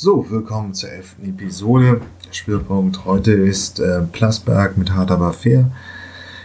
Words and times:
So, 0.00 0.24
willkommen 0.30 0.74
zur 0.74 0.92
elften 0.92 1.28
Episode. 1.28 2.00
Der 2.24 2.32
Spielpunkt 2.32 3.04
heute 3.04 3.32
ist 3.32 3.80
äh, 3.80 4.02
Plasberg 4.02 4.78
mit 4.78 4.92
Hard 4.92 5.10
aber 5.10 5.32
fair. 5.32 5.72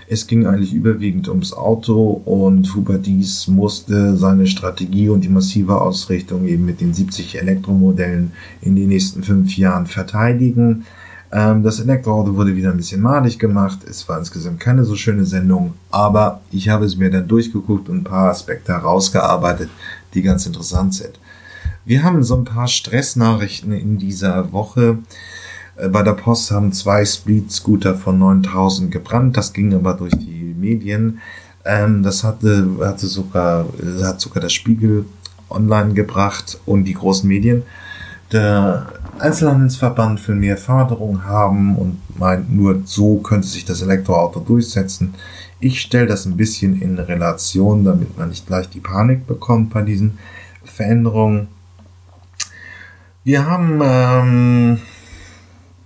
Es 0.07 0.25
ging 0.25 0.47
eigentlich 0.47 0.73
überwiegend 0.73 1.29
ums 1.29 1.53
Auto 1.53 2.19
und 2.25 2.73
Hubert 2.73 3.05
Dies 3.05 3.47
musste 3.47 4.17
seine 4.17 4.47
Strategie 4.47 5.09
und 5.09 5.21
die 5.21 5.29
massive 5.29 5.79
Ausrichtung 5.79 6.47
eben 6.47 6.65
mit 6.65 6.81
den 6.81 6.95
70 6.95 7.39
Elektromodellen 7.39 8.31
in 8.61 8.75
den 8.75 8.89
nächsten 8.89 9.21
fünf 9.21 9.55
Jahren 9.55 9.85
verteidigen. 9.85 10.87
Ähm, 11.31 11.61
das 11.61 11.79
Elektroauto 11.79 12.35
wurde 12.35 12.55
wieder 12.55 12.71
ein 12.71 12.77
bisschen 12.77 13.01
malig 13.01 13.37
gemacht. 13.37 13.81
Es 13.87 14.09
war 14.09 14.17
insgesamt 14.17 14.61
keine 14.61 14.83
so 14.83 14.95
schöne 14.95 15.25
Sendung, 15.25 15.75
aber 15.91 16.41
ich 16.49 16.69
habe 16.69 16.85
es 16.85 16.97
mir 16.97 17.11
dann 17.11 17.27
durchgeguckt 17.27 17.87
und 17.87 17.97
ein 17.97 18.03
paar 18.03 18.31
Aspekte 18.31 18.73
herausgearbeitet, 18.73 19.69
die 20.15 20.23
ganz 20.23 20.47
interessant 20.47 20.95
sind. 20.95 21.19
Wir 21.85 22.03
haben 22.03 22.23
so 22.23 22.37
ein 22.37 22.45
paar 22.45 22.69
Stressnachrichten 22.69 23.73
in 23.73 23.97
dieser 23.97 24.53
Woche. 24.53 24.99
Äh, 25.75 25.89
bei 25.89 26.01
der 26.01 26.13
Post 26.13 26.51
haben 26.51 26.71
zwei 26.71 27.03
Speed-Scooter 27.03 27.95
von 27.95 28.19
9000 28.19 28.89
gebrannt. 28.89 29.35
Das 29.35 29.51
ging 29.51 29.73
aber 29.73 29.93
durch 29.93 30.13
die 30.13 30.55
Medien. 30.57 31.19
Ähm, 31.65 32.01
das 32.01 32.23
hatte, 32.23 32.67
hatte 32.81 33.07
sogar, 33.07 33.65
hat 34.01 34.21
sogar 34.21 34.41
der 34.41 34.49
Spiegel 34.49 35.05
online 35.49 35.93
gebracht 35.93 36.57
und 36.65 36.85
die 36.85 36.93
großen 36.93 37.27
Medien. 37.27 37.63
Der 38.31 38.87
Einzelhandelsverband 39.19 40.25
will 40.27 40.35
mehr 40.35 40.57
Förderung 40.57 41.25
haben 41.25 41.75
und 41.75 41.97
meint, 42.17 42.51
nur 42.51 42.81
so 42.85 43.17
könnte 43.17 43.47
sich 43.47 43.65
das 43.65 43.81
Elektroauto 43.81 44.39
durchsetzen. 44.39 45.13
Ich 45.59 45.81
stelle 45.81 46.07
das 46.07 46.25
ein 46.25 46.37
bisschen 46.37 46.81
in 46.81 46.97
Relation, 46.97 47.83
damit 47.83 48.17
man 48.17 48.29
nicht 48.29 48.47
gleich 48.47 48.69
die 48.69 48.79
Panik 48.79 49.27
bekommt 49.27 49.71
bei 49.71 49.81
diesen 49.81 50.17
Veränderungen. 50.63 51.49
Wir 53.25 53.45
haben 53.45 53.79
ähm, 53.81 54.79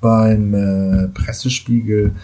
beim 0.01 0.53
äh, 0.55 1.07
Pressespiegel 1.09 2.15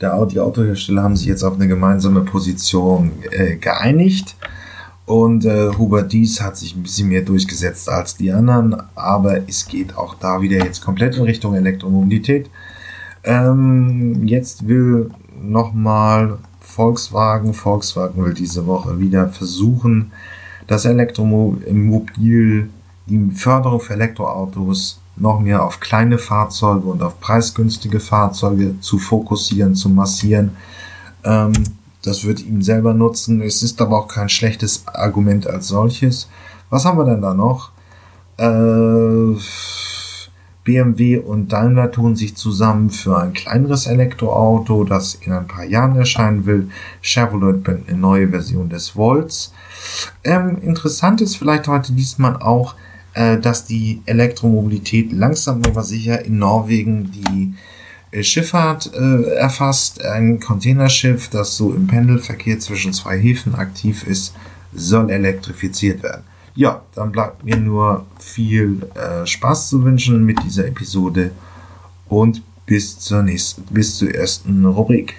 der 0.00 0.14
Audi 0.14 0.38
Autohersteller 0.38 1.02
haben 1.02 1.16
sich 1.16 1.26
jetzt 1.26 1.42
auf 1.42 1.56
eine 1.56 1.66
gemeinsame 1.66 2.20
Position 2.20 3.10
äh, 3.32 3.56
geeinigt. 3.56 4.36
Und 5.06 5.44
äh, 5.44 5.70
Hubert 5.76 6.12
Dies 6.12 6.40
hat 6.40 6.56
sich 6.56 6.76
ein 6.76 6.84
bisschen 6.84 7.08
mehr 7.08 7.22
durchgesetzt 7.22 7.88
als 7.88 8.16
die 8.16 8.30
anderen, 8.30 8.76
aber 8.94 9.48
es 9.48 9.66
geht 9.66 9.96
auch 9.96 10.14
da 10.14 10.40
wieder 10.40 10.64
jetzt 10.64 10.82
komplett 10.82 11.16
in 11.16 11.24
Richtung 11.24 11.56
Elektromobilität. 11.56 12.48
Ähm, 13.24 14.24
jetzt 14.24 14.68
will 14.68 15.10
nochmal 15.42 16.38
Volkswagen, 16.60 17.54
Volkswagen 17.54 18.24
will 18.24 18.34
diese 18.34 18.66
Woche 18.66 19.00
wieder 19.00 19.28
versuchen, 19.28 20.12
das 20.68 20.84
Elektromobil 20.84 22.68
die 23.10 23.30
Förderung 23.34 23.80
für 23.80 23.94
Elektroautos 23.94 25.00
noch 25.16 25.40
mehr 25.40 25.64
auf 25.64 25.80
kleine 25.80 26.18
Fahrzeuge 26.18 26.86
und 26.86 27.02
auf 27.02 27.20
preisgünstige 27.20 28.00
Fahrzeuge 28.00 28.80
zu 28.80 28.98
fokussieren, 28.98 29.74
zu 29.74 29.88
massieren. 29.90 30.56
Ähm, 31.24 31.52
das 32.02 32.24
wird 32.24 32.40
ihm 32.40 32.62
selber 32.62 32.94
nutzen. 32.94 33.42
Es 33.42 33.62
ist 33.62 33.80
aber 33.82 33.98
auch 33.98 34.08
kein 34.08 34.28
schlechtes 34.28 34.86
Argument 34.86 35.46
als 35.46 35.68
solches. 35.68 36.28
Was 36.70 36.84
haben 36.84 36.98
wir 36.98 37.04
denn 37.04 37.20
da 37.20 37.34
noch? 37.34 37.72
Äh, 38.38 39.36
BMW 40.64 41.18
und 41.18 41.52
Daimler 41.52 41.90
tun 41.90 42.16
sich 42.16 42.36
zusammen 42.36 42.90
für 42.90 43.18
ein 43.18 43.32
kleineres 43.32 43.86
Elektroauto, 43.86 44.84
das 44.84 45.14
in 45.14 45.32
ein 45.32 45.46
paar 45.46 45.64
Jahren 45.64 45.96
erscheinen 45.96 46.46
will. 46.46 46.70
Chevrolet 47.02 47.62
bringt 47.62 47.88
eine 47.88 47.98
neue 47.98 48.28
Version 48.28 48.68
des 48.68 48.90
Volts. 48.90 49.52
Ähm, 50.22 50.58
interessant 50.62 51.20
ist 51.20 51.36
vielleicht 51.36 51.66
heute 51.66 51.92
diesmal 51.92 52.36
auch, 52.36 52.74
dass 53.14 53.64
die 53.66 54.02
Elektromobilität 54.06 55.12
langsam 55.12 55.62
aber 55.64 55.82
sicher 55.82 56.24
in 56.24 56.38
Norwegen 56.38 57.10
die 57.10 57.54
äh, 58.10 58.22
Schifffahrt 58.22 58.92
äh, 58.94 59.34
erfasst. 59.34 60.04
Ein 60.04 60.40
Containerschiff, 60.40 61.28
das 61.28 61.56
so 61.56 61.72
im 61.72 61.86
Pendelverkehr 61.86 62.58
zwischen 62.58 62.92
zwei 62.92 63.18
Häfen 63.18 63.54
aktiv 63.54 64.06
ist, 64.06 64.34
soll 64.72 65.10
elektrifiziert 65.10 66.02
werden. 66.02 66.24
Ja, 66.54 66.82
dann 66.94 67.12
bleibt 67.12 67.44
mir 67.44 67.56
nur 67.56 68.06
viel 68.18 68.88
äh, 68.94 69.26
Spaß 69.26 69.68
zu 69.68 69.84
wünschen 69.84 70.24
mit 70.24 70.42
dieser 70.44 70.66
Episode 70.66 71.30
und 72.08 72.42
bis 72.66 72.98
zur 72.98 73.22
nächsten, 73.22 73.62
bis 73.70 73.96
zur 73.96 74.14
ersten 74.14 74.64
Rubrik. 74.64 75.14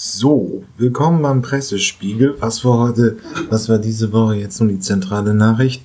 So, 0.00 0.62
willkommen 0.76 1.22
beim 1.22 1.42
Pressespiegel. 1.42 2.36
Was 2.38 2.64
war 2.64 2.78
heute, 2.78 3.16
was 3.50 3.68
war 3.68 3.78
diese 3.78 4.12
Woche 4.12 4.36
jetzt 4.36 4.60
nun 4.60 4.68
die 4.68 4.78
zentrale 4.78 5.34
Nachricht? 5.34 5.82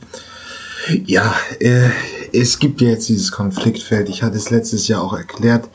Ja, 1.07 1.34
äh, 1.59 1.90
es 2.31 2.59
gibt 2.59 2.79
ja 2.81 2.90
jetzt 2.90 3.09
dieses 3.09 3.31
Konfliktfeld. 3.31 4.09
Ich 4.09 4.22
hatte 4.22 4.38
es 4.38 4.51
letztes 4.51 4.88
Jahr 4.88 5.01
auch 5.01 5.13
erklärt. 5.13 5.68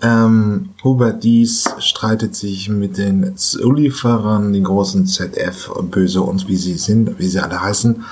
Ähm, 0.00 0.68
Hubert 0.84 1.24
Dies 1.24 1.68
streitet 1.80 2.36
sich 2.36 2.68
mit 2.68 2.98
den 2.98 3.36
Zulieferern, 3.36 4.52
den 4.52 4.62
großen 4.62 5.08
ZF 5.08 5.68
und 5.68 5.90
böse 5.90 6.20
uns, 6.20 6.46
wie 6.46 6.54
sie 6.54 6.74
sind, 6.74 7.18
wie 7.18 7.26
sie 7.26 7.40
alle 7.40 7.60
heißen. 7.60 8.04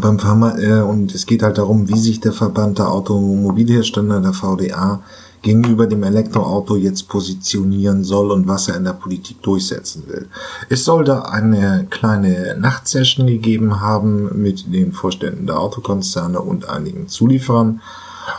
Beim 0.00 0.18
Pharma, 0.18 0.58
äh, 0.58 0.80
und 0.80 1.14
es 1.14 1.26
geht 1.26 1.42
halt 1.42 1.58
darum, 1.58 1.88
wie 1.88 1.98
sich 1.98 2.20
der 2.20 2.32
Verband 2.32 2.78
der 2.78 2.90
Automobilhersteller, 2.90 4.20
der 4.20 4.32
VDA, 4.32 5.02
gegenüber 5.44 5.86
dem 5.86 6.02
Elektroauto 6.02 6.74
jetzt 6.74 7.06
positionieren 7.06 8.02
soll 8.02 8.32
und 8.32 8.48
was 8.48 8.66
er 8.68 8.76
in 8.76 8.84
der 8.84 8.94
Politik 8.94 9.42
durchsetzen 9.42 10.04
will. 10.08 10.26
Es 10.70 10.84
soll 10.84 11.04
da 11.04 11.20
eine 11.20 11.86
kleine 11.90 12.56
Nachtsession 12.58 13.26
gegeben 13.26 13.80
haben 13.80 14.42
mit 14.42 14.72
den 14.72 14.92
Vorständen 14.92 15.46
der 15.46 15.60
Autokonzerne 15.60 16.40
und 16.40 16.68
einigen 16.68 17.08
Zulieferern. 17.08 17.82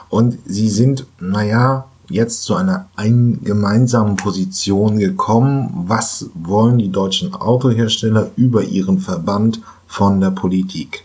Und 0.09 0.39
sie 0.45 0.69
sind, 0.69 1.05
naja, 1.19 1.85
jetzt 2.09 2.43
zu 2.43 2.55
einer 2.55 2.87
ein 2.95 3.39
gemeinsamen 3.43 4.15
Position 4.15 4.97
gekommen. 4.97 5.85
Was 5.87 6.29
wollen 6.33 6.79
die 6.79 6.91
deutschen 6.91 7.35
Autohersteller 7.35 8.31
über 8.35 8.63
ihren 8.63 8.99
Verband 8.99 9.61
von 9.85 10.19
der 10.19 10.31
Politik? 10.31 11.04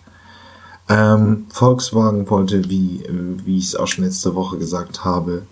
Ähm, 0.90 1.46
Volkswagen 1.50 2.28
wollte, 2.28 2.68
wie, 2.68 3.04
wie 3.44 3.58
ich 3.58 3.66
es 3.66 3.76
auch 3.76 3.86
schon 3.86 4.04
letzte 4.04 4.34
Woche 4.34 4.58
gesagt 4.58 5.04
habe, 5.04 5.42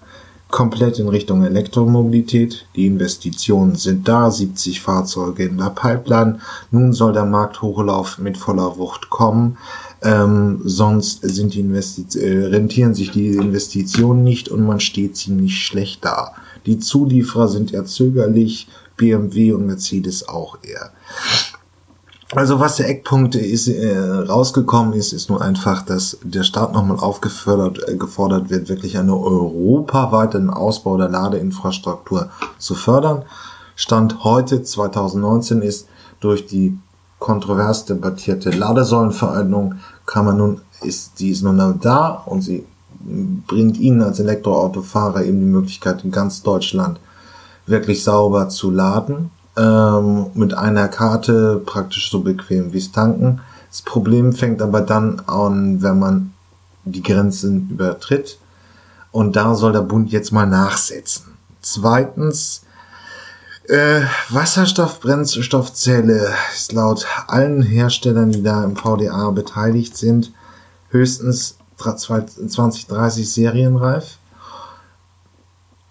komplett 0.51 0.99
in 0.99 1.09
Richtung 1.09 1.45
Elektromobilität. 1.45 2.67
Die 2.75 2.87
Investitionen 2.87 3.77
sind 3.77 4.09
da, 4.09 4.33
70 4.33 4.81
Fahrzeuge 4.81 5.45
in 5.45 5.59
der 5.59 5.71
Pipeline. 5.71 6.41
Nun 6.73 6.93
soll 6.93 7.13
der 7.13 7.25
Markthochlauf 7.25 8.19
mit 8.19 8.37
voller 8.37 8.79
Wucht 8.79 9.11
kommen. 9.11 9.59
Ähm, 10.03 10.61
sonst 10.65 11.21
sind 11.23 11.55
die 11.55 11.61
Investi 11.61 12.19
äh, 12.19 12.47
rentieren 12.47 12.95
sich 12.95 13.11
die 13.11 13.29
Investitionen 13.29 14.25
nicht 14.25 14.49
und 14.49 14.67
man 14.67 14.81
steht 14.81 15.17
ziemlich 15.17 15.59
schlecht 15.65 16.05
da. 16.05 16.33
Die 16.67 16.79
Zulieferer 16.79 17.49
sind 17.49 17.73
eher 17.73 17.85
zögerlich, 17.85 18.69
BMW 18.97 19.53
und 19.53 19.67
Mercedes 19.67 20.29
auch 20.29 20.59
eher. 20.63 20.91
Also 22.35 22.61
was 22.61 22.77
der 22.77 22.91
Eckpunkt 22.91 23.35
ist, 23.37 23.69
äh, 23.69 23.99
rausgekommen 23.99 24.93
ist, 24.93 25.15
ist 25.15 25.31
nur 25.31 25.41
einfach, 25.41 25.81
dass 25.83 26.19
der 26.23 26.43
Staat 26.43 26.75
nochmal 26.75 26.99
aufgefordert 26.99 27.89
äh, 27.89 27.97
gefordert 27.97 28.51
wird, 28.51 28.69
wirklich 28.69 28.99
einen 28.99 29.11
europaweiten 29.11 30.51
Ausbau 30.51 30.99
der 30.99 31.09
Ladeinfrastruktur 31.09 32.29
zu 32.59 32.75
fördern. 32.75 33.25
Stand 33.77 34.25
heute 34.25 34.63
2019 34.63 35.63
ist 35.63 35.89
durch 36.21 36.47
die 36.47 36.79
kontrovers 37.19 37.87
debattierte 37.87 38.51
Ladesäulenverordnung 38.51 39.77
kann 40.05 40.25
man 40.27 40.37
nun 40.37 40.61
ist 40.83 41.19
die 41.19 41.31
ist 41.31 41.43
nun 41.43 41.81
da 41.81 42.23
und 42.27 42.43
sie 42.43 42.65
bringt 43.47 43.79
Ihnen 43.79 44.03
als 44.03 44.21
Elektroautofahrer 44.21 45.25
eben 45.25 45.41
die 45.41 45.47
Möglichkeit 45.47 46.05
in 46.05 46.11
ganz 46.11 46.43
Deutschland 46.43 47.01
wirklich 47.67 48.05
sauber 48.05 48.49
zu 48.49 48.71
laden 48.71 49.31
ähm, 49.59 50.27
mit 50.35 50.55
einer 50.55 50.89
Karte 50.89 51.61
praktisch 51.65 52.11
so 52.11 52.21
bequem 52.21 52.73
wie 52.73 52.79
es 52.79 52.93
tanken. 52.93 53.41
Das 53.71 53.83
Problem 53.83 54.33
fängt 54.33 54.63
aber 54.63 54.81
dann 54.81 55.21
an, 55.27 55.83
wenn 55.83 55.99
man 55.99 56.33
die 56.85 57.03
Grenzen 57.03 57.69
übertritt. 57.71 58.39
Und 59.11 59.37
da 59.37 59.55
soll 59.55 59.73
der 59.73 59.83
Bund 59.83 60.11
jetzt 60.11 60.33
mal 60.33 60.47
nachsetzen. 60.47 61.35
Zweitens, 61.61 62.63
äh, 63.69 64.03
Wasserstoffbrennstoffzelle 64.31 66.33
ist 66.55 66.73
laut 66.73 67.07
allen 67.27 67.63
Herstellern, 67.63 68.31
die 68.31 68.43
da 68.43 68.65
im 68.65 68.77
VDA 68.77 69.31
beteiligt 69.31 69.97
sind, 69.97 70.33
höchstens 70.91 71.57
2030 71.77 73.31
serienreif. 73.31 74.19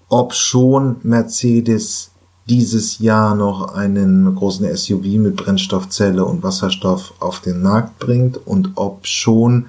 Ob 0.09 0.33
schon 0.33 0.97
Mercedes 1.03 2.11
dieses 2.49 2.99
Jahr 2.99 3.35
noch 3.35 3.73
einen 3.73 4.33
großen 4.33 4.75
SUV 4.75 5.03
mit 5.19 5.35
Brennstoffzelle 5.35 6.23
und 6.23 6.43
Wasserstoff 6.43 7.13
auf 7.19 7.41
den 7.41 7.61
Markt 7.61 7.99
bringt 7.99 8.37
und 8.47 8.71
ob 8.75 9.05
schon 9.05 9.65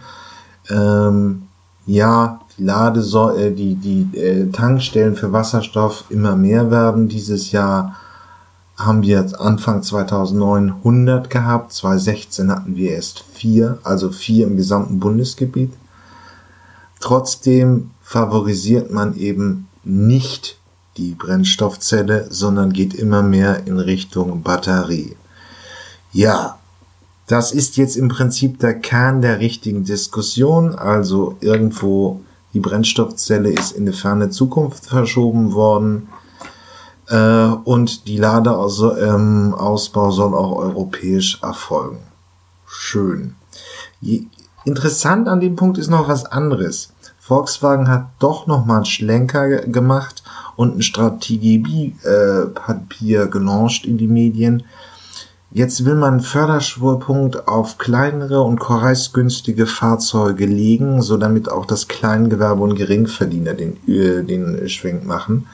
ähm, 0.71 1.43
ja 1.87 2.41
die 2.57 2.65
Ladesäule, 2.65 3.49
äh, 3.49 3.53
die 3.53 3.75
die 3.75 4.17
äh, 4.17 4.51
Tankstellen 4.51 5.17
für 5.17 5.33
Wasserstoff 5.33 6.05
immer 6.09 6.37
mehr 6.37 6.71
werden 6.71 7.09
dieses 7.09 7.51
Jahr, 7.51 7.97
haben 8.77 9.03
wir 9.03 9.27
Anfang 9.41 9.83
2009 9.83 10.71
100 10.71 11.31
gehabt, 11.31 11.73
2016 11.73 12.51
hatten 12.51 12.77
wir 12.77 12.93
erst 12.93 13.25
vier, 13.33 13.79
also 13.83 14.11
vier 14.11 14.47
im 14.47 14.57
gesamten 14.57 15.01
Bundesgebiet. 15.01 15.73
Trotzdem 17.01 17.91
favorisiert 18.03 18.93
man 18.93 19.17
eben 19.17 19.67
nicht 19.83 20.58
die 20.99 21.15
Brennstoffzelle, 21.15 22.27
sondern 22.29 22.73
geht 22.73 22.93
immer 22.93 23.23
mehr 23.23 23.67
in 23.67 23.79
Richtung 23.79 24.43
Batterie. 24.43 25.17
Ja, 26.13 26.59
das 27.29 27.53
ist 27.53 27.77
jetzt 27.77 27.97
im 27.97 28.09
Prinzip 28.09 28.59
der 28.59 28.75
Kern 28.75 29.23
der 29.23 29.39
richtigen 29.39 29.85
Diskussion. 29.85 30.75
Also 30.75 31.37
irgendwo 31.41 32.21
die 32.53 32.61
Brennstoffzelle 32.61 33.51
ist 33.51 33.73
in 33.73 33.83
eine 33.83 33.93
ferne 33.93 34.31
Zukunft 34.31 34.87
verschoben 34.87 35.53
worden. 35.53 36.09
Äh, 37.09 37.49
und 37.65 38.09
die 38.09 38.17
Ladeausbau 38.17 38.97
ähm, 40.07 40.13
soll 40.13 40.35
auch 40.35 40.57
europäisch 40.57 41.41
erfolgen. 41.43 42.01
Schön. 42.67 43.35
Interessant 44.65 45.29
an 45.29 45.41
dem 45.41 45.57
Punkt 45.57 45.79
ist 45.79 45.89
noch 45.89 46.09
was 46.09 46.25
anderes. 46.25 46.93
Volkswagen 47.21 47.89
hat 47.89 48.07
doch 48.19 48.47
noch 48.47 48.65
mal 48.65 48.77
einen 48.77 48.85
Schlenker 48.87 49.49
gemacht 49.67 50.23
und 50.59 50.77
ein 50.77 50.83
Strategiepapier 50.83 53.27
gelauncht 53.29 53.87
in 53.87 53.97
die 53.97 54.09
Medien, 54.09 54.65
Jetzt 55.51 55.87
will 55.87 55.95
man 55.95 56.21
Förderschwurpunkt 56.21 57.49
auf 57.49 57.79
kleinere 57.79 58.43
und 58.43 58.61
preisgünstige 58.61 59.67
Fahrzeuge 59.67 60.45
legen, 60.45 61.01
so 61.01 61.17
damit 61.17 61.51
auch 61.51 61.65
das 61.65 61.89
Kleingewerbe 61.89 62.63
und 62.63 62.75
Geringverdiener 62.75 63.55
den, 63.55 63.79
äh, 63.89 64.23
den 64.25 64.69
Schwenk 64.69 65.07
machen. 65.07 65.47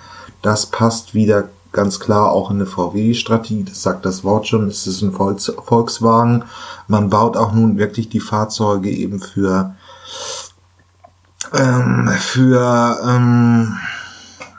Das 0.42 0.66
passt 0.66 1.14
wieder 1.14 1.48
ganz 1.70 2.00
klar 2.00 2.32
auch 2.32 2.50
in 2.50 2.56
eine 2.56 2.66
VW-Strategie. 2.66 3.62
Das 3.62 3.84
sagt 3.84 4.04
das 4.04 4.24
Wort 4.24 4.48
schon. 4.48 4.66
Es 4.66 4.88
ist 4.88 5.00
ein 5.00 5.12
Volkswagen. 5.12 6.42
Man 6.88 7.08
baut 7.08 7.36
auch 7.36 7.52
nun 7.52 7.78
wirklich 7.78 8.08
die 8.08 8.18
Fahrzeuge 8.18 8.90
eben 8.90 9.20
für 9.20 9.76
ähm, 11.52 12.08
für 12.18 12.98
ähm, 13.06 13.76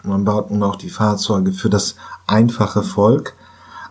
man 0.07 0.25
baut 0.25 0.51
nun 0.51 0.63
auch 0.63 0.75
die 0.75 0.89
Fahrzeuge 0.89 1.51
für 1.51 1.69
das 1.69 1.95
einfache 2.27 2.83
Volk 2.83 3.35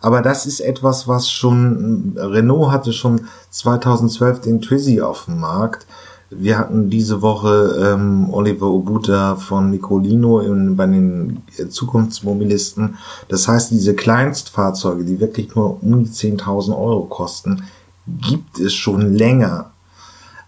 aber 0.04 0.20
das 0.20 0.44
ist 0.44 0.60
etwas, 0.60 1.08
was 1.08 1.30
schon, 1.30 2.12
Renault 2.18 2.70
hatte 2.70 2.92
schon 2.92 3.22
2012 3.48 4.42
den 4.42 4.60
Twizy 4.60 5.00
auf 5.00 5.24
dem 5.24 5.40
Markt. 5.40 5.86
Wir 6.28 6.58
hatten 6.58 6.90
diese 6.90 7.22
Woche 7.22 7.94
ähm, 7.94 8.28
Oliver 8.30 8.66
Obuta 8.66 9.36
von 9.36 9.70
Nicolino 9.70 10.40
in, 10.40 10.76
bei 10.76 10.84
den 10.84 11.42
Zukunftsmobilisten. 11.70 12.98
Das 13.28 13.48
heißt, 13.48 13.70
diese 13.70 13.94
Kleinstfahrzeuge, 13.94 15.06
die 15.06 15.20
wirklich 15.20 15.54
nur 15.54 15.82
um 15.82 16.04
die 16.04 16.10
10.000 16.10 16.76
Euro 16.76 17.04
kosten, 17.06 17.62
gibt 18.06 18.58
es 18.58 18.74
schon 18.74 19.14
länger. 19.14 19.70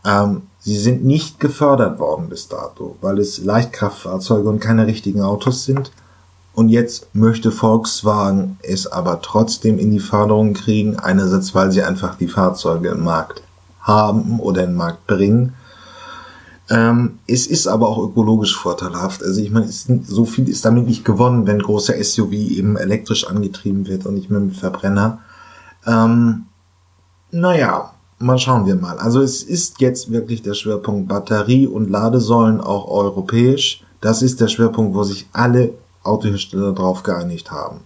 Ähm, 0.04 0.42
sie 0.66 0.76
sind 0.76 1.04
nicht 1.04 1.38
gefördert 1.38 2.00
worden 2.00 2.28
bis 2.28 2.48
dato, 2.48 2.96
weil 3.00 3.20
es 3.20 3.38
Leichtkraftfahrzeuge 3.38 4.48
und 4.48 4.58
keine 4.58 4.88
richtigen 4.88 5.22
Autos 5.22 5.64
sind. 5.64 5.92
Und 6.54 6.70
jetzt 6.70 7.14
möchte 7.14 7.52
Volkswagen 7.52 8.58
es 8.62 8.88
aber 8.88 9.22
trotzdem 9.22 9.78
in 9.78 9.92
die 9.92 10.00
Förderung 10.00 10.54
kriegen. 10.54 10.98
Einerseits, 10.98 11.54
weil 11.54 11.70
sie 11.70 11.82
einfach 11.82 12.16
die 12.16 12.26
Fahrzeuge 12.26 12.88
im 12.88 13.04
Markt 13.04 13.42
haben 13.80 14.40
oder 14.40 14.64
in 14.64 14.70
den 14.70 14.76
Markt 14.76 15.06
bringen. 15.06 15.54
Ähm, 16.68 17.20
es 17.28 17.46
ist 17.46 17.68
aber 17.68 17.86
auch 17.86 17.98
ökologisch 17.98 18.56
vorteilhaft. 18.56 19.22
Also 19.22 19.40
ich 19.40 19.52
meine, 19.52 19.68
so 19.70 20.24
viel 20.24 20.48
ist 20.48 20.64
damit 20.64 20.88
nicht 20.88 21.04
gewonnen, 21.04 21.46
wenn 21.46 21.60
großer 21.60 21.94
SUV 22.02 22.32
eben 22.32 22.76
elektrisch 22.76 23.24
angetrieben 23.24 23.86
wird 23.86 24.04
und 24.04 24.14
nicht 24.14 24.30
mehr 24.30 24.40
mit 24.40 24.56
Verbrenner. 24.56 25.20
Ähm, 25.86 26.46
naja, 27.30 27.92
mal 28.18 28.38
schauen 28.38 28.66
wir 28.66 28.76
mal. 28.76 28.98
Also 28.98 29.20
es 29.20 29.42
ist 29.42 29.80
jetzt 29.80 30.10
wirklich 30.10 30.42
der 30.42 30.54
Schwerpunkt 30.54 31.08
Batterie 31.08 31.66
und 31.66 31.90
Ladesäulen 31.90 32.60
auch 32.60 32.88
europäisch. 32.88 33.82
Das 34.00 34.22
ist 34.22 34.40
der 34.40 34.48
Schwerpunkt, 34.48 34.94
wo 34.94 35.02
sich 35.02 35.26
alle 35.32 35.72
Autohersteller 36.02 36.72
darauf 36.72 37.02
geeinigt 37.02 37.50
haben. 37.50 37.80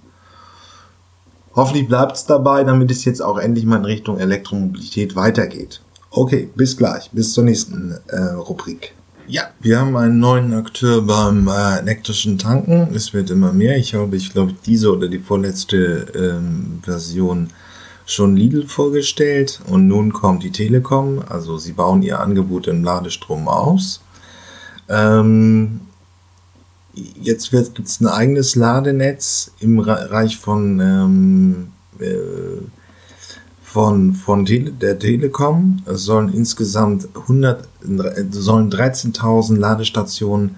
Hoffentlich 1.55 1.89
bleibt 1.89 2.17
es 2.17 2.27
dabei, 2.27 2.63
damit 2.63 2.91
es 2.91 3.05
jetzt 3.05 3.21
auch 3.21 3.39
endlich 3.39 3.65
mal 3.65 3.79
in 3.79 3.85
Richtung 3.85 4.19
Elektromobilität 4.19 5.17
weitergeht. 5.17 5.81
Okay, 6.11 6.49
bis 6.55 6.77
gleich, 6.77 7.11
bis 7.11 7.33
zur 7.33 7.45
nächsten 7.45 7.97
äh, 8.09 8.21
Rubrik. 8.33 8.95
Ja, 9.27 9.43
wir 9.61 9.79
haben 9.79 9.97
einen 9.97 10.19
neuen 10.19 10.53
Akteur 10.55 11.03
beim 11.03 11.47
äh, 11.49 11.79
elektrischen 11.79 12.39
Tanken. 12.39 12.89
Es 12.95 13.15
wird 13.15 13.31
immer 13.31 13.53
mehr. 13.53 13.77
Ich 13.77 13.95
habe, 13.95 14.17
ich 14.17 14.33
glaube, 14.33 14.55
diese 14.67 14.93
oder 14.93 15.09
die 15.09 15.21
vorletzte 15.21 16.07
ähm, 16.17 16.81
Version 16.83 17.49
schon 18.13 18.37
Lidl 18.37 18.67
vorgestellt 18.67 19.61
und 19.67 19.87
nun 19.89 20.13
kommt 20.13 20.43
die 20.43 20.51
Telekom. 20.51 21.23
Also 21.29 21.59
sie 21.59 21.73
bauen 21.73 22.03
ihr 22.03 22.21
Angebot 22.21 22.67
im 22.67 22.85
Ladestrom 22.85 23.49
aus. 23.49 24.01
Ähm, 24.89 25.81
jetzt 26.95 27.51
gibt 27.51 27.79
es 27.81 28.01
ein 28.01 28.09
eigenes 28.09 28.57
Ladenetz 28.57 29.53
im 29.61 29.77
Bereich 29.77 30.37
von, 30.37 30.81
ähm, 30.81 31.69
äh, 31.99 32.63
von, 33.63 34.15
von 34.15 34.45
Tele 34.45 34.73
der 34.73 34.99
Telekom. 34.99 35.83
Es 35.87 36.03
sollen 36.03 36.33
insgesamt 36.33 37.09
100, 37.15 37.69
sollen 38.31 38.71
13.000 38.71 39.57
Ladestationen 39.57 40.57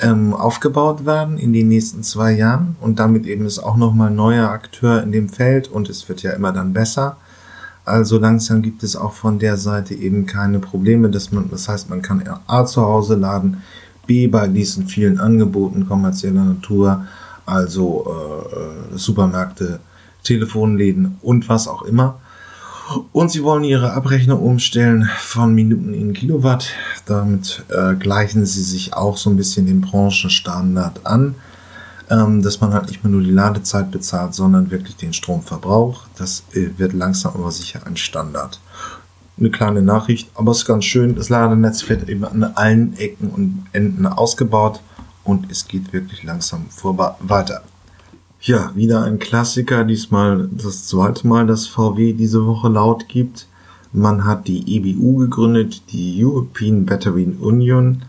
ähm, 0.00 0.34
aufgebaut 0.34 1.06
werden 1.06 1.38
in 1.38 1.52
den 1.52 1.68
nächsten 1.68 2.02
zwei 2.02 2.32
Jahren 2.32 2.76
und 2.80 2.98
damit 2.98 3.26
eben 3.26 3.46
ist 3.46 3.58
auch 3.58 3.76
nochmal 3.76 4.10
neuer 4.10 4.48
Akteur 4.48 5.02
in 5.02 5.12
dem 5.12 5.28
Feld 5.28 5.68
und 5.68 5.88
es 5.88 6.08
wird 6.08 6.22
ja 6.22 6.32
immer 6.32 6.52
dann 6.52 6.72
besser. 6.72 7.16
Also 7.84 8.18
langsam 8.18 8.60
gibt 8.60 8.82
es 8.82 8.96
auch 8.96 9.14
von 9.14 9.38
der 9.38 9.56
Seite 9.56 9.94
eben 9.94 10.26
keine 10.26 10.58
Probleme, 10.58 11.08
dass 11.08 11.32
man, 11.32 11.50
das 11.50 11.68
heißt, 11.68 11.88
man 11.88 12.02
kann 12.02 12.22
A 12.46 12.66
zu 12.66 12.82
Hause 12.82 13.14
laden, 13.14 13.62
B 14.06 14.26
bei 14.26 14.46
diesen 14.46 14.86
vielen 14.86 15.18
Angeboten 15.18 15.86
kommerzieller 15.88 16.44
Natur, 16.44 17.06
also 17.46 18.06
äh, 18.06 18.94
äh, 18.94 18.98
Supermärkte, 18.98 19.80
Telefonläden 20.22 21.16
und 21.22 21.48
was 21.48 21.66
auch 21.66 21.82
immer. 21.82 22.20
Und 23.12 23.30
sie 23.30 23.42
wollen 23.42 23.64
ihre 23.64 23.92
Abrechnung 23.92 24.40
umstellen 24.40 25.08
von 25.18 25.54
Minuten 25.54 25.92
in 25.92 26.12
Kilowatt. 26.12 26.70
Damit 27.06 27.64
äh, 27.68 27.94
gleichen 27.94 28.46
sie 28.46 28.62
sich 28.62 28.94
auch 28.94 29.16
so 29.16 29.30
ein 29.30 29.36
bisschen 29.36 29.66
dem 29.66 29.82
Branchenstandard 29.82 31.04
an, 31.04 31.34
ähm, 32.10 32.42
dass 32.42 32.60
man 32.60 32.72
halt 32.72 32.88
nicht 32.88 33.04
mehr 33.04 33.10
nur 33.10 33.22
die 33.22 33.30
Ladezeit 33.30 33.90
bezahlt, 33.90 34.34
sondern 34.34 34.70
wirklich 34.70 34.96
den 34.96 35.12
Stromverbrauch. 35.12 36.06
Das 36.16 36.44
äh, 36.54 36.70
wird 36.78 36.92
langsam 36.94 37.34
aber 37.34 37.50
sicher 37.52 37.80
ein 37.86 37.96
Standard 37.96 38.60
eine 39.38 39.50
kleine 39.50 39.82
Nachricht, 39.82 40.30
aber 40.34 40.52
es 40.52 40.58
ist 40.58 40.66
ganz 40.66 40.84
schön. 40.84 41.14
Das 41.14 41.28
Ladenetz 41.28 41.88
wird 41.88 42.08
eben 42.08 42.24
an 42.24 42.42
allen 42.42 42.96
Ecken 42.96 43.30
und 43.30 43.66
Enden 43.72 44.06
ausgebaut 44.06 44.80
und 45.24 45.50
es 45.50 45.68
geht 45.68 45.92
wirklich 45.92 46.22
langsam 46.22 46.66
vorbei 46.70 47.14
weiter. 47.20 47.62
Ja, 48.40 48.70
wieder 48.76 49.02
ein 49.02 49.18
Klassiker, 49.18 49.84
diesmal 49.84 50.48
das 50.52 50.86
zweite 50.86 51.26
Mal, 51.26 51.46
dass 51.46 51.66
VW 51.66 52.12
diese 52.12 52.46
Woche 52.46 52.68
laut 52.68 53.08
gibt. 53.08 53.46
Man 53.92 54.24
hat 54.24 54.46
die 54.46 54.76
EBU 54.76 55.16
gegründet, 55.16 55.82
die 55.90 56.24
European 56.24 56.86
Battery 56.86 57.34
Union. 57.40 58.02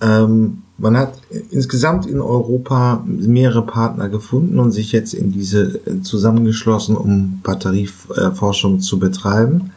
Ähm, 0.00 0.62
man 0.78 0.96
hat 0.96 1.20
insgesamt 1.50 2.06
in 2.06 2.22
Europa 2.22 3.04
mehrere 3.04 3.66
Partner 3.66 4.08
gefunden 4.08 4.58
und 4.58 4.72
sich 4.72 4.92
jetzt 4.92 5.12
in 5.12 5.30
diese 5.30 5.80
zusammengeschlossen, 6.02 6.96
um 6.96 7.40
Batterieforschung 7.42 8.80
zu 8.80 8.98
betreiben. 8.98 9.72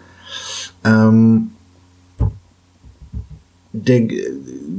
Ähm, 0.86 1.52
der, 3.74 4.08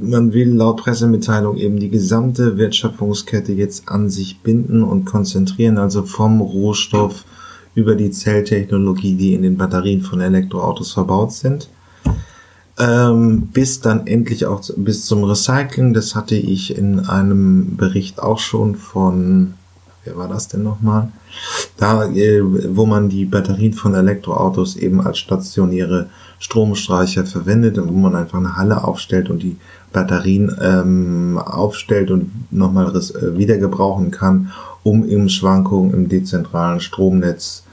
man 0.00 0.32
will 0.32 0.54
laut 0.54 0.78
Pressemitteilung 0.78 1.56
eben 1.56 1.80
die 1.80 1.90
gesamte 1.90 2.56
Wertschöpfungskette 2.56 3.52
jetzt 3.52 3.88
an 3.88 4.08
sich 4.08 4.40
binden 4.40 4.84
und 4.84 5.04
konzentrieren, 5.04 5.78
also 5.78 6.04
vom 6.04 6.40
Rohstoff 6.40 7.24
über 7.74 7.96
die 7.96 8.12
Zelltechnologie, 8.12 9.16
die 9.16 9.34
in 9.34 9.42
den 9.42 9.56
Batterien 9.56 10.00
von 10.00 10.20
Elektroautos 10.20 10.92
verbaut 10.92 11.32
sind, 11.32 11.68
ähm, 12.78 13.48
bis 13.52 13.80
dann 13.80 14.06
endlich 14.06 14.46
auch 14.46 14.62
bis 14.76 15.06
zum 15.06 15.24
Recycling. 15.24 15.92
Das 15.92 16.14
hatte 16.14 16.36
ich 16.36 16.76
in 16.76 17.00
einem 17.00 17.76
Bericht 17.76 18.20
auch 18.22 18.38
schon 18.38 18.76
von 18.76 19.54
wer 20.04 20.16
war 20.16 20.28
das 20.28 20.48
denn 20.48 20.62
nochmal? 20.62 21.10
Da, 21.76 22.06
äh, 22.06 22.40
wo 22.42 22.86
man 22.86 23.08
die 23.08 23.24
Batterien 23.24 23.72
von 23.72 23.94
Elektroautos 23.94 24.76
eben 24.76 25.00
als 25.00 25.18
stationäre 25.18 26.10
Stromstreicher 26.44 27.24
verwendet 27.24 27.78
wo 27.82 27.92
man 27.92 28.14
einfach 28.14 28.38
eine 28.38 28.54
Halle 28.54 28.84
aufstellt 28.84 29.30
und 29.30 29.42
die 29.42 29.56
Batterien 29.94 30.54
ähm, 30.60 31.38
aufstellt 31.38 32.10
und 32.10 32.52
nochmal 32.52 32.94
äh, 32.94 33.38
wieder 33.38 33.56
gebrauchen 33.56 34.10
kann, 34.10 34.52
um 34.82 35.08
eben 35.08 35.30
Schwankungen 35.30 35.94
im 35.94 36.08
dezentralen 36.10 36.80
Stromnetz 36.80 37.64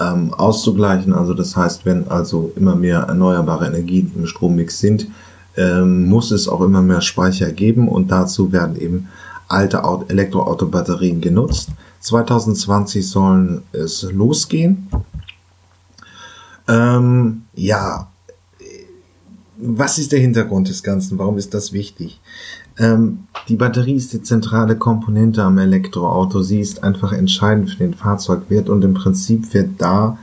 ähm, 0.00 0.32
auszugleichen. 0.32 1.12
Also 1.12 1.34
das 1.34 1.54
heißt, 1.54 1.84
wenn 1.84 2.08
also 2.08 2.50
immer 2.56 2.74
mehr 2.74 3.00
erneuerbare 3.00 3.66
Energien 3.66 4.10
im 4.16 4.26
Strommix 4.26 4.80
sind, 4.80 5.08
ähm, 5.58 6.06
muss 6.06 6.30
es 6.30 6.48
auch 6.48 6.62
immer 6.62 6.80
mehr 6.80 7.02
Speicher 7.02 7.52
geben 7.52 7.88
und 7.88 8.10
dazu 8.10 8.52
werden 8.52 8.76
eben 8.80 9.08
alte 9.48 9.82
Elektroautobatterien 10.08 11.20
genutzt. 11.20 11.68
2020 12.00 13.06
sollen 13.06 13.62
es 13.72 14.02
losgehen. 14.10 14.88
Ähm, 16.66 17.42
ja, 17.54 18.08
was 19.56 19.98
ist 19.98 20.12
der 20.12 20.20
Hintergrund 20.20 20.68
des 20.68 20.82
Ganzen? 20.82 21.18
Warum 21.18 21.38
ist 21.38 21.54
das 21.54 21.72
wichtig? 21.72 22.20
Ähm, 22.78 23.26
die 23.48 23.56
Batterie 23.56 23.94
ist 23.94 24.12
die 24.12 24.22
zentrale 24.22 24.76
Komponente 24.76 25.42
am 25.42 25.58
Elektroauto. 25.58 26.42
Sie 26.42 26.60
ist 26.60 26.82
einfach 26.82 27.12
entscheidend 27.12 27.70
für 27.70 27.78
den 27.78 27.94
Fahrzeugwert 27.94 28.68
und 28.68 28.82
im 28.82 28.94
Prinzip 28.94 29.54
wird 29.54 29.70
da 29.78 30.18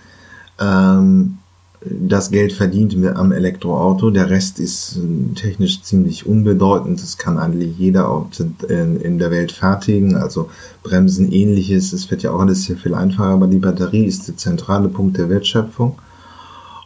ähm, 0.59 1.37
das 1.83 2.29
Geld 2.29 2.53
verdient 2.53 2.95
am 3.15 3.31
Elektroauto. 3.31 4.11
Der 4.11 4.29
Rest 4.29 4.59
ist 4.59 4.97
äh, 4.97 5.33
technisch 5.33 5.81
ziemlich 5.81 6.25
unbedeutend. 6.25 7.01
Das 7.01 7.17
kann 7.17 7.39
eigentlich 7.39 7.77
jeder 7.77 8.27
in 8.69 9.17
der 9.17 9.31
Welt 9.31 9.51
fertigen. 9.51 10.15
Also 10.15 10.49
Bremsen 10.83 11.31
ähnliches. 11.31 11.93
Es 11.93 12.11
wird 12.11 12.23
ja 12.23 12.31
auch 12.31 12.41
alles 12.41 12.65
sehr 12.65 12.77
viel 12.77 12.93
einfacher, 12.93 13.31
aber 13.31 13.47
die 13.47 13.59
Batterie 13.59 14.05
ist 14.05 14.27
der 14.27 14.37
zentrale 14.37 14.89
Punkt 14.89 15.17
der 15.17 15.29
Wertschöpfung. 15.29 15.97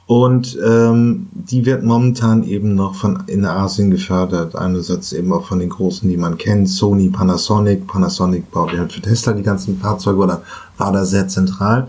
Und 0.07 0.57
ähm, 0.63 1.27
die 1.33 1.65
wird 1.65 1.83
momentan 1.83 2.43
eben 2.43 2.75
noch 2.75 2.93
von 2.93 3.23
in 3.25 3.43
Asien 3.43 3.89
gefördert. 3.89 4.55
Einerseits 4.55 5.13
eben 5.13 5.33
auch 5.33 5.47
von 5.47 5.59
den 5.59 5.69
großen, 5.69 6.07
die 6.07 6.17
man 6.17 6.37
kennt, 6.37 6.69
Sony, 6.69 7.09
Panasonic. 7.09 7.87
Panasonic 7.87 8.51
baut 8.51 8.71
ja 8.71 8.79
halt 8.79 8.93
für 8.93 9.01
Tesla 9.01 9.33
die 9.33 9.41
ganzen 9.41 9.79
Fahrzeuge 9.79 10.19
oder 10.19 10.43
war 10.77 10.91
da 10.91 11.05
sehr 11.05 11.27
zentral. 11.27 11.87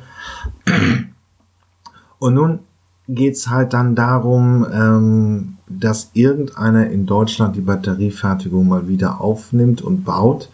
Und 2.19 2.35
nun 2.35 2.61
geht's 3.07 3.49
halt 3.49 3.75
dann 3.75 3.95
darum, 3.95 4.67
ähm, 4.73 5.57
dass 5.69 6.11
irgendeiner 6.15 6.89
in 6.91 7.05
Deutschland 7.07 7.55
die 7.57 7.61
Batteriefertigung 7.61 8.67
mal 8.67 8.89
wieder 8.89 9.21
aufnimmt 9.21 9.83
und 9.83 10.05
baut. 10.05 10.49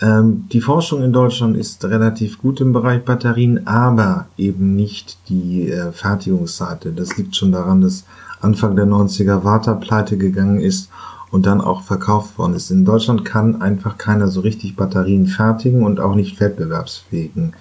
Ähm, 0.00 0.48
die 0.52 0.60
Forschung 0.60 1.02
in 1.02 1.12
Deutschland 1.12 1.56
ist 1.56 1.84
relativ 1.84 2.38
gut 2.38 2.60
im 2.60 2.72
Bereich 2.72 3.04
Batterien, 3.04 3.66
aber 3.66 4.26
eben 4.36 4.74
nicht 4.74 5.18
die 5.28 5.70
äh, 5.70 5.92
Fertigungsseite. 5.92 6.92
Das 6.92 7.16
liegt 7.16 7.36
schon 7.36 7.52
daran, 7.52 7.80
dass 7.80 8.04
Anfang 8.40 8.76
der 8.76 8.86
90er 8.86 9.44
Warta 9.44 9.74
pleite 9.74 10.18
gegangen 10.18 10.60
ist 10.60 10.90
und 11.30 11.46
dann 11.46 11.60
auch 11.60 11.82
verkauft 11.82 12.38
worden 12.38 12.54
ist. 12.54 12.70
In 12.70 12.84
Deutschland 12.84 13.24
kann 13.24 13.62
einfach 13.62 13.98
keiner 13.98 14.28
so 14.28 14.40
richtig 14.40 14.76
Batterien 14.76 15.26
fertigen 15.26 15.82
und 15.82 16.00
auch 16.00 16.14
nicht 16.14 16.40
wettbewerbsfähigen. 16.40 17.54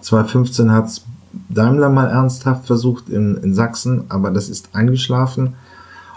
2015 0.00 0.72
hat's 0.72 1.04
Daimler 1.48 1.90
mal 1.90 2.08
ernsthaft 2.08 2.66
versucht 2.66 3.08
in, 3.08 3.36
in 3.36 3.54
Sachsen, 3.54 4.04
aber 4.08 4.30
das 4.30 4.48
ist 4.48 4.70
eingeschlafen. 4.74 5.54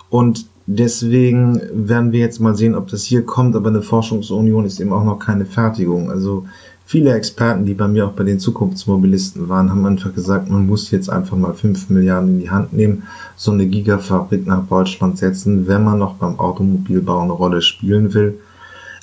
Und 0.09 0.47
deswegen 0.65 1.62
werden 1.74 2.12
wir 2.12 2.20
jetzt 2.20 2.39
mal 2.39 2.55
sehen, 2.55 2.75
ob 2.75 2.88
das 2.88 3.03
hier 3.03 3.25
kommt. 3.25 3.55
Aber 3.55 3.70
eine 3.70 3.82
Forschungsunion 3.82 4.65
ist 4.65 4.79
eben 4.79 4.93
auch 4.93 5.03
noch 5.03 5.20
keine 5.20 5.46
Fertigung. 5.46 6.10
Also 6.10 6.46
viele 6.86 7.13
Experten, 7.13 7.65
die 7.65 7.74
bei 7.74 7.88
mir 7.88 8.08
auch 8.08 8.12
bei 8.12 8.24
den 8.24 8.39
Zukunftsmobilisten 8.39 9.50
waren, 9.50 9.70
haben 9.70 9.86
einfach 9.86 10.13
gesagt, 10.13 10.50
man 10.50 10.65
muss 10.67 10.91
jetzt 10.91 11.10
einfach 11.10 11.38
mal 11.38 11.53
5 11.53 11.89
Milliarden 11.89 12.29
in 12.29 12.39
die 12.39 12.50
Hand 12.50 12.74
nehmen, 12.74 13.03
so 13.36 13.51
eine 13.51 13.67
Gigafabrik 13.67 14.46
nach 14.48 14.67
Deutschland 14.67 15.17
setzen, 15.17 15.67
wenn 15.67 15.84
man 15.84 16.00
noch 16.00 16.15
beim 16.15 16.39
Automobilbau 16.39 17.22
eine 17.22 17.34
Rolle 17.34 17.62
spielen 17.62 18.13
will. 18.13 18.39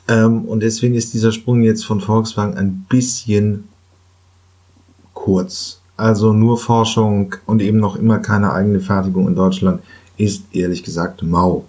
Ähm, 0.08 0.42
und 0.42 0.62
deswegen 0.62 0.94
ist 0.94 1.14
dieser 1.14 1.32
Sprung 1.32 1.62
jetzt 1.62 1.84
von 1.84 2.00
Volkswagen 2.00 2.56
ein 2.56 2.86
bisschen 2.88 3.64
kurz 5.14 5.80
also 6.00 6.32
nur 6.32 6.56
Forschung 6.56 7.34
und 7.44 7.60
eben 7.60 7.78
noch 7.78 7.94
immer 7.96 8.18
keine 8.18 8.52
eigene 8.52 8.80
Fertigung 8.80 9.28
in 9.28 9.34
Deutschland, 9.34 9.82
ist 10.20 10.44
ehrlich 10.52 10.82
gesagt 10.82 11.22
mau. 11.22 11.64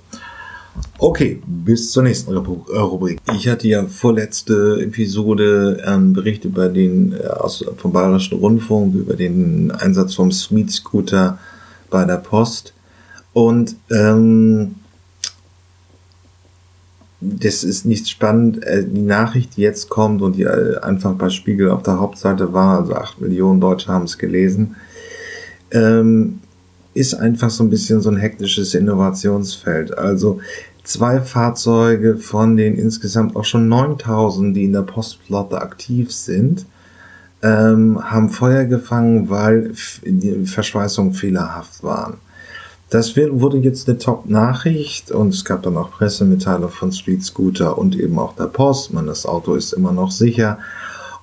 Okay, 0.98 1.42
bis 1.46 1.92
zur 1.92 2.04
nächsten 2.04 2.36
Rubrik. 2.36 3.20
Ich 3.34 3.48
hatte 3.48 3.68
ja 3.68 3.86
vorletzte 3.86 4.80
Episode 4.82 5.82
einen 5.86 6.14
Bericht 6.14 6.46
über 6.46 6.70
den 6.70 7.14
äh, 7.14 7.28
aus, 7.28 7.66
vom 7.78 7.92
Bayerischen 7.92 8.38
Rundfunk 8.38 8.96
über 8.96 9.16
den 9.16 9.72
Einsatz 9.72 10.16
vom 10.16 10.32
Sweet 10.32 10.72
Scooter 10.72 11.38
bei 11.90 12.06
der 12.06 12.18
Post. 12.18 12.74
Und 13.34 13.76
ähm, 13.90 14.76
das 17.20 17.64
ist 17.64 17.86
nicht 17.86 18.10
spannend. 18.10 18.64
Äh, 18.64 18.86
die 18.86 19.02
Nachricht, 19.02 19.58
die 19.58 19.62
jetzt 19.62 19.90
kommt 19.90 20.22
und 20.22 20.36
die 20.36 20.44
äh, 20.44 20.78
einfach 20.80 21.14
bei 21.16 21.30
Spiegel 21.30 21.70
auf 21.70 21.84
der 21.84 22.00
Hauptseite 22.00 22.54
war, 22.54 22.80
also 22.80 22.96
acht 22.96 23.20
Millionen 23.20 23.60
Deutsche 23.60 23.92
haben 23.92 24.06
es 24.06 24.18
gelesen, 24.18 24.76
ähm, 25.72 26.41
ist 26.94 27.14
einfach 27.14 27.50
so 27.50 27.64
ein 27.64 27.70
bisschen 27.70 28.02
so 28.02 28.10
ein 28.10 28.18
hektisches 28.18 28.74
Innovationsfeld. 28.74 29.98
Also 29.98 30.40
zwei 30.84 31.22
Fahrzeuge 31.22 32.18
von 32.18 32.58
den 32.58 32.76
insgesamt 32.76 33.36
auch 33.36 33.46
schon 33.46 33.70
9000, 33.70 34.56
die 34.56 34.66
in 34.66 34.74
der 34.74 34.82
Postflotte 34.82 35.62
aktiv 35.62 36.12
sind, 36.12 36.66
ähm, 37.44 38.00
haben 38.04 38.30
Feuer 38.30 38.66
gefangen, 38.66 39.30
weil 39.30 39.74
die 40.04 40.46
Verschweißungen 40.46 41.14
fehlerhaft 41.14 41.84
waren. 41.84 42.18
Das 42.90 43.16
wurde 43.16 43.58
jetzt 43.60 43.88
eine 43.88 43.98
Top-Nachricht 43.98 45.12
und 45.12 45.30
es 45.30 45.46
gab 45.46 45.64
dann 45.64 45.78
auch 45.78 45.92
Pressemitteilung 45.92 46.70
von 46.70 46.92
Street 46.92 47.24
Scooter 47.24 47.78
und 47.78 47.98
eben 47.98 48.20
auch 48.20 48.36
der 48.36 48.48
Post. 48.48 48.92
Man, 48.94 49.08
das 49.08 49.26
Auto 49.26 49.56
ist 49.56 49.72
immer 49.72 49.94
noch 49.94 50.12
sicher. 50.12 50.60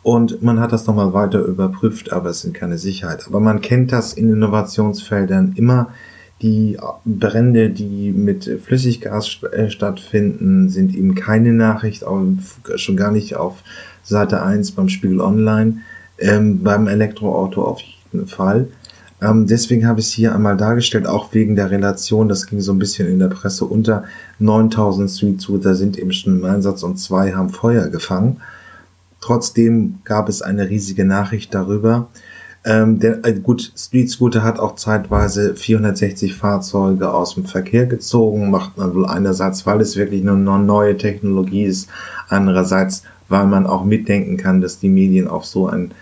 Und 0.02 0.42
man 0.42 0.60
hat 0.60 0.72
das 0.72 0.86
nochmal 0.86 1.12
weiter 1.12 1.40
überprüft, 1.40 2.12
aber 2.12 2.30
es 2.30 2.40
sind 2.40 2.54
keine 2.54 2.78
Sicherheit. 2.78 3.26
Aber 3.26 3.40
man 3.40 3.60
kennt 3.60 3.92
das 3.92 4.12
in 4.12 4.32
Innovationsfeldern 4.32 5.54
immer. 5.56 5.90
Die 6.40 6.78
Brände, 7.04 7.70
die 7.70 8.12
mit 8.12 8.44
Flüssiggas 8.64 9.42
äh, 9.52 9.70
stattfinden, 9.70 10.68
sind 10.68 10.94
eben 10.94 11.16
keine 11.16 11.52
Nachricht, 11.52 12.04
schon 12.76 12.96
gar 12.96 13.10
nicht 13.10 13.34
auf 13.34 13.64
Seite 14.04 14.42
1 14.42 14.72
beim 14.72 14.88
Spiegel 14.88 15.20
Online. 15.20 15.78
Ähm, 16.20 16.62
beim 16.62 16.86
Elektroauto 16.88 17.62
auf 17.62 17.80
jeden 17.80 18.26
Fall. 18.26 18.68
Ähm, 19.20 19.46
deswegen 19.46 19.86
habe 19.86 20.00
ich 20.00 20.06
es 20.06 20.12
hier 20.12 20.34
einmal 20.34 20.56
dargestellt, 20.56 21.06
auch 21.06 21.34
wegen 21.34 21.56
der 21.56 21.70
Relation, 21.70 22.28
das 22.28 22.46
ging 22.46 22.60
so 22.60 22.72
ein 22.72 22.78
bisschen 22.78 23.08
in 23.08 23.18
der 23.18 23.28
Presse 23.28 23.64
unter. 23.64 24.04
9000 24.38 25.10
Street 25.10 25.40
Scooter 25.40 25.74
sind 25.74 25.98
eben 25.98 26.12
schon 26.12 26.38
im 26.38 26.44
Einsatz 26.44 26.82
und 26.82 26.98
zwei 26.98 27.32
haben 27.32 27.50
Feuer 27.50 27.88
gefangen. 27.88 28.40
Trotzdem 29.20 29.98
gab 30.04 30.28
es 30.28 30.42
eine 30.42 30.68
riesige 30.68 31.04
Nachricht 31.04 31.54
darüber. 31.54 32.08
Ähm, 32.64 32.98
der, 32.98 33.24
äh, 33.24 33.34
gut, 33.34 33.72
Street 33.76 34.10
Scooter 34.10 34.42
hat 34.42 34.58
auch 34.58 34.74
zeitweise 34.74 35.54
460 35.54 36.34
Fahrzeuge 36.34 37.12
aus 37.12 37.34
dem 37.34 37.44
Verkehr 37.44 37.86
gezogen, 37.86 38.50
macht 38.50 38.76
man 38.76 38.94
wohl 38.94 39.06
einerseits, 39.06 39.64
weil 39.64 39.80
es 39.80 39.96
wirklich 39.96 40.22
eine 40.22 40.36
neue 40.36 40.96
Technologie 40.96 41.64
ist, 41.64 41.88
andererseits, 42.28 43.04
weil 43.28 43.46
man 43.46 43.66
auch 43.66 43.84
mitdenken 43.84 44.36
kann, 44.36 44.60
dass 44.60 44.80
die 44.80 44.88
Medien 44.88 45.28
auf 45.28 45.44
so 45.44 45.68
ein 45.68 45.92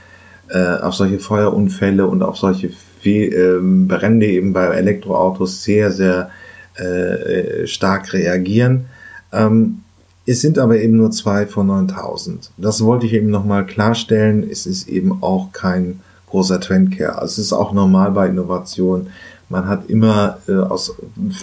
äh, 0.48 0.78
auf 0.78 0.94
solche 0.94 1.18
Feuerunfälle 1.18 2.06
und 2.06 2.22
auf 2.22 2.36
solche 2.36 2.70
wie 3.02 3.24
ähm, 3.24 3.86
Brände 3.86 4.26
eben 4.26 4.52
bei 4.52 4.66
Elektroautos 4.66 5.62
sehr, 5.62 5.90
sehr 5.92 6.30
äh, 6.74 7.66
stark 7.66 8.12
reagieren. 8.12 8.86
Ähm, 9.32 9.82
es 10.26 10.40
sind 10.40 10.58
aber 10.58 10.78
eben 10.78 10.96
nur 10.96 11.12
zwei 11.12 11.46
von 11.46 11.68
9000. 11.68 12.50
Das 12.56 12.82
wollte 12.84 13.06
ich 13.06 13.12
eben 13.12 13.30
nochmal 13.30 13.64
klarstellen. 13.64 14.46
Es 14.48 14.66
ist 14.66 14.88
eben 14.88 15.22
auch 15.22 15.52
kein 15.52 16.00
großer 16.26 16.60
Trendcare. 16.60 17.18
Also 17.18 17.40
es 17.40 17.46
ist 17.46 17.52
auch 17.52 17.72
normal 17.72 18.10
bei 18.10 18.26
Innovation. 18.28 19.08
Man 19.48 19.68
hat 19.68 19.88
immer 19.88 20.38
äh, 20.48 20.54
aus, 20.54 20.96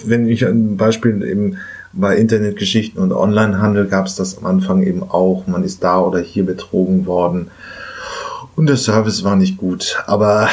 wenn 0.06 0.28
ich 0.28 0.46
ein 0.46 0.76
Beispiel 0.76 1.24
eben 1.24 1.58
bei 1.94 2.18
Internetgeschichten 2.18 3.02
und 3.02 3.14
Onlinehandel 3.14 3.88
gab 3.88 4.08
es 4.08 4.16
das 4.16 4.38
am 4.38 4.46
Anfang 4.46 4.84
eben 4.84 5.04
auch. 5.04 5.48
Man 5.48 5.64
ist 5.64 5.84
da 5.84 6.02
oder 6.02 6.20
hier 6.20 6.46
betrogen 6.46 7.06
worden. 7.06 7.50
Und 8.56 8.68
der 8.68 8.78
Service 8.78 9.24
war 9.24 9.38
nicht 9.38 9.58
gut. 9.58 10.04
Aber 10.06 10.50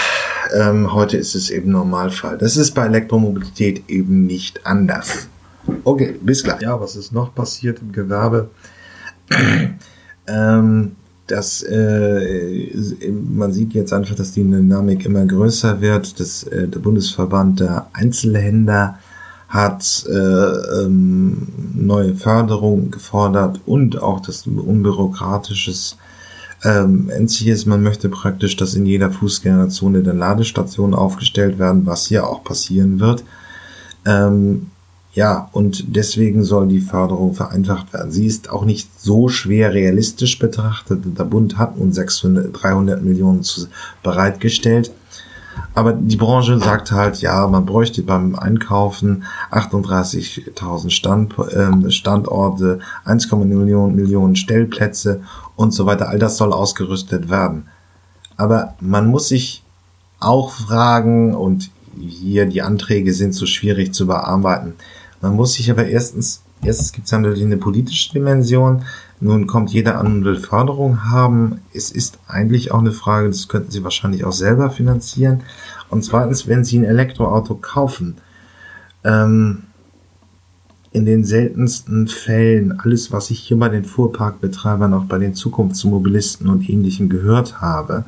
ähm, 0.55 0.93
heute 0.93 1.17
ist 1.17 1.35
es 1.35 1.51
eben 1.51 1.73
Normalfall. 1.73 2.39
Das 2.39 2.57
ist 2.57 2.73
bei 2.73 2.87
Elektromobilität 2.87 3.89
eben 3.89 4.27
nicht 4.27 4.65
anders. 4.65 5.29
Okay, 5.85 6.17
bis 6.21 6.43
gleich. 6.43 6.63
Ja, 6.63 6.81
was 6.81 6.97
ist 6.97 7.13
noch 7.13 7.35
passiert 7.35 7.81
im 7.81 7.93
Gewerbe? 7.93 8.51
ähm, 10.27 10.93
das, 11.27 11.63
äh, 11.63 12.73
man 13.13 13.53
sieht 13.53 13.73
jetzt 13.75 13.93
einfach, 13.93 14.17
dass 14.17 14.33
die 14.33 14.43
Dynamik 14.43 15.05
immer 15.05 15.25
größer 15.25 15.81
wird. 15.81 16.19
Das, 16.19 16.43
äh, 16.45 16.67
der 16.69 16.81
Bundesverband 16.81 17.61
der 17.61 17.87
Einzelhändler 17.93 18.99
hat 19.49 20.05
äh, 20.09 20.13
ähm, 20.13 21.49
neue 21.75 22.15
Förderungen 22.15 22.91
gefordert 22.91 23.61
und 23.67 24.01
auch 24.01 24.21
das 24.21 24.47
unbürokratisches 24.47 25.97
ähm, 26.63 27.11
ist, 27.11 27.67
man 27.67 27.83
möchte 27.83 28.09
praktisch, 28.09 28.57
dass 28.57 28.75
in 28.75 28.87
jeder 28.87 29.11
Fußgängerzone 29.11 30.03
der 30.03 30.15
Ladestationen 30.15 30.95
aufgestellt 30.95 31.59
werden, 31.59 31.87
was 31.87 32.07
hier 32.07 32.27
auch 32.27 32.45
passieren 32.45 33.01
wird. 33.01 33.25
Ähm, 34.05 34.67
ja, 35.13 35.49
und 35.53 35.97
deswegen 35.97 36.45
soll 36.45 36.69
die 36.69 36.81
Förderung 36.81 37.35
vereinfacht 37.35 37.93
werden. 37.93 38.13
Sie 38.13 38.27
ist 38.27 38.51
auch 38.51 38.65
nicht 38.65 39.01
so 39.01 39.29
schwer 39.29 39.73
realistisch 39.73 40.39
betrachtet. 40.39 41.03
Der 41.19 41.25
Bund 41.25 41.59
hat 41.59 41.79
nun 41.79 41.93
600, 41.93 42.51
300 42.53 43.03
Millionen 43.03 43.43
zu, 43.43 43.67
bereitgestellt. 44.05 44.93
Aber 45.75 45.93
die 45.93 46.17
Branche 46.17 46.59
sagt 46.59 46.93
halt, 46.93 47.21
ja, 47.23 47.47
man 47.49 47.67
bräuchte 47.67 48.03
beim 48.03 48.37
Einkaufen 48.37 49.25
38.000 49.51 50.91
Stand, 50.91 51.35
äh, 51.39 51.91
Standorte, 51.91 52.79
1,0 53.05 53.45
Millionen, 53.45 53.97
Millionen 53.97 54.37
Stellplätze 54.37 55.23
und 55.57 55.73
so 55.73 55.87
weiter. 55.87 56.09
All 56.09 56.21
das 56.21 56.37
soll 56.37 56.53
ausgerüstet 56.53 57.31
werden. 57.31 57.67
Aber 58.37 58.75
man 58.81 59.09
muss 59.09 59.29
sich 59.29 59.65
auch 60.21 60.53
fragen, 60.53 61.35
und 61.35 61.71
hier 61.99 62.47
die 62.47 62.63
Anträge 62.63 63.13
sind 63.13 63.35
so 63.35 63.47
schwierig 63.47 63.93
zu 63.93 64.07
bearbeiten, 64.07 64.75
man 65.21 65.37
muss 65.37 65.55
sich 65.55 65.71
aber 65.71 65.87
erstens, 65.87 66.43
erstens 66.63 66.93
gibt 66.93 67.07
es 67.07 67.13
natürlich 67.13 67.45
eine 67.45 67.57
politische 67.57 68.13
Dimension, 68.13 68.83
nun 69.21 69.47
kommt 69.47 69.71
jeder 69.71 69.99
an 69.99 70.07
und 70.07 70.25
will 70.25 70.37
Förderung 70.37 71.11
haben. 71.11 71.61
Es 71.75 71.91
ist 71.91 72.19
eigentlich 72.27 72.73
auch 72.73 72.79
eine 72.79 72.93
Frage, 72.93 73.29
das 73.29 73.49
könnten 73.49 73.71
Sie 73.71 73.85
wahrscheinlich 73.85 74.25
auch 74.25 74.33
selber 74.33 74.71
finanzieren. 74.71 75.43
Und 75.91 76.05
zweitens, 76.05 76.49
wenn 76.49 76.65
Sie 76.65 76.79
ein 76.79 76.85
Elektroauto 76.85 77.57
kaufen, 77.57 78.17
ähm, 79.05 79.65
in 80.93 81.05
den 81.05 81.25
seltensten 81.25 82.09
Fällen, 82.09 82.81
alles, 82.81 83.13
was 83.13 83.31
ich 83.31 83.41
hier 83.41 83.59
bei 83.59 83.69
den 83.69 83.85
Fuhrparkbetreibern, 83.85 84.95
auch 84.95 85.05
bei 85.05 85.19
den 85.19 85.35
Zukunftsmobilisten 85.35 86.49
und 86.49 86.69
ähnlichen 86.69 87.09
gehört 87.09 87.61
habe, 87.61 88.05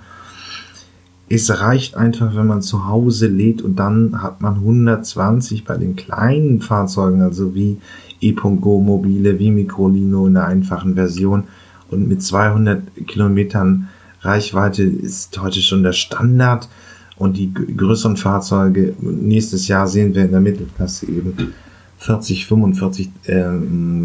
es 1.35 1.49
reicht 1.61 1.97
einfach, 1.97 2.37
wenn 2.37 2.47
man 2.47 2.61
zu 2.61 2.87
Hause 2.87 3.27
lädt 3.27 3.63
und 3.63 3.77
dann 3.77 4.23
hat 4.23 4.43
man 4.43 4.57
120 4.57 5.65
bei 5.65 5.79
den 5.79 5.97
kleinen 5.97 6.61
Fahrzeugen, 6.61 7.23
also 7.23 7.55
wie 7.55 7.79
e.go 8.21 8.81
mobile 8.81 9.39
wie 9.39 9.51
Microlino 9.51 10.27
in 10.27 10.35
der 10.35 10.47
einfachen 10.47 10.95
Version. 10.95 11.45
Und 11.91 12.07
mit 12.07 12.23
200 12.23 12.83
Kilometern 13.07 13.89
Reichweite 14.21 14.83
ist 14.83 15.41
heute 15.41 15.61
schon 15.61 15.83
der 15.83 15.95
Standard. 15.95 16.69
Und 17.17 17.39
die 17.39 17.53
größeren 17.55 18.19
Fahrzeuge 18.19 18.95
nächstes 19.01 19.69
Jahr 19.69 19.89
sehen 19.89 20.15
wir 20.15 20.27
in 20.27 20.33
der 20.33 20.41
Mittelklasse 20.41 21.07
eben 21.07 21.55
40, 21.97 22.47
45, 22.47 23.11
äh, 23.25 23.49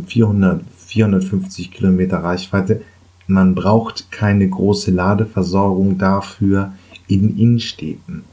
400, 0.06 0.62
450 0.78 1.72
Kilometer 1.72 2.20
Reichweite. 2.20 2.82
Man 3.28 3.54
braucht 3.54 4.12
keine 4.12 4.48
große 4.48 4.92
Ladeversorgung 4.92 5.98
dafür 5.98 6.72
in 7.08 7.38
Innenstädten. 7.38 8.24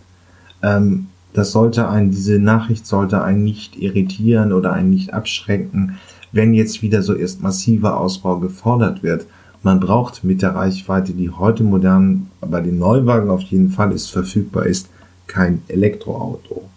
Ähm, 0.62 1.06
das 1.32 1.50
sollte 1.52 1.88
einen, 1.88 2.10
diese 2.10 2.38
Nachricht 2.38 2.86
sollte 2.86 3.22
einen 3.22 3.42
nicht 3.42 3.76
irritieren 3.76 4.52
oder 4.52 4.72
einen 4.72 4.90
nicht 4.90 5.12
abschrecken, 5.12 5.98
wenn 6.32 6.54
jetzt 6.54 6.82
wieder 6.82 7.02
so 7.02 7.14
erst 7.14 7.42
massiver 7.42 7.98
Ausbau 7.98 8.38
gefordert 8.38 9.02
wird. 9.02 9.26
Man 9.62 9.80
braucht 9.80 10.24
mit 10.24 10.42
der 10.42 10.54
Reichweite, 10.54 11.12
die 11.12 11.30
heute 11.30 11.64
modern 11.64 12.28
bei 12.40 12.60
den 12.60 12.78
Neuwagen 12.78 13.30
auf 13.30 13.40
jeden 13.42 13.70
Fall 13.70 13.92
ist, 13.92 14.10
verfügbar 14.10 14.66
ist, 14.66 14.88
kein 15.26 15.62
Elektroauto. 15.68 16.68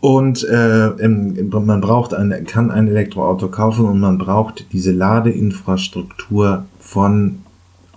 Und 0.00 0.44
äh, 0.44 0.90
man 1.08 1.80
braucht 1.80 2.14
ein, 2.14 2.44
kann 2.46 2.70
ein 2.70 2.88
Elektroauto 2.88 3.48
kaufen 3.48 3.86
und 3.86 4.00
man 4.00 4.18
braucht 4.18 4.72
diese 4.72 4.92
Ladeinfrastruktur 4.92 6.64
von 6.78 7.40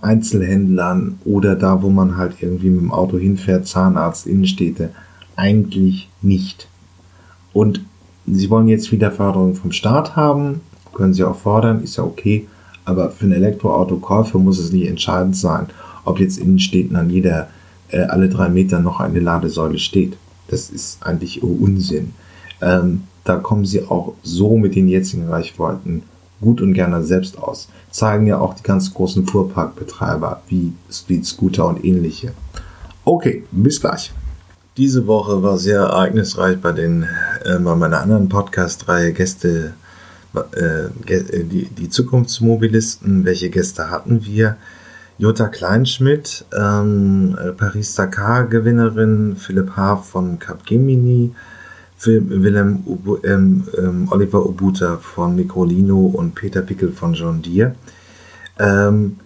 Einzelhändlern 0.04 1.18
oder 1.24 1.56
da, 1.56 1.82
wo 1.82 1.90
man 1.90 2.16
halt 2.16 2.36
irgendwie 2.40 2.70
mit 2.70 2.80
dem 2.80 2.92
Auto 2.92 3.18
hinfährt, 3.18 3.66
Zahnarzt, 3.66 4.26
Innenstädte 4.26 4.90
eigentlich 5.36 6.08
nicht. 6.22 6.68
Und 7.52 7.80
sie 8.26 8.50
wollen 8.50 8.68
jetzt 8.68 8.92
wieder 8.92 9.10
Förderung 9.10 9.54
vom 9.54 9.72
Staat 9.72 10.16
haben, 10.16 10.60
können 10.92 11.14
sie 11.14 11.24
auch 11.24 11.36
fordern, 11.36 11.82
ist 11.82 11.96
ja 11.96 12.04
okay, 12.04 12.46
aber 12.84 13.10
für 13.10 13.24
einen 13.24 13.34
Elektroautokäufer 13.34 14.38
muss 14.38 14.58
es 14.58 14.72
nicht 14.72 14.88
entscheidend 14.88 15.36
sein, 15.36 15.66
ob 16.04 16.20
jetzt 16.20 16.38
in 16.38 16.58
Städten 16.58 16.96
an 16.96 17.10
jeder, 17.10 17.48
äh, 17.88 18.02
alle 18.02 18.28
drei 18.28 18.48
Meter 18.48 18.80
noch 18.80 19.00
eine 19.00 19.20
Ladesäule 19.20 19.78
steht. 19.78 20.16
Das 20.48 20.70
ist 20.70 21.02
eigentlich 21.02 21.42
Unsinn. 21.42 22.12
Ähm, 22.60 23.04
da 23.24 23.36
kommen 23.36 23.64
sie 23.64 23.82
auch 23.82 24.14
so 24.22 24.58
mit 24.58 24.74
den 24.74 24.88
jetzigen 24.88 25.28
Reichweiten 25.28 26.02
gut 26.44 26.60
und 26.60 26.74
gerne 26.74 27.02
selbst 27.02 27.38
aus. 27.38 27.68
Zeigen 27.90 28.26
ja 28.26 28.38
auch 28.38 28.54
die 28.54 28.62
ganz 28.62 28.92
großen 28.92 29.26
Fuhrparkbetreiber 29.26 30.42
wie 30.48 30.74
Street 30.90 31.24
Scooter 31.24 31.66
und 31.66 31.84
ähnliche. 31.84 32.32
Okay, 33.04 33.44
bis 33.50 33.80
gleich. 33.80 34.12
Diese 34.76 35.06
Woche 35.06 35.42
war 35.42 35.56
sehr 35.56 35.80
ereignisreich 35.80 36.58
bei 36.60 36.72
den 36.72 37.06
äh, 37.44 37.58
bei 37.58 37.74
meiner 37.74 38.00
anderen 38.00 38.28
Podcast-Reihe 38.28 39.12
Gäste, 39.12 39.74
äh, 40.34 41.12
äh, 41.12 41.44
die, 41.44 41.66
die 41.66 41.88
Zukunftsmobilisten. 41.88 43.24
Welche 43.24 43.50
Gäste 43.50 43.90
hatten 43.90 44.24
wir? 44.24 44.56
Jutta 45.16 45.46
Kleinschmidt, 45.46 46.44
ähm, 46.52 47.38
Paris-Dakar-Gewinnerin, 47.56 49.36
Philipp 49.36 49.76
Haaf 49.76 50.08
von 50.08 50.40
Capgemini, 50.40 51.32
Willem 52.06 52.82
Ubu, 52.86 53.18
ähm, 53.24 53.64
ähm, 53.76 54.08
Oliver 54.10 54.44
Obuta 54.46 54.98
von 54.98 55.36
Microlino 55.36 56.06
und 56.06 56.34
Peter 56.34 56.62
Pickel 56.62 56.92
von 56.92 57.14
John 57.14 57.42
Deere. 57.42 57.74
Ähm, 58.58 59.16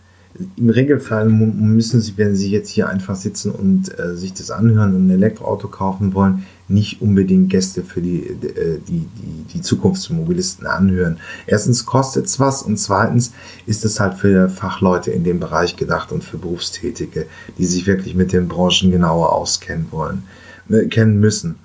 im 0.57 0.71
Regelfall 0.71 1.29
müssen 1.29 2.01
Sie, 2.01 2.13
wenn 2.17 2.37
Sie 2.37 2.51
jetzt 2.51 2.69
hier 2.69 2.89
einfach 2.89 3.17
sitzen 3.17 3.51
und 3.51 3.99
äh, 3.99 4.15
sich 4.15 4.35
das 4.35 4.51
anhören 4.51 4.95
und 4.95 5.09
ein 5.09 5.11
Elektroauto 5.11 5.69
kaufen 5.69 6.15
wollen, 6.15 6.45
nicht 6.69 7.01
unbedingt 7.03 7.51
Gäste 7.51 7.83
für 7.83 8.01
die, 8.01 8.21
äh, 8.21 8.79
die, 8.87 9.09
die, 9.17 9.45
die 9.55 9.61
Zukunftsmobilisten 9.63 10.67
anhören. 10.67 11.19
Erstens 11.47 11.87
kostet 11.87 12.27
es 12.27 12.39
was 12.39 12.63
und 12.63 12.77
zweitens 12.79 13.33
ist 13.67 13.85
es 13.85 13.99
halt 13.99 14.15
für 14.15 14.49
Fachleute 14.49 15.11
in 15.11 15.25
dem 15.25 15.41
Bereich 15.41 15.77
gedacht 15.77 16.13
und 16.13 16.23
für 16.23 16.39
Berufstätige, 16.39 17.27
die 17.57 17.67
sich 17.67 17.87
wirklich 17.87 18.15
mit 18.15 18.33
den 18.33 18.47
Branchen 18.47 18.93
genauer 18.93 19.33
auskennen 19.33 19.89
wollen, 19.91 20.23
äh, 20.69 20.87
kennen 20.87 21.19
müssen. 21.19 21.57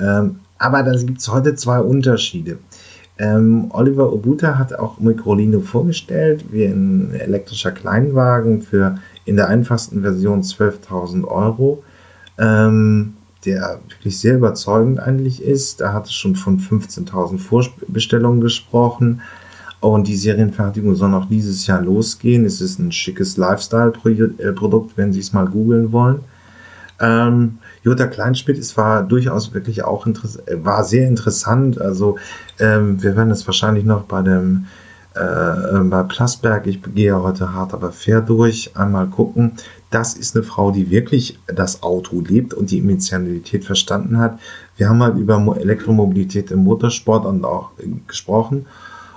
Ähm, 0.00 0.36
aber 0.58 0.82
da 0.82 0.92
gibt 0.96 1.18
es 1.18 1.28
heute 1.28 1.54
zwei 1.54 1.80
Unterschiede. 1.80 2.58
Ähm, 3.16 3.66
Oliver 3.70 4.12
Obuta 4.12 4.58
hat 4.58 4.74
auch 4.74 4.98
Microlino 4.98 5.60
vorgestellt, 5.60 6.46
wie 6.50 6.64
ein 6.64 7.14
elektrischer 7.14 7.70
Kleinwagen 7.70 8.62
für 8.62 8.98
in 9.24 9.36
der 9.36 9.48
einfachsten 9.48 10.02
Version 10.02 10.42
12.000 10.42 11.24
Euro, 11.24 11.84
ähm, 12.38 13.14
der 13.44 13.78
wirklich 13.88 14.18
sehr 14.18 14.36
überzeugend 14.36 14.98
eigentlich 14.98 15.42
ist. 15.42 15.80
Da 15.80 15.92
hat 15.92 16.06
es 16.06 16.14
schon 16.14 16.34
von 16.34 16.58
15.000 16.58 17.38
Vorbestellungen 17.38 18.40
gesprochen 18.40 19.20
und 19.80 20.08
die 20.08 20.16
Serienfertigung 20.16 20.94
soll 20.94 21.10
noch 21.10 21.28
dieses 21.28 21.66
Jahr 21.66 21.82
losgehen. 21.82 22.44
Es 22.44 22.60
ist 22.60 22.78
ein 22.78 22.90
schickes 22.90 23.36
Lifestyle-Produkt, 23.36 24.96
wenn 24.96 25.12
Sie 25.12 25.20
es 25.20 25.32
mal 25.32 25.46
googeln 25.46 25.92
wollen. 25.92 26.20
Ähm, 27.00 27.58
Jutta 27.84 28.06
Kleinschmidt 28.06 28.56
ist 28.56 28.76
war 28.78 29.02
durchaus 29.02 29.52
wirklich 29.52 29.84
auch 29.84 30.06
war 30.06 30.84
sehr 30.84 31.06
interessant. 31.06 31.80
Also 31.80 32.16
ähm, 32.58 33.02
wir 33.02 33.14
werden 33.14 33.30
es 33.30 33.46
wahrscheinlich 33.46 33.84
noch 33.84 34.04
bei 34.04 34.22
dem 34.22 34.66
äh, 35.14 35.78
bei 35.84 36.02
Plasberg, 36.02 36.66
ich 36.66 36.80
gehe 36.94 37.22
heute 37.22 37.52
hart 37.52 37.72
aber 37.72 37.92
fair 37.92 38.20
durch, 38.20 38.72
einmal 38.74 39.06
gucken. 39.06 39.52
Das 39.90 40.14
ist 40.14 40.34
eine 40.34 40.44
Frau, 40.44 40.70
die 40.72 40.90
wirklich 40.90 41.38
das 41.46 41.82
Auto 41.82 42.20
lebt 42.20 42.52
und 42.54 42.70
die 42.70 42.80
Emotionalität 42.80 43.64
verstanden 43.64 44.18
hat. 44.18 44.40
Wir 44.76 44.88
haben 44.88 45.02
halt 45.02 45.16
über 45.16 45.36
Elektromobilität 45.60 46.50
im 46.50 46.64
Motorsport 46.64 47.26
und 47.26 47.44
auch 47.44 47.70
äh, 47.78 47.86
gesprochen 48.08 48.66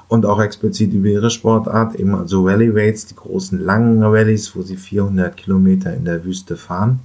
und 0.09 0.25
auch 0.25 0.41
explizit 0.41 0.93
über 0.93 1.07
ihre 1.07 1.31
Sportart, 1.31 1.95
eben 1.95 2.15
also 2.15 2.45
Rally 2.45 2.69
Rates, 2.69 3.07
die 3.07 3.15
großen 3.15 3.59
langen 3.59 4.03
Rallyes, 4.03 4.55
wo 4.55 4.61
sie 4.61 4.77
400 4.77 5.35
Kilometer 5.35 5.93
in 5.93 6.03
der 6.03 6.23
Wüste 6.23 6.57
fahren. 6.57 6.99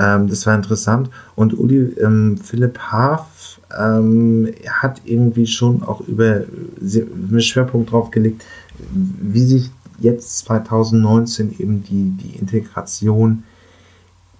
Ähm, 0.00 0.28
das 0.28 0.46
war 0.46 0.54
interessant. 0.54 1.10
Und 1.36 1.58
Uli 1.58 1.94
ähm, 2.00 2.38
Philipp 2.38 2.78
Haaf 2.78 3.60
ähm, 3.78 4.48
hat 4.68 5.02
irgendwie 5.04 5.46
schon 5.46 5.82
auch 5.82 6.00
über 6.00 6.42
einen 6.80 7.40
Schwerpunkt 7.40 7.92
drauf 7.92 8.10
gelegt, 8.10 8.44
wie 8.90 9.44
sich 9.44 9.70
jetzt 10.00 10.38
2019 10.38 11.56
eben 11.58 11.84
die, 11.84 12.10
die 12.12 12.38
Integration 12.38 13.44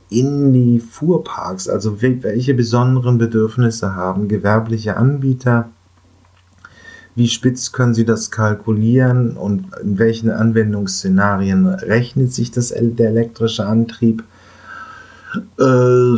in 0.08 0.52
die 0.52 0.80
Fuhrparks, 0.80 1.68
also 1.68 2.00
welche 2.02 2.54
besonderen 2.54 3.18
Bedürfnisse 3.18 3.94
haben 3.94 4.26
gewerbliche 4.26 4.96
Anbieter, 4.96 5.68
wie 7.14 7.28
spitz 7.28 7.70
können 7.70 7.94
sie 7.94 8.04
das 8.04 8.30
kalkulieren 8.30 9.36
und 9.36 9.66
in 9.82 9.98
welchen 9.98 10.30
Anwendungsszenarien 10.30 11.66
rechnet 11.66 12.32
sich 12.32 12.50
das, 12.50 12.74
der 12.74 13.08
elektrische 13.10 13.66
Antrieb 13.66 14.24
äh, 15.58 16.16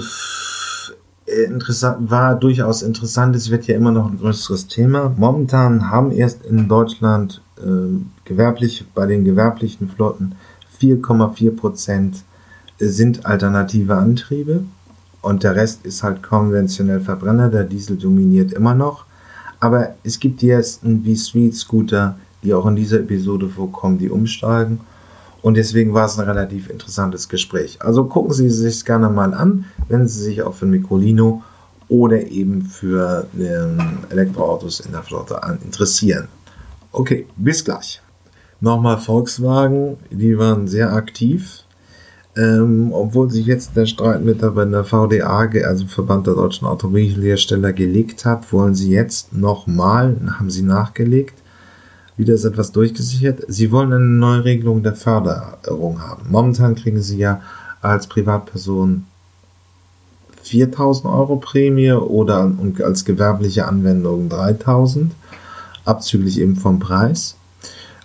interessant, 1.44 2.10
war 2.10 2.34
durchaus 2.34 2.82
interessant. 2.82 3.36
Es 3.36 3.50
wird 3.50 3.66
ja 3.66 3.76
immer 3.76 3.92
noch 3.92 4.10
ein 4.10 4.18
größeres 4.18 4.66
Thema. 4.66 5.14
Momentan 5.16 5.90
haben 5.90 6.10
erst 6.12 6.44
in 6.44 6.68
Deutschland 6.68 7.40
äh, 7.58 8.00
gewerblich, 8.24 8.84
bei 8.94 9.06
den 9.06 9.24
gewerblichen 9.24 9.88
Flotten 9.88 10.34
4,4 10.80 11.56
Prozent 11.56 12.24
sind 12.78 13.24
alternative 13.24 13.94
Antriebe 13.94 14.64
und 15.20 15.44
der 15.44 15.54
Rest 15.54 15.86
ist 15.86 16.02
halt 16.02 16.22
konventionell 16.22 17.00
Verbrenner. 17.00 17.48
Der 17.48 17.64
Diesel 17.64 17.96
dominiert 17.96 18.52
immer 18.52 18.74
noch. 18.74 19.06
Aber 19.60 19.94
es 20.02 20.18
gibt 20.18 20.42
die 20.42 20.50
ersten 20.50 21.04
wie 21.04 21.16
Street 21.16 21.54
Scooter, 21.54 22.18
die 22.42 22.52
auch 22.52 22.66
in 22.66 22.74
dieser 22.74 22.98
Episode 22.98 23.48
vorkommen, 23.48 23.98
die 23.98 24.10
umsteigen. 24.10 24.80
Und 25.42 25.56
deswegen 25.56 25.92
war 25.92 26.06
es 26.06 26.18
ein 26.18 26.24
relativ 26.28 26.70
interessantes 26.70 27.28
Gespräch. 27.28 27.78
Also 27.82 28.04
gucken 28.04 28.32
Sie 28.32 28.48
sich 28.48 28.84
gerne 28.84 29.10
mal 29.10 29.34
an, 29.34 29.64
wenn 29.88 30.06
Sie 30.06 30.22
sich 30.22 30.42
auch 30.42 30.54
für 30.54 30.66
Microlino 30.66 31.42
oder 31.88 32.26
eben 32.26 32.62
für 32.62 33.26
ähm, 33.38 33.98
Elektroautos 34.08 34.80
in 34.80 34.92
der 34.92 35.02
Flotte 35.02 35.40
interessieren. 35.64 36.28
Okay, 36.92 37.26
bis 37.36 37.64
gleich. 37.64 38.00
Nochmal 38.60 38.98
Volkswagen, 38.98 39.96
die 40.10 40.38
waren 40.38 40.68
sehr 40.68 40.92
aktiv. 40.92 41.64
Ähm, 42.34 42.92
obwohl 42.92 43.30
sich 43.30 43.44
jetzt 43.44 43.76
der 43.76 43.84
Streit 43.84 44.24
mit 44.24 44.40
der, 44.40 44.52
der 44.52 44.84
VDA, 44.84 45.50
also 45.66 45.86
Verband 45.86 46.26
der 46.26 46.34
deutschen 46.34 46.66
Automobilhersteller, 46.66 47.74
gelegt 47.74 48.24
hat, 48.24 48.50
wollen 48.52 48.74
sie 48.74 48.90
jetzt 48.90 49.34
nochmal, 49.34 50.16
haben 50.38 50.48
sie 50.48 50.62
nachgelegt, 50.62 51.41
wieder 52.16 52.34
ist 52.34 52.44
etwas 52.44 52.72
durchgesichert. 52.72 53.42
Sie 53.48 53.72
wollen 53.72 53.92
eine 53.92 54.04
neue 54.04 54.44
Regelung 54.44 54.82
der 54.82 54.94
Förderung 54.94 56.00
haben. 56.00 56.30
Momentan 56.30 56.74
kriegen 56.74 57.00
sie 57.00 57.18
ja 57.18 57.40
als 57.80 58.06
Privatperson 58.06 59.06
4000 60.42 61.06
Euro 61.06 61.36
Prämie 61.36 61.92
oder 61.92 62.52
als 62.82 63.04
gewerbliche 63.04 63.66
Anwendung 63.66 64.28
3000, 64.28 65.12
abzüglich 65.84 66.40
eben 66.40 66.56
vom 66.56 66.78
Preis. 66.78 67.36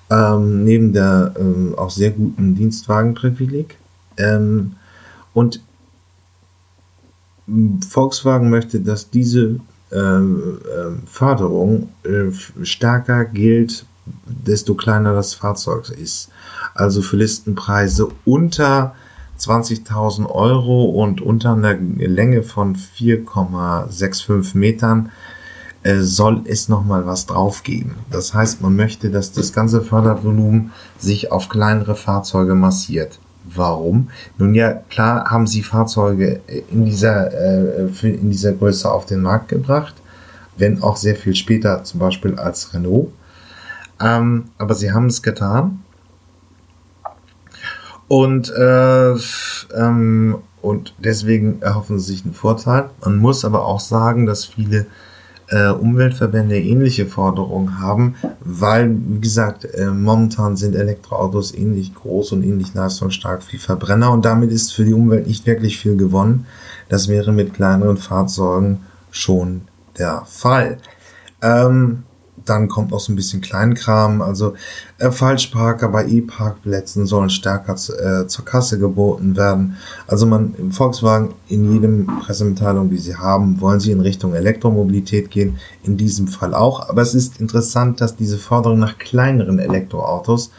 Ähm, 0.10 0.64
neben 0.64 0.94
der 0.94 1.34
ähm, 1.38 1.76
auch 1.78 1.90
sehr 1.90 2.12
guten 2.12 2.56
Dienstwagenprivileg. 2.56 3.78
Ähm, 4.18 4.74
und 5.34 5.62
Volkswagen 7.90 8.50
möchte, 8.50 8.80
dass 8.80 9.10
diese 9.10 9.60
ähm, 9.92 10.60
ähm, 10.78 11.02
Förderung 11.06 11.90
äh, 12.04 12.32
stärker 12.64 13.26
gilt, 13.26 13.86
desto 14.26 14.76
kleiner 14.76 15.14
das 15.14 15.34
Fahrzeug 15.34 15.90
ist. 15.90 16.30
Also 16.74 17.02
für 17.02 17.18
Listenpreise 17.18 18.08
unter 18.26 18.96
20.000 19.40 20.28
Euro 20.28 20.86
und 20.86 21.22
unter 21.22 21.54
einer 21.54 21.74
Länge 21.74 22.44
von 22.44 22.76
4,65 22.76 24.58
Metern 24.58 25.12
äh, 25.84 26.02
soll 26.02 26.42
es 26.46 26.70
nochmal 26.70 27.06
was 27.06 27.28
drauf 27.28 27.64
geben. 27.64 27.96
Das 28.10 28.34
heißt, 28.34 28.62
man 28.62 28.76
möchte, 28.76 29.10
dass 29.10 29.32
das 29.32 29.54
ganze 29.54 29.82
Fördervolumen 29.82 30.72
sich 30.98 31.32
auf 31.32 31.50
kleinere 31.50 31.96
Fahrzeuge 31.96 32.56
massiert. 32.56 33.20
Warum? 33.46 34.10
Nun 34.38 34.54
ja, 34.54 34.74
klar 34.74 35.30
haben 35.30 35.48
sie 35.48 35.64
Fahrzeuge 35.64 36.42
in 36.70 36.86
dieser, 36.86 37.32
äh, 37.32 37.88
in 38.04 38.30
dieser 38.30 38.54
Größe 38.54 38.92
auf 38.92 39.06
den 39.06 39.22
Markt 39.22 39.50
gebracht, 39.50 39.96
wenn 40.58 40.82
auch 40.84 40.98
sehr 40.98 41.16
viel 41.16 41.36
später, 41.36 41.84
zum 41.84 42.00
Beispiel 42.00 42.36
als 42.36 42.74
Renault. 42.74 43.14
Ähm, 44.02 44.46
aber 44.58 44.76
sie 44.76 44.92
haben 44.92 45.08
es 45.08 45.22
getan. 45.22 45.84
Und, 48.08 48.50
äh, 48.50 49.12
ähm, 49.76 50.38
und 50.62 50.94
deswegen 51.00 51.62
erhoffen 51.62 52.00
sie 52.00 52.14
sich 52.14 52.26
einen 52.26 52.34
Vorteil. 52.34 52.90
Man 53.04 53.18
muss 53.18 53.44
aber 53.44 53.66
auch 53.66 53.80
sagen, 53.80 54.26
dass 54.26 54.46
viele 54.46 54.86
äh, 55.50 55.70
Umweltverbände 55.70 56.60
ähnliche 56.60 57.06
Forderungen 57.06 57.80
haben, 57.80 58.16
weil, 58.42 58.94
wie 58.94 59.22
gesagt, 59.22 59.66
äh, 59.66 59.88
momentan 59.88 60.58
sind 60.58 60.76
Elektroautos 60.76 61.54
ähnlich 61.54 61.94
groß 61.96 62.34
und 62.34 62.44
ähnlich 62.44 62.74
leistungsstark 62.74 63.42
wie 63.52 63.58
Verbrenner 63.58 64.12
und 64.12 64.26
damit 64.26 64.52
ist 64.52 64.74
für 64.74 64.84
die 64.84 64.94
Umwelt 64.94 65.28
nicht 65.28 65.46
wirklich 65.46 65.78
viel 65.78 65.96
gewonnen. 65.96 66.46
Das 66.90 67.08
wäre 67.08 67.32
mit 67.32 67.54
kleineren 67.54 67.98
Fahrzeugen 67.98 68.82
schon 69.12 69.62
der 69.98 70.24
Fall. 70.26 70.80
Ähm, 71.42 72.04
dann 72.50 72.68
kommt 72.68 72.94
auch 72.94 73.00
so 73.00 73.12
ein 73.12 73.16
bisschen 73.16 73.42
Kleinkram. 73.42 74.22
Also 74.22 74.54
äh, 74.98 75.12
Falschparker 75.12 75.90
bei 75.90 76.08
E-Parkplätzen 76.08 77.06
sollen 77.06 77.30
stärker 77.30 77.76
zu, 77.76 77.94
äh, 77.98 78.28
zur 78.28 78.46
Kasse 78.46 78.80
geboten 78.80 79.36
werden. 79.36 79.78
Also 80.08 80.26
man 80.26 80.54
im 80.58 80.72
Volkswagen 80.72 81.34
in 81.48 81.72
jedem 81.72 82.08
Pressemitteilung, 82.22 82.90
die 82.90 82.98
sie 82.98 83.16
haben, 83.16 83.62
wollen 83.62 83.80
sie 83.80 83.92
in 83.92 84.02
Richtung 84.02 84.34
Elektromobilität 84.34 85.32
gehen. 85.32 85.58
In 85.84 85.98
diesem 85.98 86.28
Fall 86.28 86.54
auch. 86.54 86.90
Aber 86.90 87.02
es 87.02 87.14
ist 87.14 87.40
interessant, 87.40 88.02
dass 88.02 88.16
diese 88.16 88.38
Forderung 88.38 88.80
nach 88.80 88.98
kleineren 88.98 89.60
Elektroautos 89.60 90.52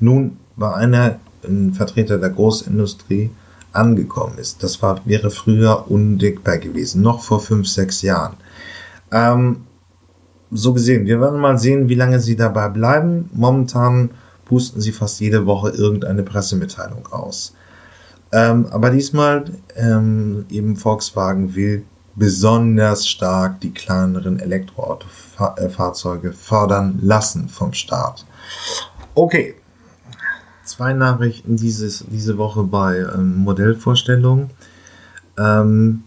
nun 0.00 0.36
bei 0.56 0.72
einer 0.72 1.18
ein 1.46 1.74
Vertreter 1.74 2.18
der 2.18 2.30
Großindustrie 2.30 3.30
angekommen 3.72 4.38
ist. 4.38 4.62
Das 4.62 4.82
war, 4.82 5.00
wäre 5.04 5.30
früher 5.30 5.90
undenkbar 5.90 6.58
gewesen, 6.58 7.02
noch 7.02 7.22
vor 7.22 7.40
fünf, 7.40 7.68
sechs 7.68 8.02
Jahren. 8.02 8.34
Ähm, 9.12 9.65
so 10.50 10.72
gesehen, 10.72 11.06
wir 11.06 11.20
werden 11.20 11.40
mal 11.40 11.58
sehen, 11.58 11.88
wie 11.88 11.94
lange 11.94 12.20
sie 12.20 12.36
dabei 12.36 12.68
bleiben. 12.68 13.30
Momentan 13.32 14.10
pusten 14.44 14.80
sie 14.80 14.92
fast 14.92 15.20
jede 15.20 15.46
Woche 15.46 15.70
irgendeine 15.70 16.22
Pressemitteilung 16.22 17.08
aus. 17.10 17.54
Ähm, 18.32 18.66
aber 18.70 18.90
diesmal 18.90 19.44
ähm, 19.76 20.46
eben 20.50 20.76
Volkswagen 20.76 21.54
will 21.54 21.84
besonders 22.14 23.06
stark 23.06 23.60
die 23.60 23.72
kleineren 23.72 24.40
Elektroautofahrzeuge 24.40 26.32
fördern 26.32 26.98
lassen 27.02 27.48
vom 27.48 27.72
Staat. 27.72 28.24
Okay, 29.14 29.54
zwei 30.64 30.92
Nachrichten 30.92 31.56
dieses, 31.56 32.04
diese 32.08 32.38
Woche 32.38 32.62
bei 32.64 32.98
ähm, 32.98 33.36
Modellvorstellungen. 33.36 34.50
Ähm, 35.38 36.04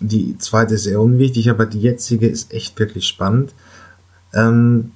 die 0.00 0.38
zweite 0.38 0.74
ist 0.74 0.86
eher 0.86 1.00
unwichtig, 1.00 1.50
aber 1.50 1.66
die 1.66 1.80
jetzige 1.80 2.26
ist 2.28 2.52
echt 2.52 2.78
wirklich 2.78 3.06
spannend. 3.06 3.52
Ähm, 4.32 4.92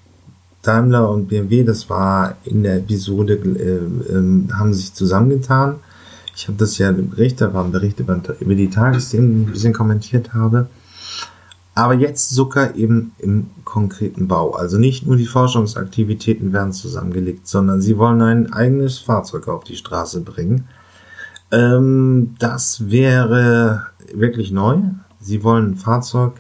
Daimler 0.63 1.11
und 1.11 1.29
BMW, 1.29 1.65
das 1.65 1.91
war 1.91 2.37
in 2.45 2.63
der 2.63 2.77
Episode, 2.77 3.35
äh, 3.35 4.13
äh, 4.13 4.53
haben 4.53 4.73
sich 4.73 4.95
zusammengetan. 4.95 5.77
Ich 6.37 6.47
habe 6.49 6.57
das 6.57 6.79
ja 6.79 6.89
im 6.89 7.11
Bericht, 7.11 7.41
da 7.41 7.53
war 7.53 7.65
ein 7.65 7.73
Bericht 7.73 8.01
über, 8.01 8.21
über 8.41 8.55
die 8.55 8.71
Tagesthemen, 8.71 9.43
ein 9.43 9.53
bisschen 9.53 9.73
kommentiert 9.73 10.33
habe. 10.35 10.69
Aber 11.75 11.95
jetzt 11.95 12.31
sogar 12.31 12.77
eben 12.77 13.13
im 13.19 13.47
konkreten 13.65 14.29
Bau. 14.29 14.53
Also 14.53 14.79
nicht 14.79 15.07
nur 15.07 15.17
die 15.17 15.27
Forschungsaktivitäten 15.27 16.53
werden 16.53 16.73
zusammengelegt, 16.73 17.49
sondern 17.49 17.81
sie 17.81 17.97
wollen 17.97 18.21
ein 18.21 18.53
eigenes 18.53 18.99
Fahrzeug 18.99 19.49
auf 19.49 19.65
die 19.65 19.77
Straße 19.77 20.21
bringen. 20.21 20.69
Ähm, 21.51 22.35
das 22.39 22.91
wäre 22.91 23.87
wirklich 24.15 24.51
neu. 24.51 24.79
Sie 25.21 25.43
wollen 25.43 25.73
ein 25.73 25.77
Fahrzeug 25.77 26.33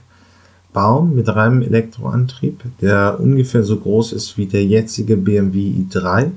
bauen 0.72 1.14
mit 1.14 1.28
reinem 1.28 1.62
Elektroantrieb, 1.62 2.62
der 2.80 3.20
ungefähr 3.20 3.62
so 3.62 3.78
groß 3.78 4.12
ist 4.12 4.38
wie 4.38 4.46
der 4.46 4.64
jetzige 4.64 5.16
BMW 5.16 5.60
i3. 5.60 6.30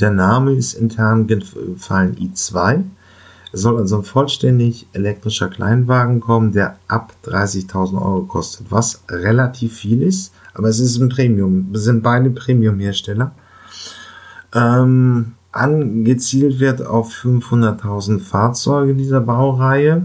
Der 0.00 0.10
Name 0.10 0.52
ist 0.52 0.74
intern 0.74 1.26
gefallen 1.26 2.16
i2. 2.16 2.82
Es 3.52 3.60
soll 3.60 3.78
also 3.78 3.98
ein 3.98 4.04
vollständig 4.04 4.88
elektrischer 4.92 5.48
Kleinwagen 5.48 6.18
kommen, 6.18 6.50
der 6.52 6.76
ab 6.88 7.14
30.000 7.24 8.02
Euro 8.02 8.22
kostet, 8.22 8.66
was 8.70 9.04
relativ 9.08 9.76
viel 9.76 10.02
ist, 10.02 10.32
aber 10.54 10.68
es 10.68 10.80
ist 10.80 10.98
ein 10.98 11.08
Premium. 11.08 11.68
Wir 11.70 11.78
sind 11.78 12.02
beide 12.02 12.30
Premium-Hersteller. 12.30 13.32
Ähm, 14.54 15.34
angezielt 15.52 16.58
wird 16.58 16.84
auf 16.84 17.12
500.000 17.12 18.18
Fahrzeuge 18.18 18.94
dieser 18.94 19.20
Baureihe. 19.20 20.04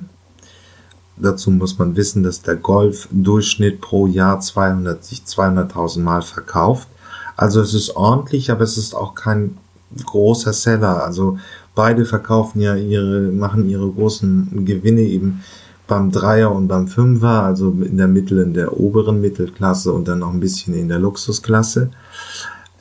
Dazu 1.20 1.52
muss 1.52 1.78
man 1.78 1.96
wissen, 1.96 2.24
dass 2.24 2.42
der 2.42 2.56
Golf 2.56 3.08
Durchschnitt 3.12 3.82
pro 3.82 4.08
Jahr 4.08 4.40
200, 4.40 5.04
sich 5.04 5.22
200.000 5.22 6.00
Mal 6.00 6.22
verkauft. 6.22 6.88
Also 7.36 7.62
es 7.62 7.74
ist 7.74 7.96
ordentlich, 7.96 8.52
aber 8.52 8.64
es 8.64 8.78
ist 8.78 8.96
auch 8.96 9.16
kein 9.16 9.58
großer 10.06 10.54
Seller. 10.54 11.04
Also 11.04 11.38
beide 11.76 12.06
verkaufen 12.06 12.62
ja 12.62 12.76
ihre, 12.76 13.32
machen 13.32 13.70
ihre 13.70 13.90
großen 13.90 14.66
Gewinne 14.66 15.02
eben 15.02 15.42
beim 15.88 16.12
Dreier 16.12 16.52
und 16.52 16.68
beim 16.68 16.88
Fünfer, 16.88 17.44
also 17.44 17.72
in 17.72 17.98
der 17.98 18.08
Mittel, 18.08 18.40
in 18.40 18.54
der 18.54 18.80
oberen 18.80 19.20
Mittelklasse 19.20 19.92
und 19.92 20.08
dann 20.08 20.20
noch 20.20 20.32
ein 20.32 20.40
bisschen 20.40 20.74
in 20.74 20.88
der 20.88 21.00
Luxusklasse. 21.00 21.90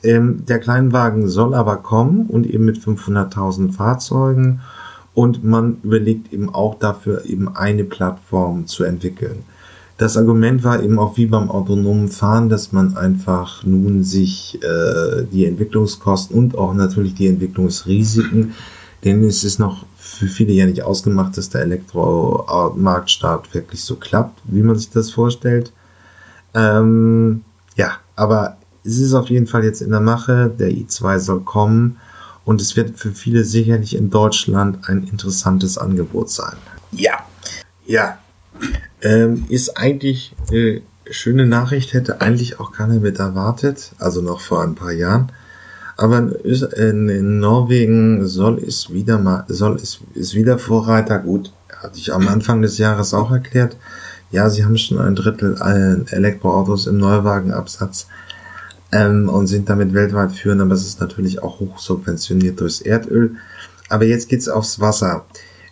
Ähm, 0.03 0.45
der 0.45 0.59
Kleinwagen 0.59 1.27
soll 1.27 1.53
aber 1.53 1.77
kommen 1.77 2.27
und 2.27 2.47
eben 2.47 2.63
mit 2.63 2.77
500.000 2.77 3.73
Fahrzeugen 3.73 4.61
und 5.19 5.43
man 5.43 5.81
überlegt 5.83 6.31
eben 6.31 6.47
auch 6.47 6.79
dafür 6.79 7.25
eben 7.25 7.53
eine 7.53 7.83
Plattform 7.83 8.67
zu 8.67 8.85
entwickeln. 8.85 9.43
Das 9.97 10.15
Argument 10.15 10.63
war 10.63 10.81
eben 10.81 10.97
auch 10.97 11.17
wie 11.17 11.25
beim 11.25 11.51
autonomen 11.51 12.07
Fahren, 12.07 12.47
dass 12.47 12.71
man 12.71 12.95
einfach 12.95 13.65
nun 13.65 14.05
sich 14.05 14.57
äh, 14.63 15.25
die 15.29 15.45
Entwicklungskosten 15.45 16.37
und 16.37 16.57
auch 16.57 16.73
natürlich 16.73 17.15
die 17.15 17.27
Entwicklungsrisiken, 17.27 18.53
denn 19.03 19.21
es 19.25 19.43
ist 19.43 19.59
noch 19.59 19.85
für 19.97 20.27
viele 20.27 20.53
ja 20.53 20.65
nicht 20.65 20.83
ausgemacht, 20.83 21.37
dass 21.37 21.49
der 21.49 21.63
Elektromarktstart 21.63 23.53
wirklich 23.53 23.83
so 23.83 23.97
klappt, 23.97 24.39
wie 24.45 24.63
man 24.63 24.77
sich 24.77 24.89
das 24.89 25.11
vorstellt. 25.11 25.73
Ähm, 26.53 27.41
ja, 27.75 27.91
aber 28.15 28.55
es 28.85 28.97
ist 28.99 29.13
auf 29.13 29.29
jeden 29.29 29.47
Fall 29.47 29.65
jetzt 29.65 29.81
in 29.81 29.91
der 29.91 29.99
Mache. 29.99 30.49
Der 30.57 30.71
i2 30.71 31.19
soll 31.19 31.41
kommen 31.41 31.97
und 32.49 32.61
es 32.61 32.75
wird 32.75 32.97
für 32.97 33.11
viele 33.11 33.43
sicherlich 33.43 33.95
in 33.95 34.09
Deutschland 34.09 34.89
ein 34.89 35.03
interessantes 35.03 35.77
Angebot 35.77 36.31
sein. 36.31 36.55
Ja, 36.91 37.19
ja. 37.85 38.17
Ähm, 39.03 39.45
ist 39.49 39.77
eigentlich 39.77 40.33
eine 40.49 40.81
schöne 41.11 41.45
Nachricht, 41.45 41.93
hätte 41.93 42.21
eigentlich 42.21 42.59
auch 42.59 42.71
keiner 42.71 42.95
mit 42.95 43.19
erwartet, 43.19 43.91
also 43.99 44.23
noch 44.23 44.41
vor 44.41 44.63
ein 44.63 44.73
paar 44.73 44.91
Jahren. 44.91 45.31
Aber 45.95 46.17
in, 46.17 47.09
in, 47.09 47.39
Norwegen 47.39 48.25
soll 48.25 48.57
es 48.57 48.91
wieder 48.91 49.19
mal, 49.19 49.45
soll 49.47 49.75
es, 49.75 49.99
ist 50.15 50.33
wieder 50.33 50.57
Vorreiter. 50.57 51.19
Gut, 51.19 51.53
hatte 51.77 51.99
ich 51.99 52.11
am 52.11 52.27
Anfang 52.27 52.63
des 52.63 52.79
Jahres 52.79 53.13
auch 53.13 53.29
erklärt. 53.29 53.77
Ja, 54.31 54.49
sie 54.49 54.65
haben 54.65 54.75
schon 54.75 54.97
ein 54.97 55.13
Drittel 55.13 55.55
Elektroautos 56.09 56.87
im 56.87 56.97
Neuwagenabsatz 56.97 58.07
ähm, 58.91 59.29
und 59.29 59.47
sind 59.47 59.69
damit 59.69 59.93
weltweit 59.93 60.31
führend, 60.31 60.61
aber 60.61 60.73
es 60.73 60.85
ist 60.85 60.99
natürlich 60.99 61.41
auch 61.43 61.59
hoch 61.59 61.79
subventioniert 61.79 62.59
durchs 62.59 62.81
Erdöl. 62.81 63.35
Aber 63.89 64.05
jetzt 64.05 64.29
geht's 64.29 64.49
aufs 64.49 64.79
Wasser. 64.79 65.25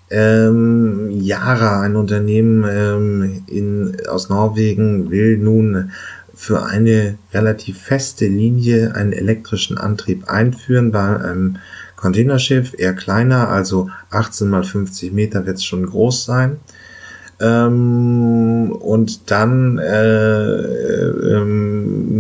Ähm, 0.09 1.09
Yara, 1.11 1.81
ein 1.81 1.95
Unternehmen 1.95 2.65
ähm, 2.69 3.43
in, 3.47 3.97
aus 4.07 4.29
Norwegen, 4.29 5.09
will 5.09 5.37
nun 5.37 5.91
für 6.33 6.63
eine 6.63 7.17
relativ 7.33 7.81
feste 7.81 8.27
Linie 8.27 8.95
einen 8.95 9.11
elektrischen 9.11 9.77
Antrieb 9.77 10.29
einführen 10.29 10.91
bei 10.91 11.19
einem 11.19 11.57
Containerschiff, 11.95 12.75
eher 12.77 12.93
kleiner, 12.93 13.49
also 13.49 13.89
18 14.11 14.47
mal 14.47 14.63
50 14.63 15.11
Meter 15.11 15.45
wird 15.47 15.57
es 15.57 15.65
schon 15.65 15.87
groß 15.87 16.25
sein. 16.25 16.57
Ähm, 17.39 18.71
und 18.71 19.29
dann 19.29 19.77
äh, 19.77 20.55
ähm, 21.35 22.19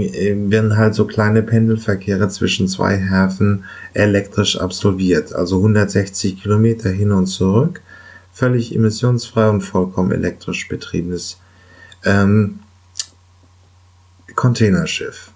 werden 0.51 0.77
halt 0.77 0.93
so 0.93 1.07
kleine 1.07 1.41
Pendelverkehre 1.41 2.29
zwischen 2.29 2.67
zwei 2.67 2.97
Häfen 2.97 3.63
elektrisch 3.93 4.59
absolviert. 4.59 5.33
Also 5.33 5.57
160 5.57 6.41
Kilometer 6.41 6.89
hin 6.89 7.11
und 7.11 7.25
zurück. 7.25 7.81
Völlig 8.31 8.75
emissionsfrei 8.75 9.49
und 9.49 9.61
vollkommen 9.61 10.11
elektrisch 10.11 10.67
betriebenes 10.67 11.37
ähm, 12.05 12.59
Containerschiff. 14.35 15.31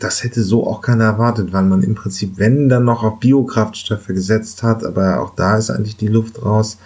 Das 0.00 0.22
hätte 0.22 0.42
so 0.42 0.66
auch 0.66 0.80
keiner 0.80 1.04
erwartet, 1.04 1.52
weil 1.52 1.64
man 1.64 1.82
im 1.82 1.94
Prinzip, 1.94 2.34
wenn 2.36 2.68
dann 2.68 2.84
noch 2.84 3.02
auf 3.02 3.20
Biokraftstoffe 3.20 4.06
gesetzt 4.08 4.62
hat, 4.62 4.84
aber 4.84 5.20
auch 5.20 5.34
da 5.34 5.56
ist 5.56 5.70
eigentlich 5.70 5.96
die 5.96 6.08
Luft 6.08 6.44
raus. 6.44 6.78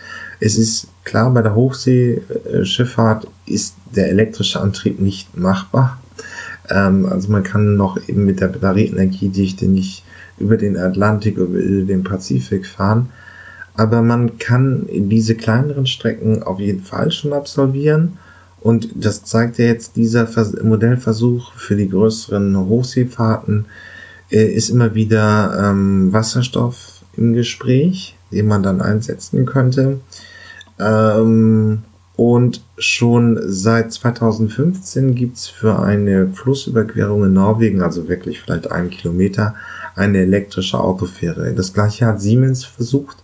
Es 0.45 0.59
ist 0.59 0.89
klar, 1.05 1.31
bei 1.31 1.41
der 1.41 1.55
Hochseeschifffahrt 1.55 3.29
ist 3.47 3.77
der 3.95 4.09
elektrische 4.09 4.61
Antrieb 4.61 4.99
nicht 4.99 5.39
machbar. 5.39 6.03
Ähm, 6.69 7.07
also 7.07 7.31
man 7.31 7.45
kann 7.45 7.77
noch 7.77 7.97
eben 8.09 8.25
mit 8.25 8.41
der 8.41 8.49
Batterieenergiedichte 8.49 9.67
nicht 9.67 10.03
über 10.39 10.57
den 10.57 10.77
Atlantik 10.77 11.39
oder 11.39 11.61
den 11.85 12.03
Pazifik 12.03 12.67
fahren. 12.67 13.11
Aber 13.75 14.03
man 14.03 14.37
kann 14.39 14.89
diese 14.91 15.37
kleineren 15.37 15.87
Strecken 15.87 16.43
auf 16.43 16.59
jeden 16.59 16.83
Fall 16.83 17.13
schon 17.13 17.33
absolvieren. 17.33 18.19
Und 18.61 18.89
das 18.97 19.23
zeigt 19.23 19.59
ja 19.59 19.67
jetzt 19.67 19.95
dieser 19.95 20.27
Modellversuch 20.65 21.55
für 21.55 21.77
die 21.77 21.89
größeren 21.89 22.57
Hochseefahrten, 22.67 23.67
äh, 24.33 24.45
ist 24.45 24.71
immer 24.71 24.97
wieder 24.97 25.71
ähm, 25.71 26.13
Wasserstoff 26.13 27.05
im 27.17 27.33
Gespräch, 27.33 28.17
den 28.33 28.49
man 28.49 28.65
dann 28.65 28.81
einsetzen 28.81 29.47
könnte. 29.47 30.01
Ähm, 30.79 31.83
und 32.17 32.63
schon 32.77 33.39
seit 33.47 33.93
2015 33.93 35.15
gibt's 35.15 35.49
für 35.49 35.79
eine 35.79 36.29
Flussüberquerung 36.29 37.25
in 37.25 37.33
Norwegen, 37.33 37.83
also 37.83 38.09
wirklich 38.09 38.41
vielleicht 38.41 38.71
einen 38.71 38.91
Kilometer, 38.91 39.55
eine 39.95 40.19
elektrische 40.19 40.79
Autofähre. 40.79 41.53
Das 41.55 41.73
gleiche 41.73 42.07
hat 42.07 42.21
Siemens 42.21 42.65
versucht 42.65 43.17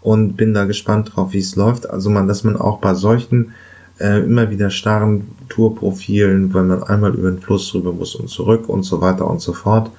und 0.00 0.36
bin 0.36 0.54
da 0.54 0.64
gespannt 0.64 1.12
drauf, 1.14 1.32
wie 1.32 1.38
es 1.38 1.56
läuft. 1.56 1.88
Also 1.88 2.10
man, 2.10 2.26
dass 2.26 2.42
man 2.42 2.56
auch 2.56 2.78
bei 2.78 2.94
solchen 2.94 3.52
äh, 4.00 4.24
immer 4.24 4.50
wieder 4.50 4.70
starren 4.70 5.28
Tourprofilen, 5.48 6.54
wenn 6.54 6.68
man 6.68 6.82
einmal 6.82 7.14
über 7.14 7.30
den 7.30 7.40
Fluss 7.40 7.74
rüber 7.74 7.92
muss 7.92 8.14
und 8.14 8.28
zurück 8.28 8.68
und 8.68 8.82
so 8.82 9.00
weiter 9.00 9.28
und 9.28 9.40
so 9.40 9.52
fort, 9.52 9.90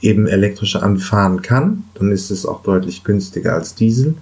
eben 0.00 0.26
elektrisch 0.26 0.76
anfahren 0.76 1.42
kann, 1.42 1.84
dann 1.94 2.12
ist 2.12 2.30
es 2.30 2.46
auch 2.46 2.62
deutlich 2.62 3.02
günstiger 3.02 3.54
als 3.54 3.74
Diesel 3.74 4.14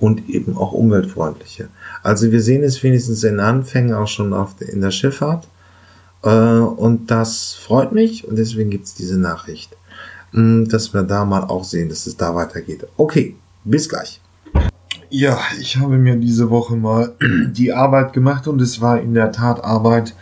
und 0.00 0.28
eben 0.28 0.56
auch 0.56 0.72
umweltfreundlicher. 0.72 1.66
Also 2.02 2.32
wir 2.32 2.40
sehen 2.40 2.64
es 2.64 2.82
wenigstens 2.82 3.22
in 3.22 3.38
Anfängen 3.38 3.94
auch 3.94 4.08
schon 4.08 4.32
auf 4.32 4.54
in 4.60 4.80
der 4.80 4.90
Schifffahrt 4.90 5.46
äh, 6.22 6.30
und 6.30 7.10
das 7.10 7.54
freut 7.54 7.92
mich 7.92 8.26
und 8.26 8.36
deswegen 8.36 8.70
gibt's 8.70 8.94
diese 8.94 9.18
Nachricht, 9.18 9.76
hm, 10.32 10.68
dass 10.68 10.92
wir 10.92 11.02
da 11.02 11.24
mal 11.24 11.44
auch 11.44 11.64
sehen, 11.64 11.88
dass 11.88 12.06
es 12.06 12.16
da 12.16 12.34
weitergeht. 12.34 12.86
Okay, 12.96 13.36
bis 13.64 13.88
gleich. 13.88 14.20
Ja, 15.10 15.38
ich 15.58 15.76
habe 15.76 15.98
mir 15.98 16.16
diese 16.16 16.50
Woche 16.50 16.76
mal 16.76 17.14
die 17.52 17.72
Arbeit 17.72 18.12
gemacht 18.12 18.48
und 18.48 18.60
es 18.60 18.80
war 18.80 19.00
in 19.00 19.14
der 19.14 19.32
Tat 19.32 19.62
Arbeit, 19.62 20.14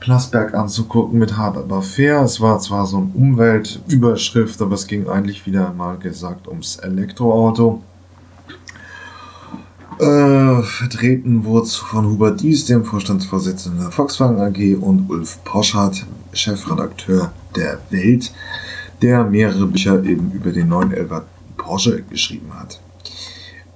Plasberg 0.00 0.54
anzugucken 0.54 1.18
mit 1.18 1.36
hart 1.36 1.56
aber 1.56 1.82
fair. 1.82 2.22
Es 2.22 2.40
war 2.40 2.60
zwar 2.60 2.86
so 2.86 2.98
eine 2.98 3.10
Umweltüberschrift, 3.14 4.62
aber 4.62 4.74
es 4.74 4.86
ging 4.86 5.08
eigentlich 5.08 5.46
wieder 5.46 5.72
mal 5.72 5.96
gesagt 5.96 6.46
ums 6.46 6.76
Elektroauto. 6.76 7.82
Äh, 9.98 10.62
vertreten 10.62 11.44
wurde 11.44 11.68
von 11.68 12.06
Hubert 12.06 12.42
Dies, 12.42 12.66
dem 12.66 12.84
Vorstandsvorsitzenden 12.84 13.80
der 13.80 13.90
Volkswagen 13.90 14.38
AG, 14.38 14.76
und 14.78 15.08
Ulf 15.08 15.42
Poschardt, 15.44 16.04
Chefredakteur 16.34 17.32
der 17.54 17.78
Welt, 17.88 18.30
der 19.00 19.24
mehrere 19.24 19.66
Bücher 19.66 20.04
eben 20.04 20.32
über 20.32 20.50
den 20.50 20.68
911 20.68 21.22
Porsche 21.56 22.02
geschrieben 22.02 22.50
hat. 22.58 22.78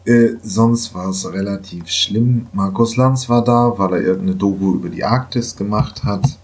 Äh, 0.04 0.33
sonst 0.42 0.94
war 0.94 1.09
es 1.09 1.30
relativ 1.33 1.88
schlimm. 1.88 2.48
Markus 2.52 2.96
Lanz 2.96 3.30
war 3.30 3.42
da, 3.42 3.72
weil 3.78 3.94
er 3.94 4.02
irgendeine 4.02 4.37
Doku 4.37 4.74
über 4.74 4.90
die 4.90 5.04
Arktis 5.04 5.56
gemacht 5.56 6.04
hat. 6.04 6.38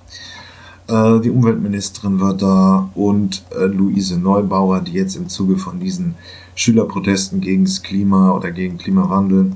Äh, 0.88 1.20
die 1.20 1.30
Umweltministerin 1.30 2.18
war 2.18 2.34
da 2.34 2.88
und 2.94 3.44
äh, 3.50 3.64
Luise 3.64 4.18
Neubauer, 4.18 4.80
die 4.80 4.92
jetzt 4.92 5.16
im 5.16 5.28
Zuge 5.28 5.58
von 5.58 5.80
diesen 5.80 6.14
Schülerprotesten 6.54 7.42
gegen 7.42 7.64
das 7.64 7.82
Klima 7.82 8.30
oder 8.30 8.50
gegen 8.52 8.78
Klimawandel 8.78 9.52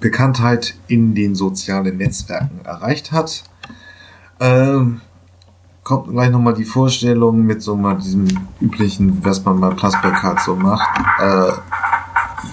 Bekanntheit 0.00 0.74
in 0.88 1.14
den 1.14 1.34
sozialen 1.34 1.98
Netzwerken 1.98 2.60
erreicht 2.64 3.12
hat. 3.12 3.44
Ähm, 4.40 5.00
kommt 5.84 6.10
gleich 6.10 6.30
nochmal 6.30 6.54
die 6.54 6.64
Vorstellung 6.64 7.44
mit 7.44 7.62
so 7.62 7.76
mal 7.76 7.96
diesem 7.96 8.26
üblichen, 8.60 9.24
was 9.24 9.44
man 9.44 9.60
bei 9.60 9.70
Plasberg 9.70 10.22
halt 10.22 10.40
so 10.40 10.56
macht. 10.56 10.88
Äh, 11.20 11.52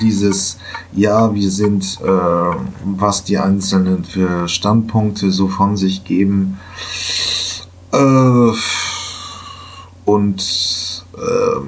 dieses, 0.01 0.57
ja, 0.91 1.33
wir 1.33 1.49
sind, 1.49 1.99
äh, 2.03 2.55
was 2.83 3.23
die 3.23 3.37
Einzelnen 3.37 4.03
für 4.03 4.47
Standpunkte 4.47 5.31
so 5.31 5.47
von 5.47 5.77
sich 5.77 6.03
geben. 6.03 6.59
Äh, 7.91 8.51
und 10.05 10.86
äh, 11.17 11.59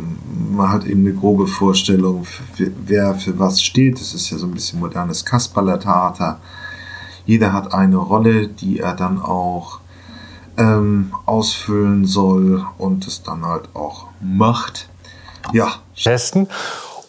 man 0.52 0.72
hat 0.72 0.86
eben 0.86 1.02
eine 1.08 1.16
grobe 1.16 1.48
Vorstellung, 1.48 2.26
wer 2.58 3.16
für 3.16 3.38
was 3.40 3.62
steht. 3.62 4.00
Das 4.00 4.14
ist 4.14 4.30
ja 4.30 4.38
so 4.38 4.46
ein 4.46 4.52
bisschen 4.52 4.80
modernes 4.80 5.26
Kasperler-Theater. 5.26 6.40
Jeder 7.26 7.54
hat 7.54 7.74
eine 7.74 7.98
Rolle, 7.98 8.48
die 8.48 8.80
er 8.80 8.96
dann 8.96 9.22
auch 9.22 9.80
ähm, 10.58 11.14
ausfüllen 11.26 12.06
soll 12.06 12.66
und 12.78 13.08
es 13.08 13.24
dann 13.24 13.46
halt 13.46 13.70
auch 13.74 14.08
macht. 14.22 14.90
Ja. 15.54 15.68
Testen. 15.96 16.48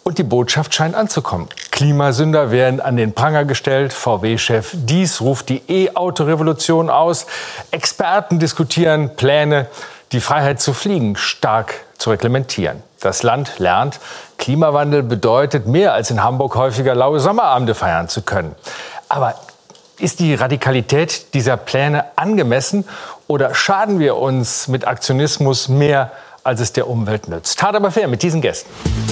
Und 0.03 0.17
die 0.17 0.23
Botschaft 0.23 0.73
scheint 0.73 0.95
anzukommen. 0.95 1.47
Klimasünder 1.69 2.49
werden 2.49 2.79
an 2.79 2.97
den 2.97 3.13
Pranger 3.13 3.45
gestellt. 3.45 3.93
VW-Chef 3.93 4.71
Dies 4.73 5.21
ruft 5.21 5.49
die 5.49 5.61
E-Auto-Revolution 5.67 6.89
aus. 6.89 7.27
Experten 7.69 8.39
diskutieren 8.39 9.15
Pläne, 9.15 9.67
die 10.11 10.19
Freiheit 10.19 10.59
zu 10.59 10.73
fliegen 10.73 11.15
stark 11.15 11.85
zu 12.01 12.09
reglementieren. 12.09 12.83
Das 12.99 13.23
Land 13.23 13.59
lernt, 13.59 13.99
Klimawandel 14.37 15.03
bedeutet 15.03 15.67
mehr 15.67 15.93
als 15.93 16.11
in 16.11 16.23
Hamburg 16.23 16.55
häufiger 16.55 16.95
laue 16.95 17.19
Sommerabende 17.19 17.75
feiern 17.75 18.09
zu 18.09 18.23
können. 18.23 18.55
Aber 19.07 19.35
ist 19.99 20.19
die 20.19 20.33
Radikalität 20.33 21.33
dieser 21.35 21.57
Pläne 21.57 22.05
angemessen 22.15 22.85
oder 23.27 23.53
schaden 23.53 23.99
wir 23.99 24.17
uns 24.17 24.67
mit 24.67 24.85
Aktionismus 24.87 25.69
mehr 25.69 26.11
als 26.43 26.59
es 26.59 26.73
der 26.73 26.87
Umwelt 26.87 27.27
nützt. 27.27 27.61
Hart 27.61 27.75
aber 27.75 27.91
fair 27.91 28.07
mit 28.07 28.23
diesen 28.23 28.41
Gästen. 28.41 28.69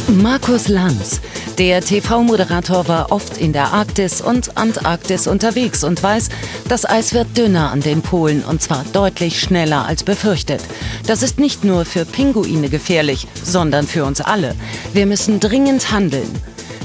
Markus 0.08 0.68
Lanz. 0.68 1.22
Der 1.58 1.82
TV-Moderator 1.82 2.88
war 2.88 3.12
oft 3.12 3.38
in 3.38 3.54
der 3.54 3.74
Arktis 3.74 4.22
und 4.22 4.58
Antarktis 4.58 5.28
unterwegs 5.28 5.84
und 5.84 6.02
weiß, 6.02 6.30
das 6.68 6.86
Eis 6.86 7.14
wird 7.14 7.38
dünner 7.38 7.72
an 7.72 7.82
den 7.82 8.02
Polen 8.02 8.44
und 8.44 8.62
zwar 8.62 8.86
deutlich 8.94 9.40
schneller 9.40 9.86
als 9.86 10.04
befürchtet. 10.04 10.62
Das 11.06 11.22
ist 11.22 11.40
nicht 11.40 11.64
nur 11.64 11.86
für 11.86 12.06
Pinguine 12.06 12.70
gefährlich, 12.70 13.28
sondern 13.44 13.86
für 13.86 14.06
uns 14.06 14.22
alle. 14.22 14.56
Wir 14.94 15.06
müssen 15.06 15.40
dringend 15.40 15.92
handeln. 15.92 16.30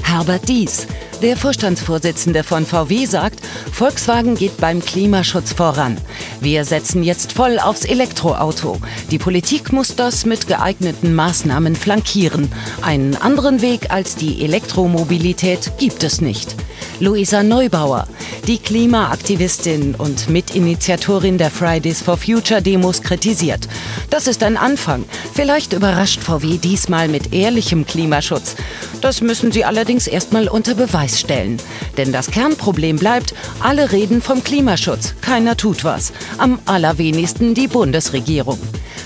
Herbert 0.03 0.47
Dies. 0.47 0.85
Der 1.21 1.37
Vorstandsvorsitzende 1.37 2.43
von 2.43 2.65
VW 2.65 3.05
sagt, 3.05 3.39
Volkswagen 3.71 4.35
geht 4.35 4.57
beim 4.57 4.83
Klimaschutz 4.83 5.53
voran. 5.53 5.97
Wir 6.41 6.65
setzen 6.65 7.03
jetzt 7.03 7.31
voll 7.31 7.57
aufs 7.57 7.85
Elektroauto. 7.85 8.77
Die 9.11 9.17
Politik 9.17 9.71
muss 9.71 9.95
das 9.95 10.25
mit 10.25 10.47
geeigneten 10.47 11.15
Maßnahmen 11.15 11.75
flankieren. 11.75 12.51
Einen 12.81 13.15
anderen 13.15 13.61
Weg 13.61 13.91
als 13.91 14.15
die 14.15 14.43
Elektromobilität 14.43 15.71
gibt 15.79 16.03
es 16.03 16.21
nicht. 16.21 16.55
Luisa 16.99 17.43
Neubauer. 17.43 18.07
die 18.47 18.59
Klimaaktivistin 18.59 19.95
und 19.95 20.29
Mitinitiatorin 20.29 21.39
der 21.39 21.49
Fridays 21.49 22.01
for 22.01 22.15
Future 22.15 22.61
Demos 22.61 23.01
kritisiert. 23.01 23.67
Das 24.11 24.27
ist 24.27 24.43
ein 24.43 24.55
Anfang. 24.55 25.03
Vielleicht 25.33 25.73
überrascht 25.73 26.21
VW 26.21 26.57
diesmal 26.57 27.07
mit 27.07 27.33
ehrlichem 27.33 27.87
Klimaschutz. 27.87 28.55
Das 29.01 29.21
müssen 29.21 29.51
sie 29.51 29.65
allerdings 29.65 30.07
erstmal 30.07 30.47
unter 30.47 30.75
Beweis 30.75 31.04
stellen. 31.07 31.57
Denn 31.97 32.11
das 32.11 32.31
Kernproblem 32.31 32.97
bleibt, 32.97 33.33
alle 33.59 33.91
reden 33.91 34.21
vom 34.21 34.43
Klimaschutz, 34.43 35.15
keiner 35.21 35.57
tut 35.57 35.83
was. 35.83 36.13
Am 36.37 36.59
allerwenigsten 36.65 37.53
die 37.53 37.67
Bundesregierung. 37.67 38.59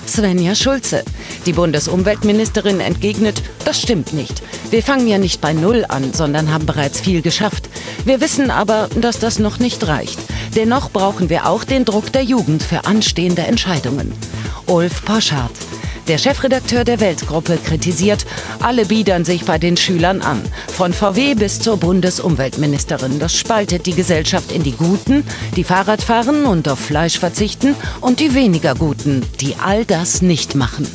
Svenja 0.07 0.55
Schulze. 0.55 1.03
Die 1.45 1.53
Bundesumweltministerin 1.53 2.79
entgegnet, 2.79 3.41
das 3.65 3.79
stimmt 3.81 4.13
nicht. 4.13 4.41
Wir 4.71 4.83
fangen 4.83 5.07
ja 5.07 5.17
nicht 5.17 5.41
bei 5.41 5.53
Null 5.53 5.85
an, 5.88 6.13
sondern 6.13 6.51
haben 6.51 6.65
bereits 6.65 6.99
viel 6.99 7.21
geschafft. 7.21 7.69
Wir 8.05 8.21
wissen 8.21 8.49
aber, 8.49 8.89
dass 8.95 9.19
das 9.19 9.39
noch 9.39 9.59
nicht 9.59 9.88
reicht. 9.88 10.19
Dennoch 10.55 10.91
brauchen 10.91 11.29
wir 11.29 11.47
auch 11.47 11.63
den 11.63 11.85
Druck 11.85 12.12
der 12.12 12.23
Jugend 12.23 12.63
für 12.63 12.85
anstehende 12.85 13.43
Entscheidungen. 13.43 14.12
Ulf 14.65 15.05
Poschardt. 15.05 15.68
Der 16.09 16.17
Chefredakteur 16.17 16.85
der 16.85 16.99
Weltgruppe 17.01 17.59
kritisiert, 17.63 18.25
alle 18.61 18.87
biedern 18.87 19.25
sich 19.25 19.45
bei 19.45 19.59
den 19.59 19.77
Schülern 19.77 20.21
an. 20.21 20.41
Von 20.69 20.91
VW 20.91 21.35
bis 21.35 21.59
zur 21.59 21.77
Bundesumweltministerin. 21.77 23.19
Das 23.19 23.35
spaltet 23.35 23.85
die 23.85 23.93
Gesellschaft 23.93 24.51
in 24.51 24.63
die 24.63 24.71
Guten, 24.71 25.23
die 25.55 25.63
Fahrrad 25.63 26.01
fahren 26.01 26.45
und 26.45 26.67
auf 26.67 26.79
Fleisch 26.79 27.19
verzichten, 27.19 27.75
und 28.01 28.19
die 28.19 28.33
weniger 28.33 28.73
Guten, 28.73 29.21
die 29.39 29.53
all 29.63 29.85
das 29.85 30.23
nicht 30.23 30.55
machen. 30.55 30.87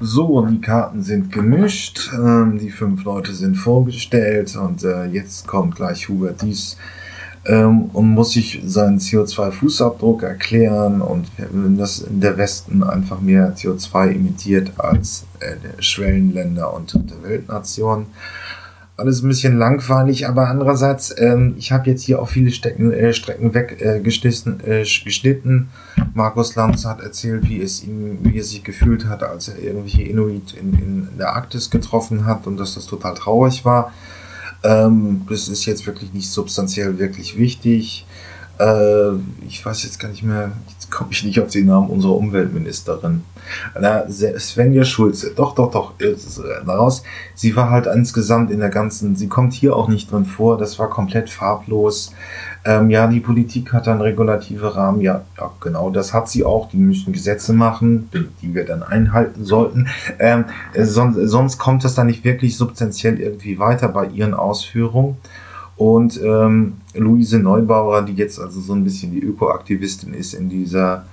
So, 0.00 0.44
die 0.44 0.60
Karten 0.60 1.02
sind 1.02 1.32
gemischt, 1.32 2.10
ähm, 2.12 2.58
die 2.58 2.70
fünf 2.70 3.04
Leute 3.04 3.32
sind 3.32 3.54
vorgestellt 3.54 4.54
und 4.54 4.84
äh, 4.84 5.06
jetzt 5.06 5.46
kommt 5.46 5.76
gleich 5.76 6.10
Hubert 6.10 6.42
Dies 6.42 6.76
ähm, 7.44 7.86
und 7.92 8.10
muss 8.10 8.32
sich 8.32 8.60
seinen 8.64 8.98
CO2-Fußabdruck 8.98 10.22
erklären 10.22 11.00
und 11.00 11.26
wenn 11.36 11.76
das 11.76 12.00
in 12.00 12.20
der 12.20 12.38
Westen 12.38 12.82
einfach 12.82 13.20
mehr 13.20 13.54
CO2 13.56 14.14
emittiert 14.14 14.72
als 14.78 15.24
äh, 15.40 15.82
Schwellenländer 15.82 16.72
und 16.72 16.94
der 16.94 17.22
Weltnationen. 17.28 18.06
Alles 18.94 19.22
ein 19.22 19.28
bisschen 19.28 19.56
langweilig, 19.56 20.28
aber 20.28 20.48
andererseits, 20.48 21.14
ähm, 21.18 21.54
ich 21.58 21.72
habe 21.72 21.90
jetzt 21.90 22.02
hier 22.02 22.20
auch 22.20 22.28
viele 22.28 22.50
Stecken, 22.50 22.92
äh, 22.92 23.12
Strecken 23.14 23.54
weggeschnitten. 23.54 24.60
Äh, 24.64 24.82
geschnitten. 24.82 25.70
Markus 26.14 26.54
Lanz 26.54 26.84
hat 26.84 27.00
erzählt, 27.00 27.48
wie 27.48 27.60
es 27.60 27.82
ihm, 27.82 28.18
wie 28.22 28.36
er 28.36 28.44
sich 28.44 28.62
gefühlt 28.62 29.06
hat, 29.06 29.22
als 29.22 29.48
er 29.48 29.58
irgendwelche 29.58 30.02
Inuit 30.02 30.52
in, 30.52 30.74
in 30.74 31.08
der 31.18 31.34
Arktis 31.34 31.70
getroffen 31.70 32.26
hat 32.26 32.46
und 32.46 32.58
dass 32.58 32.74
das 32.74 32.86
total 32.86 33.14
traurig 33.14 33.64
war. 33.64 33.92
Ähm, 34.64 35.22
das 35.28 35.48
ist 35.48 35.64
jetzt 35.66 35.86
wirklich 35.86 36.12
nicht 36.12 36.30
substanziell 36.30 36.98
wirklich 36.98 37.36
wichtig. 37.36 38.06
Äh, 38.58 39.12
ich 39.46 39.64
weiß 39.64 39.82
jetzt 39.84 39.98
gar 39.98 40.08
nicht 40.08 40.22
mehr, 40.22 40.52
jetzt 40.68 40.81
komme 40.92 41.10
ich 41.10 41.24
nicht 41.24 41.40
auf 41.40 41.50
den 41.50 41.66
Namen 41.66 41.88
unserer 41.88 42.14
Umweltministerin. 42.14 43.22
Na, 43.78 44.04
Svenja 44.08 44.84
Schulze, 44.84 45.32
doch, 45.34 45.54
doch, 45.54 45.70
doch, 45.70 45.94
daraus. 46.64 47.02
Sie 47.34 47.56
war 47.56 47.70
halt 47.70 47.86
insgesamt 47.86 48.50
in 48.50 48.60
der 48.60 48.68
ganzen, 48.68 49.16
sie 49.16 49.28
kommt 49.28 49.52
hier 49.54 49.74
auch 49.74 49.88
nicht 49.88 50.12
drin 50.12 50.26
vor, 50.26 50.58
das 50.58 50.78
war 50.78 50.88
komplett 50.88 51.30
farblos. 51.30 52.12
Ähm, 52.64 52.90
ja, 52.90 53.08
die 53.08 53.18
Politik 53.18 53.72
hat 53.72 53.88
dann 53.88 54.00
regulative 54.00 54.76
Rahmen, 54.76 55.00
ja, 55.00 55.22
ja, 55.36 55.50
genau, 55.60 55.90
das 55.90 56.12
hat 56.12 56.28
sie 56.28 56.44
auch. 56.44 56.68
Die 56.68 56.76
müssen 56.76 57.12
Gesetze 57.12 57.52
machen, 57.52 58.08
die 58.40 58.54
wir 58.54 58.64
dann 58.64 58.84
einhalten 58.84 59.44
sollten. 59.44 59.88
Ähm, 60.18 60.44
sonst, 60.78 61.16
sonst 61.28 61.58
kommt 61.58 61.82
das 61.82 61.94
dann 61.94 62.06
nicht 62.06 62.24
wirklich 62.24 62.56
substanziell 62.56 63.18
irgendwie 63.18 63.58
weiter 63.58 63.88
bei 63.88 64.06
ihren 64.06 64.34
Ausführungen. 64.34 65.16
Und 65.76 66.20
ähm, 66.22 66.74
Luise 66.94 67.38
Neubauer, 67.38 68.02
die 68.02 68.14
jetzt 68.14 68.38
also 68.38 68.60
so 68.60 68.74
ein 68.74 68.84
bisschen 68.84 69.12
die 69.12 69.22
Ökoaktivistin 69.22 70.14
ist 70.14 70.34
in 70.34 70.48
dieser, 70.48 71.06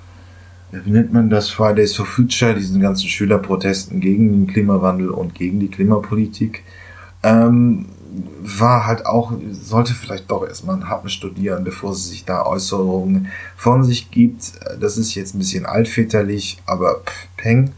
wie 0.71 0.91
nennt 0.91 1.13
man 1.13 1.29
das, 1.29 1.49
Fridays 1.49 1.95
for 1.95 2.05
Future, 2.05 2.53
diesen 2.53 2.81
ganzen 2.81 3.07
Schülerprotesten 3.07 3.99
gegen 3.99 4.31
den 4.31 4.47
Klimawandel 4.47 5.09
und 5.09 5.33
gegen 5.33 5.59
die 5.59 5.69
Klimapolitik, 5.69 6.63
ähm, 7.23 7.85
war 8.41 8.85
halt 8.85 9.05
auch, 9.05 9.33
sollte 9.51 9.93
vielleicht 9.93 10.31
doch 10.31 10.45
erstmal 10.45 10.75
einen 10.75 10.89
Happen 10.89 11.09
studieren, 11.09 11.63
bevor 11.63 11.93
sie 11.93 12.09
sich 12.09 12.25
da 12.25 12.45
Äußerungen 12.45 13.27
von 13.55 13.83
sich 13.83 14.09
gibt. 14.09 14.53
Das 14.79 14.97
ist 14.97 15.13
jetzt 15.15 15.35
ein 15.35 15.39
bisschen 15.39 15.65
altväterlich, 15.65 16.61
aber 16.65 17.01
pff, 17.05 17.27
peng. 17.37 17.71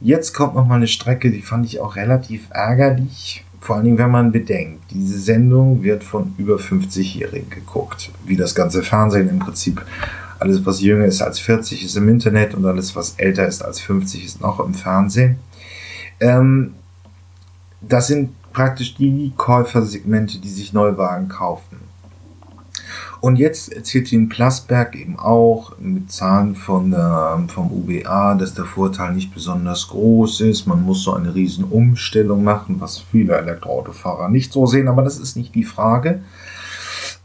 Jetzt 0.00 0.34
kommt 0.34 0.54
noch 0.54 0.66
mal 0.66 0.74
eine 0.74 0.88
Strecke, 0.88 1.30
die 1.30 1.40
fand 1.40 1.64
ich 1.64 1.80
auch 1.80 1.96
relativ 1.96 2.48
ärgerlich. 2.50 3.45
Vor 3.66 3.74
allen 3.74 3.84
Dingen, 3.84 3.98
wenn 3.98 4.12
man 4.12 4.30
bedenkt, 4.30 4.92
diese 4.92 5.18
Sendung 5.18 5.82
wird 5.82 6.04
von 6.04 6.36
über 6.38 6.54
50-Jährigen 6.54 7.50
geguckt. 7.50 8.12
Wie 8.24 8.36
das 8.36 8.54
ganze 8.54 8.84
Fernsehen 8.84 9.28
im 9.28 9.40
Prinzip. 9.40 9.84
Alles, 10.38 10.64
was 10.64 10.80
jünger 10.80 11.06
ist 11.06 11.20
als 11.20 11.40
40, 11.40 11.84
ist 11.84 11.96
im 11.96 12.08
Internet 12.08 12.54
und 12.54 12.64
alles, 12.64 12.94
was 12.94 13.14
älter 13.16 13.44
ist 13.44 13.64
als 13.64 13.80
50, 13.80 14.24
ist 14.24 14.40
noch 14.40 14.60
im 14.60 14.72
Fernsehen. 14.72 15.40
Ähm, 16.20 16.74
das 17.80 18.06
sind 18.06 18.30
praktisch 18.52 18.94
die 18.94 19.32
Käufersegmente, 19.36 20.38
die 20.38 20.48
sich 20.48 20.72
Neuwagen 20.72 21.26
kaufen. 21.26 21.78
Und 23.20 23.36
jetzt 23.36 23.72
erzählt 23.72 24.12
Ihnen 24.12 24.28
Plasberg 24.28 24.94
eben 24.94 25.18
auch 25.18 25.78
mit 25.78 26.12
Zahlen 26.12 26.54
von, 26.54 26.92
äh, 26.92 27.48
vom 27.48 27.70
UBA, 27.70 28.34
dass 28.34 28.54
der 28.54 28.64
Vorteil 28.64 29.14
nicht 29.14 29.32
besonders 29.32 29.88
groß 29.88 30.42
ist. 30.42 30.66
Man 30.66 30.82
muss 30.82 31.02
so 31.02 31.14
eine 31.14 31.34
riesen 31.34 31.64
Umstellung 31.64 32.44
machen, 32.44 32.76
was 32.78 32.98
viele 32.98 33.36
Elektroautofahrer 33.36 34.28
nicht 34.28 34.52
so 34.52 34.66
sehen, 34.66 34.88
aber 34.88 35.02
das 35.02 35.18
ist 35.18 35.36
nicht 35.36 35.54
die 35.54 35.64
Frage. 35.64 36.20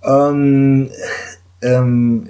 Ähm, 0.04 0.90
ähm, 1.62 2.28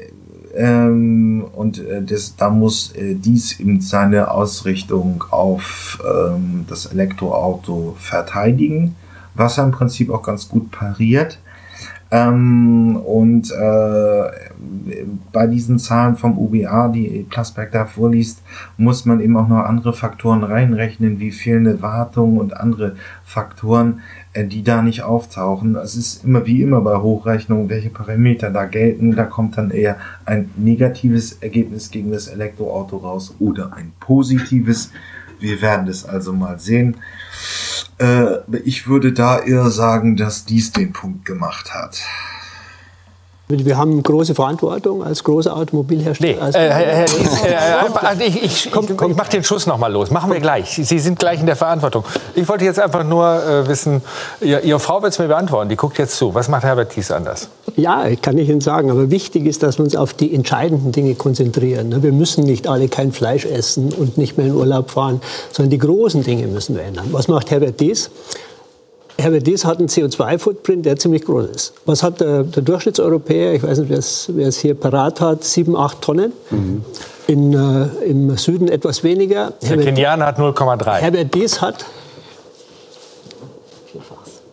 ähm, 0.54 1.46
und 1.54 1.80
äh, 1.80 2.02
das, 2.04 2.36
da 2.36 2.50
muss 2.50 2.94
äh, 2.94 3.16
dies 3.16 3.60
eben 3.60 3.80
seine 3.80 4.32
Ausrichtung 4.32 5.24
auf 5.30 6.00
ähm, 6.06 6.66
das 6.68 6.88
Elektroauto 6.88 7.96
verteidigen, 7.98 8.96
was 9.34 9.58
er 9.58 9.64
im 9.66 9.72
Prinzip 9.72 10.10
auch 10.10 10.24
ganz 10.24 10.50
gut 10.50 10.72
pariert. 10.72 11.40
Ähm, 12.12 12.98
und 12.98 13.52
äh, 13.52 14.24
bei 15.32 15.48
diesen 15.48 15.80
Zahlen 15.80 16.18
vom 16.18 16.38
UBA, 16.38 16.90
die 16.90 17.26
Plasberg 17.30 17.72
da 17.72 17.86
vorliest, 17.86 18.44
muss 18.78 19.06
man 19.06 19.22
eben 19.22 19.38
auch 19.38 19.48
noch 19.48 19.64
andere 19.64 19.94
Faktoren 19.94 20.44
reinrechnen, 20.44 21.20
wie 21.20 21.32
fehlende 21.32 21.82
Wartung 21.82 22.38
und 22.38 22.58
andere 22.58 22.96
Faktoren, 23.24 24.02
äh, 24.34 24.46
die 24.46 24.62
da 24.62 24.82
nicht 24.82 25.04
auftauchen. 25.04 25.78
Es 25.78 25.96
ist 25.96 26.26
immer 26.26 26.46
wie 26.46 26.62
immer 26.62 26.82
bei 26.82 26.98
Hochrechnungen, 26.98 27.70
welche 27.70 27.90
Parameter 27.90 28.50
da 28.50 28.66
gelten. 28.66 29.16
Da 29.16 29.24
kommt 29.24 29.58
dann 29.58 29.72
eher 29.72 29.96
ein 30.26 30.50
negatives 30.58 31.38
Ergebnis 31.42 31.92
gegen 31.92 32.12
das 32.12 32.28
Elektroauto 32.28 32.98
raus 32.98 33.36
oder 33.40 33.72
ein 33.74 33.94
positives. 34.02 34.92
Wir 35.42 35.62
werden 35.62 35.88
das 35.88 36.06
also 36.06 36.32
mal 36.32 36.60
sehen. 36.60 36.98
Äh, 37.98 38.38
ich 38.64 38.88
würde 38.88 39.12
da 39.12 39.40
eher 39.40 39.70
sagen, 39.72 40.16
dass 40.16 40.46
dies 40.46 40.72
den 40.72 40.94
Punkt 40.94 41.26
gemacht 41.26 41.74
hat. 41.74 42.02
Wir 43.52 43.78
haben 43.78 44.02
große 44.02 44.36
Verantwortung 44.36 45.04
als 45.04 45.24
großer 45.24 45.56
Automobilhersteller. 45.56 46.50
Nee, 46.52 46.58
äh, 46.58 46.68
äh, 46.68 47.06
äh, 47.06 48.28
ich, 48.28 48.44
ich, 48.44 48.72
komm, 48.72 48.86
komm. 48.96 49.12
ich 49.12 49.18
mache 49.18 49.32
den 49.32 49.44
Schuss 49.44 49.68
noch 49.68 49.78
mal 49.78 49.92
los. 49.92 50.12
Machen 50.12 50.32
wir 50.32 50.40
gleich. 50.40 50.80
Sie 50.84 51.00
sind 51.00 51.20
gleich 51.20 51.40
in 51.40 51.46
der 51.46 51.56
Verantwortung. 51.56 52.04
Ich 52.36 52.48
wollte 52.48 52.66
jetzt 52.66 52.80
einfach 52.80 53.04
nur 53.04 53.26
äh, 53.26 53.68
wissen, 53.68 54.02
ihr, 54.42 54.64
Ihre 54.64 54.80
Frau 54.80 55.02
wird 55.02 55.14
es 55.14 55.20
mir 55.20 55.28
beantworten. 55.28 55.70
Die 55.70 55.76
guckt 55.76 55.98
jetzt 55.98 56.16
zu. 56.18 56.34
Was 56.34 56.48
macht 56.48 56.64
Herbert 56.64 56.92
Thies 56.92 57.12
anders? 57.12 57.50
Ja, 57.76 58.06
kann 58.22 58.38
ich 58.38 58.50
Ihnen 58.50 58.62
sagen. 58.62 58.92
Aber 58.92 59.12
wichtig 59.12 59.46
ist, 59.46 59.64
dass 59.64 59.78
wir 59.78 59.86
uns 59.86 59.96
auf 59.96 60.14
die 60.14 60.34
entscheidenden 60.34 60.92
Dinge 60.92 61.16
konzentrieren. 61.16 61.90
Ne? 61.90 62.04
Wir 62.04 62.12
müssen 62.12 62.44
nicht 62.44 62.68
alle 62.68 62.88
kein 62.88 63.12
Fleisch 63.12 63.46
essen 63.46 63.94
und 63.94 64.18
nicht 64.18 64.38
mehr 64.38 64.48
in 64.48 64.56
Urlaub 64.56 64.92
fahren, 64.92 65.22
sondern 65.52 65.70
die 65.70 65.78
großen 65.78 66.24
Dinge 66.24 66.48
müssen 66.48 66.76
wir 66.76 66.84
ändern. 66.84 67.08
Was 67.12 67.28
macht 67.28 67.52
Herbert 67.52 67.78
Thies? 67.78 68.10
Herbert 69.22 69.48
Dies 69.48 69.66
hat 69.66 69.80
einen 69.80 69.88
CO2-Footprint, 69.88 70.86
der 70.86 70.98
ziemlich 70.98 71.24
groß 71.24 71.46
ist. 71.46 71.74
Was 71.86 72.04
hat 72.04 72.20
der, 72.22 72.44
der 72.44 72.64
Durchschnittseuropäer, 72.64 73.54
ich 73.54 73.64
weiß 73.64 73.80
nicht, 73.80 74.28
wer 74.30 74.48
es 74.48 74.58
hier 74.60 74.76
parat 74.76 75.22
hat, 75.22 75.44
sieben, 75.44 75.76
acht 75.76 76.02
Tonnen. 76.02 76.34
Mhm. 76.50 76.84
In, 77.28 77.54
äh, 77.54 77.86
Im 78.06 78.36
Süden 78.38 78.68
etwas 78.68 79.04
weniger. 79.04 79.54
Der 79.62 79.70
Herbert, 79.70 79.86
Kenianer 79.86 80.26
hat 80.26 80.40
0,3. 80.40 80.96
Herbert 80.98 81.34
Dies 81.34 81.62
hat 81.62 81.86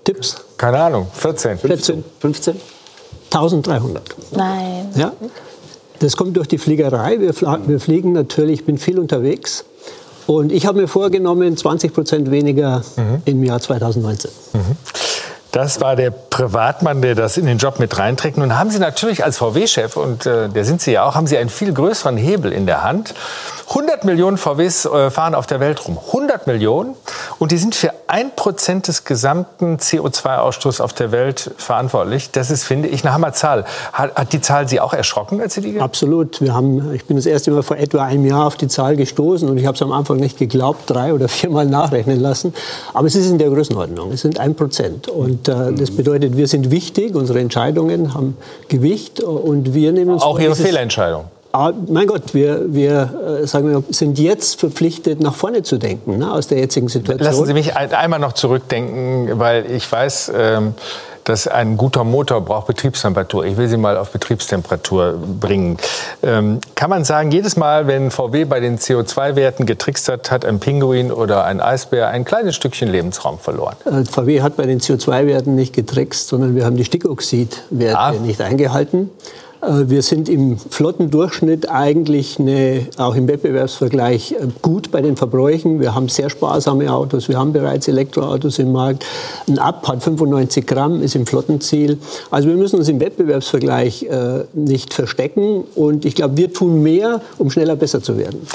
Tipps? 0.08 0.36
Keine 0.56 0.78
Ahnung, 0.78 1.06
14. 1.12 1.58
14. 1.58 2.02
15? 2.20 2.56
1300. 3.30 4.02
Nein. 4.30 4.90
Ja? 4.96 5.12
Das 5.98 6.16
kommt 6.16 6.34
durch 6.34 6.48
die 6.48 6.56
Fliegerei. 6.56 7.20
Wir, 7.20 7.34
wir 7.66 7.78
fliegen 7.78 8.12
natürlich, 8.12 8.60
ich 8.60 8.64
bin 8.64 8.78
viel 8.78 8.98
unterwegs. 8.98 9.66
Und 10.28 10.52
ich 10.52 10.66
habe 10.66 10.78
mir 10.78 10.88
vorgenommen, 10.88 11.56
20 11.56 11.94
Prozent 11.94 12.30
weniger 12.30 12.84
mhm. 12.96 13.22
im 13.24 13.42
Jahr 13.42 13.60
2019. 13.60 14.30
Mhm. 14.52 14.60
Das 15.52 15.80
war 15.80 15.96
der 15.96 16.10
Privatmann, 16.10 17.00
der 17.00 17.14
das 17.14 17.38
in 17.38 17.46
den 17.46 17.56
Job 17.56 17.78
mit 17.78 17.98
reinträgt. 17.98 18.36
Nun 18.36 18.58
haben 18.58 18.70
Sie 18.70 18.78
natürlich 18.78 19.24
als 19.24 19.38
VW-Chef, 19.38 19.96
und 19.96 20.26
äh, 20.26 20.48
der 20.48 20.64
sind 20.64 20.82
Sie 20.82 20.92
ja 20.92 21.04
auch, 21.04 21.14
haben 21.14 21.26
Sie 21.26 21.38
einen 21.38 21.48
viel 21.48 21.72
größeren 21.72 22.16
Hebel 22.16 22.52
in 22.52 22.66
der 22.66 22.82
Hand. 22.82 23.14
100 23.70 24.04
Millionen 24.04 24.38
VWs 24.38 24.86
äh, 24.86 25.10
fahren 25.10 25.34
auf 25.34 25.46
der 25.46 25.60
Welt 25.60 25.86
rum. 25.86 25.98
100 25.98 26.46
Millionen. 26.46 26.94
Und 27.38 27.52
die 27.52 27.58
sind 27.58 27.74
für 27.74 27.92
ein 28.06 28.34
Prozent 28.34 28.88
des 28.88 29.04
gesamten 29.04 29.76
CO2-Ausstoßes 29.76 30.82
auf 30.82 30.92
der 30.94 31.12
Welt 31.12 31.50
verantwortlich. 31.56 32.30
Das 32.30 32.50
ist, 32.50 32.64
finde 32.64 32.88
ich, 32.88 33.04
eine 33.04 33.12
Hammerzahl. 33.12 33.64
Hat, 33.92 34.14
hat 34.16 34.32
die 34.32 34.40
Zahl 34.40 34.68
Sie 34.68 34.80
auch 34.80 34.94
erschrocken, 34.94 35.40
als 35.40 35.54
Sie 35.54 35.60
die 35.60 35.80
Absolut. 35.80 36.40
Wir 36.40 36.54
haben, 36.54 36.94
ich 36.94 37.04
bin 37.04 37.16
das 37.16 37.26
erste 37.26 37.50
Mal 37.50 37.62
vor 37.62 37.76
etwa 37.76 38.04
einem 38.04 38.24
Jahr 38.24 38.46
auf 38.46 38.56
die 38.56 38.68
Zahl 38.68 38.96
gestoßen 38.96 39.48
und 39.48 39.58
ich 39.58 39.66
habe 39.66 39.74
es 39.74 39.82
am 39.82 39.92
Anfang 39.92 40.16
nicht 40.16 40.38
geglaubt, 40.38 40.82
drei 40.86 41.12
oder 41.12 41.28
viermal 41.28 41.66
nachrechnen 41.66 42.20
lassen. 42.20 42.54
Aber 42.94 43.06
es 43.06 43.14
ist 43.14 43.28
in 43.28 43.38
der 43.38 43.50
Größenordnung. 43.50 44.12
Es 44.12 44.22
sind 44.22 44.40
ein 44.40 44.54
Prozent. 44.54 45.08
Und 45.08 45.37
äh, 45.46 45.72
das 45.72 45.90
bedeutet, 45.90 46.36
wir 46.36 46.48
sind 46.48 46.70
wichtig, 46.70 47.14
unsere 47.14 47.40
Entscheidungen 47.40 48.14
haben 48.14 48.36
Gewicht 48.68 49.20
und 49.20 49.74
wir 49.74 49.92
nehmen 49.92 50.10
uns 50.10 50.22
Auch 50.22 50.40
Ihre 50.40 50.56
Fehlentscheidung. 50.56 51.26
Ah, 51.52 51.72
mein 51.88 52.06
Gott, 52.06 52.34
wir, 52.34 52.74
wir, 52.74 53.40
äh, 53.42 53.46
sagen 53.46 53.70
wir 53.70 53.82
sind 53.88 54.18
jetzt 54.18 54.60
verpflichtet, 54.60 55.20
nach 55.20 55.34
vorne 55.34 55.62
zu 55.62 55.78
denken, 55.78 56.18
ne, 56.18 56.30
aus 56.30 56.46
der 56.46 56.58
jetzigen 56.58 56.88
Situation. 56.88 57.24
Lassen 57.24 57.46
Sie 57.46 57.54
mich 57.54 57.74
einmal 57.74 58.20
noch 58.20 58.34
zurückdenken, 58.34 59.38
weil 59.38 59.70
ich 59.70 59.90
weiß, 59.90 60.32
ähm, 60.36 60.74
dass 61.28 61.46
ein 61.46 61.76
guter 61.76 62.04
Motor 62.04 62.40
braucht 62.40 62.66
Betriebstemperatur. 62.66 63.44
Ich 63.44 63.56
will 63.56 63.68
Sie 63.68 63.76
mal 63.76 63.96
auf 63.96 64.10
Betriebstemperatur 64.10 65.18
bringen. 65.40 65.76
Ähm, 66.22 66.60
kann 66.74 66.88
man 66.88 67.04
sagen, 67.04 67.30
jedes 67.30 67.56
Mal, 67.56 67.86
wenn 67.86 68.10
VW 68.10 68.44
bei 68.44 68.60
den 68.60 68.78
CO2-Werten 68.78 69.66
getrickst 69.66 70.08
hat, 70.08 70.30
hat 70.30 70.44
ein 70.44 70.58
Pinguin 70.58 71.12
oder 71.12 71.44
ein 71.44 71.60
Eisbär 71.60 72.08
ein 72.08 72.24
kleines 72.24 72.56
Stückchen 72.56 72.88
Lebensraum 72.88 73.38
verloren? 73.38 73.76
Äh, 73.84 74.04
VW 74.04 74.40
hat 74.40 74.56
bei 74.56 74.66
den 74.66 74.80
CO2-Werten 74.80 75.54
nicht 75.54 75.74
getrickst, 75.74 76.28
sondern 76.28 76.54
wir 76.56 76.64
haben 76.64 76.76
die 76.76 76.84
Stickoxidwerte 76.84 77.98
ah. 77.98 78.12
nicht 78.12 78.40
eingehalten. 78.40 79.10
Äh, 79.60 79.88
wir 79.88 80.02
sind 80.02 80.28
im 80.28 80.58
Flottendurchschnitt 80.58 81.68
eigentlich 81.68 82.38
eine, 82.38 82.86
auch 82.96 83.14
im 83.14 83.28
Wettbewerbsvergleich 83.28 84.32
äh, 84.32 84.46
gut 84.62 84.90
bei 84.90 85.02
den 85.02 85.16
Verbräuchen. 85.16 85.80
Wir 85.80 85.94
haben 85.94 86.08
sehr 86.08 86.30
sparsame 86.30 86.92
Autos, 86.92 87.28
wir 87.28 87.38
haben 87.38 87.52
bereits 87.52 87.88
Elektroautos 87.88 88.58
im 88.58 88.72
Markt. 88.72 89.04
Ein 89.46 89.58
Up 89.58 89.86
hat 89.88 90.02
95 90.02 90.66
Gramm, 90.66 91.02
ist 91.02 91.14
im 91.14 91.26
Flottenziel. 91.26 91.98
Also 92.30 92.48
wir 92.48 92.56
müssen 92.56 92.78
uns 92.78 92.88
im 92.88 93.00
Wettbewerbsvergleich 93.00 94.04
äh, 94.04 94.44
nicht 94.54 94.94
verstecken 94.94 95.64
und 95.74 96.04
ich 96.04 96.14
glaube, 96.14 96.36
wir 96.36 96.52
tun 96.52 96.82
mehr, 96.82 97.20
um 97.38 97.50
schneller 97.50 97.76
besser 97.76 98.02
zu 98.02 98.18
werden. 98.18 98.46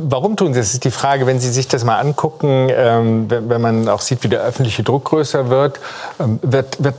Warum 0.00 0.36
tun 0.36 0.54
Sie 0.54 0.60
das? 0.60 0.74
ist 0.74 0.84
die 0.84 0.90
Frage, 0.90 1.26
wenn 1.26 1.40
Sie 1.40 1.50
sich 1.50 1.68
das 1.68 1.84
mal 1.84 1.98
angucken, 1.98 2.68
ähm, 2.70 3.26
wenn, 3.28 3.48
wenn, 3.48 3.60
man 3.60 3.88
auch 3.88 4.00
sieht, 4.00 4.22
wie 4.22 4.28
der 4.28 4.42
öffentliche 4.42 4.82
Druck 4.82 5.06
größer 5.06 5.50
wird, 5.50 5.80
ähm, 6.20 6.38
wird, 6.42 6.82
wird, 6.82 6.94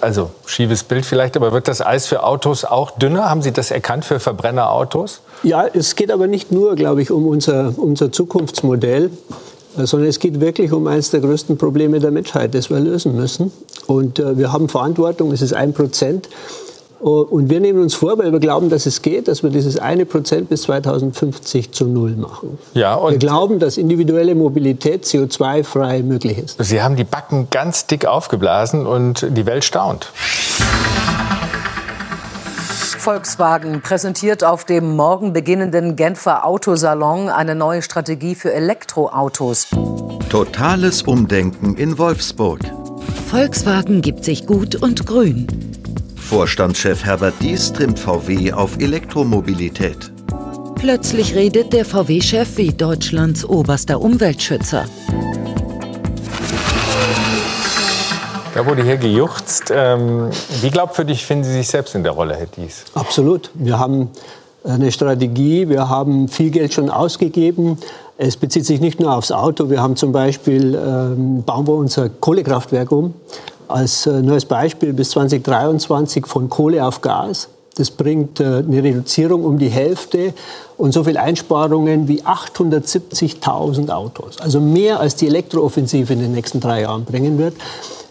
also 0.00 0.30
schiefes 0.46 0.84
Bild 0.84 1.04
vielleicht, 1.04 1.36
aber 1.36 1.52
wird 1.52 1.68
das 1.68 1.80
Eis 1.80 2.06
für 2.06 2.22
Autos 2.24 2.64
auch 2.64 2.92
dünner? 2.92 3.28
Haben 3.28 3.42
Sie 3.42 3.52
das 3.52 3.70
erkannt 3.70 4.04
für 4.04 4.20
Verbrennerautos? 4.20 5.20
Ja, 5.42 5.66
es 5.66 5.96
geht 5.96 6.10
aber 6.10 6.26
nicht 6.26 6.52
nur, 6.52 6.76
glaube 6.76 7.02
ich, 7.02 7.10
um 7.10 7.26
unser, 7.26 7.74
unser 7.76 8.12
Zukunftsmodell, 8.12 9.10
sondern 9.76 10.08
es 10.08 10.18
geht 10.18 10.40
wirklich 10.40 10.72
um 10.72 10.86
eines 10.86 11.10
der 11.10 11.20
größten 11.20 11.56
Probleme 11.56 11.98
der 11.98 12.10
Menschheit, 12.10 12.54
das 12.54 12.70
wir 12.70 12.78
lösen 12.78 13.16
müssen. 13.16 13.52
Und 13.86 14.18
äh, 14.18 14.36
wir 14.36 14.52
haben 14.52 14.68
Verantwortung, 14.68 15.32
es 15.32 15.42
ist 15.42 15.54
ein 15.54 15.72
Prozent. 15.72 16.28
Und 17.02 17.50
wir 17.50 17.58
nehmen 17.58 17.82
uns 17.82 17.94
vor, 17.94 18.16
weil 18.18 18.30
wir 18.30 18.38
glauben, 18.38 18.70
dass 18.70 18.86
es 18.86 19.02
geht, 19.02 19.26
dass 19.26 19.42
wir 19.42 19.50
dieses 19.50 19.76
eine 19.76 20.06
Prozent 20.06 20.48
bis 20.48 20.62
2050 20.62 21.72
zu 21.72 21.86
Null 21.86 22.12
machen. 22.12 22.58
Ja, 22.74 22.94
und 22.94 23.12
wir 23.12 23.18
glauben, 23.18 23.58
dass 23.58 23.76
individuelle 23.76 24.36
Mobilität 24.36 25.04
CO2-frei 25.04 26.04
möglich 26.04 26.38
ist. 26.38 26.62
Sie 26.62 26.80
haben 26.80 26.94
die 26.94 27.02
Backen 27.02 27.48
ganz 27.50 27.88
dick 27.88 28.06
aufgeblasen 28.06 28.86
und 28.86 29.26
die 29.36 29.46
Welt 29.46 29.64
staunt. 29.64 30.12
Volkswagen 32.98 33.80
präsentiert 33.80 34.44
auf 34.44 34.64
dem 34.64 34.94
morgen 34.94 35.32
beginnenden 35.32 35.96
Genfer 35.96 36.46
Autosalon 36.46 37.28
eine 37.28 37.56
neue 37.56 37.82
Strategie 37.82 38.36
für 38.36 38.52
Elektroautos. 38.52 39.66
Totales 40.28 41.02
Umdenken 41.02 41.74
in 41.74 41.98
Wolfsburg. 41.98 42.60
Volkswagen 43.28 44.02
gibt 44.02 44.24
sich 44.24 44.46
gut 44.46 44.76
und 44.76 45.04
grün. 45.04 45.48
Vorstandschef 46.32 47.04
Herbert 47.04 47.34
Dies 47.42 47.74
trimmt 47.74 47.98
VW 47.98 48.54
auf 48.54 48.78
Elektromobilität. 48.78 50.10
Plötzlich 50.76 51.34
redet 51.34 51.74
der 51.74 51.84
VW-Chef 51.84 52.56
wie 52.56 52.72
Deutschlands 52.72 53.44
oberster 53.44 54.00
Umweltschützer. 54.00 54.86
Da 58.54 58.66
wurde 58.66 58.82
hier 58.82 58.96
gejuchzt. 58.96 59.70
Ähm, 59.76 60.30
wie 60.62 60.70
glaubwürdig 60.70 61.26
finden 61.26 61.44
Sie 61.44 61.52
sich 61.52 61.68
selbst 61.68 61.94
in 61.94 62.02
der 62.02 62.12
Rolle, 62.12 62.34
Herr 62.34 62.46
Dies? 62.46 62.86
Absolut. 62.94 63.50
Wir 63.52 63.78
haben 63.78 64.08
eine 64.64 64.90
Strategie, 64.90 65.68
wir 65.68 65.90
haben 65.90 66.28
viel 66.28 66.48
Geld 66.48 66.72
schon 66.72 66.88
ausgegeben. 66.88 67.76
Es 68.16 68.38
bezieht 68.38 68.64
sich 68.64 68.80
nicht 68.80 69.00
nur 69.00 69.12
aufs 69.12 69.32
Auto. 69.32 69.68
Wir 69.68 69.82
haben 69.82 69.96
zum 69.96 70.12
Beispiel, 70.12 70.74
ähm, 70.74 71.42
bauen 71.44 71.66
wir 71.66 71.74
unser 71.74 72.08
Kohlekraftwerk 72.08 72.90
um. 72.90 73.12
Als 73.72 74.06
äh, 74.06 74.20
neues 74.20 74.44
Beispiel 74.44 74.92
bis 74.92 75.10
2023 75.10 76.26
von 76.26 76.50
Kohle 76.50 76.84
auf 76.84 77.00
Gas. 77.00 77.48
Das 77.76 77.90
bringt 77.90 78.38
äh, 78.38 78.44
eine 78.44 78.82
Reduzierung 78.82 79.44
um 79.44 79.58
die 79.58 79.70
Hälfte 79.70 80.34
und 80.76 80.92
so 80.92 81.04
viel 81.04 81.16
Einsparungen 81.16 82.06
wie 82.06 82.22
870.000 82.22 83.90
Autos. 83.90 84.38
Also 84.40 84.60
mehr 84.60 85.00
als 85.00 85.16
die 85.16 85.26
Elektrooffensive 85.26 86.12
in 86.12 86.20
den 86.20 86.32
nächsten 86.32 86.60
drei 86.60 86.82
Jahren 86.82 87.06
bringen 87.06 87.38
wird. 87.38 87.54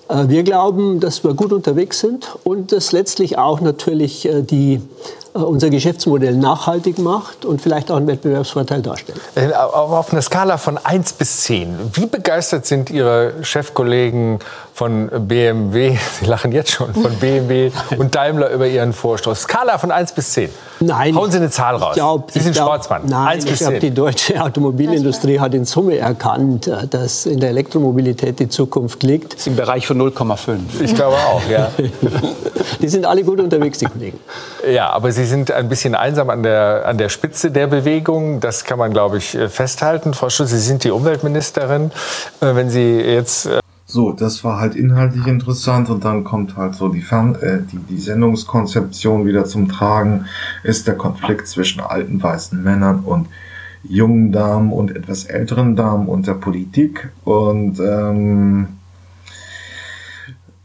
Äh, 0.09 0.29
wir 0.29 0.41
glauben, 0.41 0.99
dass 0.99 1.23
wir 1.23 1.35
gut 1.35 1.53
unterwegs 1.53 1.99
sind 1.99 2.35
und 2.43 2.71
dass 2.71 2.91
letztlich 2.91 3.37
auch 3.37 3.61
natürlich 3.61 4.27
die 4.49 4.81
unser 5.33 5.69
Geschäftsmodell 5.69 6.35
nachhaltig 6.35 6.99
macht 6.99 7.45
und 7.45 7.61
vielleicht 7.61 7.89
auch 7.89 7.95
einen 7.95 8.07
Wettbewerbsvorteil 8.07 8.81
darstellt. 8.81 9.21
Auf 9.55 10.11
einer 10.11 10.21
Skala 10.21 10.57
von 10.57 10.77
1 10.77 11.13
bis 11.13 11.43
10, 11.43 11.77
wie 11.93 12.05
begeistert 12.05 12.65
sind 12.65 12.89
Ihre 12.89 13.35
Chefkollegen 13.41 14.39
von 14.73 15.09
BMW, 15.27 15.97
Sie 16.19 16.25
lachen 16.25 16.51
jetzt 16.51 16.71
schon, 16.71 16.93
von 16.93 17.13
BMW 17.15 17.71
und 17.97 18.15
Daimler 18.15 18.49
über 18.49 18.67
Ihren 18.67 18.93
Vorstoß? 18.93 19.41
Skala 19.41 19.77
von 19.77 19.91
1 19.91 20.13
bis 20.13 20.33
10. 20.33 20.49
Nein. 20.79 21.15
Hauen 21.15 21.29
Sie 21.31 21.37
eine 21.37 21.49
Zahl 21.49 21.75
raus. 21.75 21.95
Glaub, 21.95 22.31
Sie 22.31 22.39
sind 22.39 22.53
glaub, 22.53 22.67
Sportsmann. 22.67 23.03
Nein, 23.05 23.39
1 23.39 23.45
ich 23.45 23.59
glaube, 23.59 23.79
die 23.79 23.91
deutsche 23.91 24.41
Automobilindustrie 24.41 25.39
hat 25.39 25.53
in 25.53 25.65
Summe 25.65 25.97
erkannt, 25.97 26.67
äh, 26.67 26.87
dass 26.87 27.25
in 27.25 27.39
der 27.39 27.49
Elektromobilität 27.49 28.39
die 28.39 28.49
Zukunft 28.49 29.03
liegt. 29.03 29.33
Das 29.33 29.41
ist 29.41 29.47
im 29.47 29.55
Bereich 29.55 29.85
von 29.85 30.01
0,5. 30.01 30.57
Ich 30.81 30.95
glaube 30.95 31.15
auch, 31.17 31.41
ja. 31.49 31.69
die 32.81 32.87
sind 32.87 33.05
alle 33.05 33.23
gut 33.23 33.39
unterwegs, 33.39 33.77
die 33.77 33.85
Kollegen. 33.85 34.19
Ja, 34.69 34.89
aber 34.89 35.11
Sie 35.11 35.25
sind 35.25 35.51
ein 35.51 35.69
bisschen 35.69 35.95
einsam 35.95 36.29
an 36.29 36.43
der, 36.43 36.83
an 36.85 36.97
der 36.97 37.09
Spitze 37.09 37.51
der 37.51 37.67
Bewegung. 37.67 38.39
Das 38.39 38.63
kann 38.63 38.79
man, 38.79 38.91
glaube 38.91 39.17
ich, 39.17 39.35
äh, 39.35 39.49
festhalten. 39.49 40.13
Frau 40.13 40.29
Schulz, 40.29 40.49
Sie 40.49 40.59
sind 40.59 40.83
die 40.83 40.91
Umweltministerin. 40.91 41.91
Äh, 42.41 42.55
wenn 42.55 42.69
Sie 42.69 42.99
jetzt 42.99 43.47
so, 43.91 44.13
das 44.13 44.43
war 44.43 44.59
halt 44.59 44.75
inhaltlich 44.75 45.27
interessant 45.27 45.89
und 45.89 46.05
dann 46.05 46.23
kommt 46.23 46.55
halt 46.55 46.75
so 46.75 46.87
die, 46.87 47.01
Fern 47.01 47.35
äh, 47.35 47.59
die, 47.61 47.77
die 47.77 47.99
Sendungskonzeption 47.99 49.25
wieder 49.25 49.45
zum 49.45 49.67
Tragen, 49.67 50.25
ist 50.63 50.87
der 50.87 50.95
Konflikt 50.95 51.47
zwischen 51.47 51.81
alten 51.81 52.23
weißen 52.23 52.61
Männern 52.63 53.01
und 53.01 53.27
jungen 53.83 54.31
Damen 54.31 54.71
und 54.71 54.95
etwas 54.95 55.25
älteren 55.25 55.75
Damen 55.75 56.07
und 56.07 56.27
der 56.27 56.35
Politik. 56.35 57.09
Und 57.25 57.79
ähm, 57.79 58.67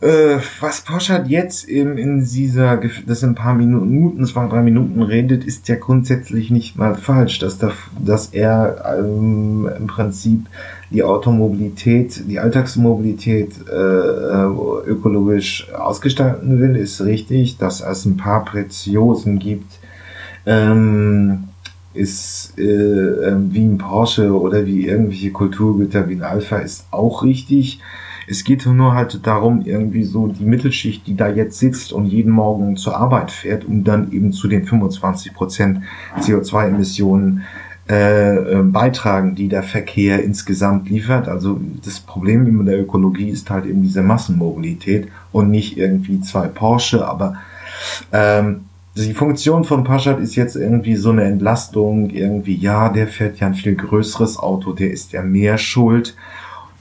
äh, 0.01 0.39
was 0.61 0.83
Poschert 0.83 1.29
jetzt 1.29 1.65
in, 1.65 1.97
in 1.97 2.25
dieser, 2.25 2.81
das 3.07 3.23
in 3.23 3.31
ein 3.31 3.35
paar 3.35 3.55
Minuten, 3.55 4.25
zwei, 4.27 4.47
drei 4.47 4.63
Minuten 4.63 5.03
redet, 5.03 5.45
ist 5.45 5.69
ja 5.69 5.77
grundsätzlich 5.77 6.51
nicht 6.51 6.77
mal 6.77 6.95
falsch, 6.97 7.39
dass, 7.39 7.57
da, 7.59 7.73
dass 7.99 8.27
er 8.29 8.99
ähm, 8.99 9.69
im 9.79 9.87
Prinzip 9.87 10.47
die 10.91 11.03
Automobilität, 11.03 12.29
die 12.29 12.39
Alltagsmobilität 12.39 13.53
äh, 13.69 14.45
ökologisch 14.87 15.73
ausgestalten 15.73 16.61
will, 16.61 16.77
ist 16.77 17.01
richtig, 17.01 17.57
dass 17.57 17.81
es 17.81 18.05
ein 18.05 18.19
paar 18.19 18.45
Preziosen 18.45 19.39
gibt, 19.39 19.79
ähm, 20.45 21.45
ist 21.95 22.59
äh, 22.59 23.35
wie 23.49 23.65
ein 23.65 23.79
Porsche 23.79 24.39
oder 24.39 24.67
wie 24.67 24.87
irgendwelche 24.87 25.33
Kulturgüter 25.33 26.07
wie 26.11 26.17
ein 26.17 26.23
Alpha 26.23 26.59
ist 26.59 26.85
auch 26.91 27.23
richtig. 27.23 27.81
Es 28.27 28.45
geht 28.45 28.67
nur 28.67 28.95
halt 28.95 29.27
darum, 29.27 29.63
irgendwie 29.65 30.05
so 30.05 30.27
die 30.27 30.45
Mittelschicht, 30.45 31.07
die 31.07 31.17
da 31.17 31.29
jetzt 31.29 31.59
sitzt 31.59 31.93
und 31.93 32.07
jeden 32.07 32.33
Morgen 32.33 32.77
zur 32.77 32.97
Arbeit 32.97 33.31
fährt, 33.31 33.65
um 33.65 33.85
dann 33.85 34.13
eben 34.13 34.33
zu 34.33 34.49
den 34.49 34.67
25 34.67 35.33
Prozent 35.33 35.81
CO2-Emissionen 36.21 37.45
äh, 37.89 38.35
äh, 38.35 38.63
beitragen, 38.65 39.37
die 39.37 39.49
der 39.49 39.63
Verkehr 39.63 40.25
insgesamt 40.25 40.89
liefert. 40.89 41.29
Also 41.29 41.61
das 41.85 42.01
Problem 42.01 42.45
in 42.47 42.67
der 42.67 42.81
Ökologie 42.81 43.29
ist 43.29 43.49
halt 43.49 43.65
eben 43.65 43.83
diese 43.83 44.03
Massenmobilität 44.03 45.07
und 45.31 45.51
nicht 45.51 45.79
irgendwie 45.79 46.21
zwei 46.21 46.49
Porsche, 46.49 47.07
aber 47.07 47.37
ähm, 48.11 48.63
die 48.97 49.15
Funktion 49.15 49.63
von 49.63 49.85
Paschat 49.85 50.19
ist 50.21 50.37
jetzt 50.37 50.57
irgendwie 50.57 50.97
so 50.97 51.11
eine 51.11 51.25
Entlastung, 51.25 52.11
irgendwie, 52.11 52.57
ja, 52.57 52.89
der 52.89 53.07
fährt 53.07 53.39
ja 53.39 53.47
ein 53.47 53.55
viel 53.55 53.77
größeres 53.77 54.39
Auto, 54.39 54.73
der 54.73 54.91
ist 54.91 55.13
ja 55.13 55.23
mehr 55.23 55.59
schuld. 55.59 56.17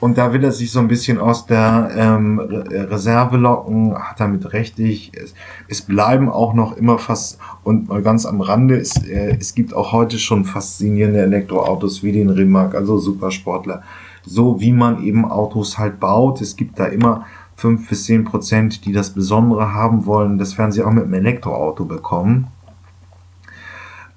Und 0.06 0.20
da 0.20 0.34
will 0.34 0.44
er 0.44 0.52
sich 0.52 0.72
so 0.72 0.78
ein 0.78 0.88
bisschen 0.88 1.18
aus 1.18 1.48
der 1.48 1.90
ähm, 1.98 2.38
Reserve 2.40 3.38
locken, 3.38 3.98
hat 3.98 4.20
damit 4.20 4.54
richtig. 4.54 5.12
Es, 5.16 5.34
es 5.68 5.82
bleiben 5.82 6.30
auch 6.30 6.54
noch 6.54 6.78
immer 6.78 7.00
fast, 7.00 7.40
und 7.64 7.90
mal 7.90 8.04
ganz 8.04 8.28
am 8.28 8.40
Rande, 8.40 8.78
es, 8.78 9.04
äh, 9.04 9.36
es 9.40 9.56
gibt 9.56 9.74
auch 9.74 9.94
heute 9.94 10.20
schon 10.20 10.46
faszinierende 10.46 11.24
Elektroautos 11.24 12.04
wie 12.04 12.12
den 12.12 12.30
Rimac, 12.30 12.76
also 12.76 13.00
Supersportler. 13.00 13.82
So 14.24 14.62
wie 14.62 14.74
man 14.74 15.02
eben 15.02 15.26
Autos 15.26 15.80
halt 15.80 16.00
baut. 16.00 16.40
Es 16.40 16.56
gibt 16.56 16.78
da 16.78 16.86
immer 16.86 17.26
fünf 17.56 17.90
bis 17.90 18.04
zehn 18.04 18.26
Prozent, 18.26 18.86
die 18.86 18.92
das 18.92 19.10
Besondere 19.10 19.74
haben 19.74 20.06
wollen. 20.06 20.38
Das 20.38 20.56
werden 20.60 20.72
sie 20.72 20.84
auch 20.84 20.92
mit 20.92 21.06
einem 21.06 21.16
Elektroauto 21.16 21.84
bekommen. 21.84 22.46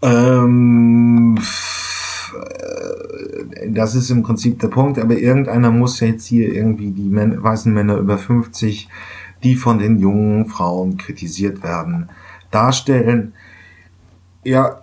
Ähm, 0.02 1.38
äh, 2.34 3.07
das 3.68 3.94
ist 3.94 4.10
im 4.10 4.22
Prinzip 4.22 4.58
der 4.60 4.68
Punkt, 4.68 4.98
aber 4.98 5.16
irgendeiner 5.16 5.70
muss 5.70 6.00
jetzt 6.00 6.26
hier 6.26 6.52
irgendwie 6.52 6.90
die 6.90 7.08
Män 7.08 7.42
weißen 7.42 7.72
Männer 7.72 7.96
über 7.96 8.18
50, 8.18 8.88
die 9.42 9.54
von 9.54 9.78
den 9.78 9.98
jungen 9.98 10.46
Frauen 10.46 10.96
kritisiert 10.96 11.62
werden, 11.62 12.08
darstellen. 12.50 13.32
Ja, 14.44 14.80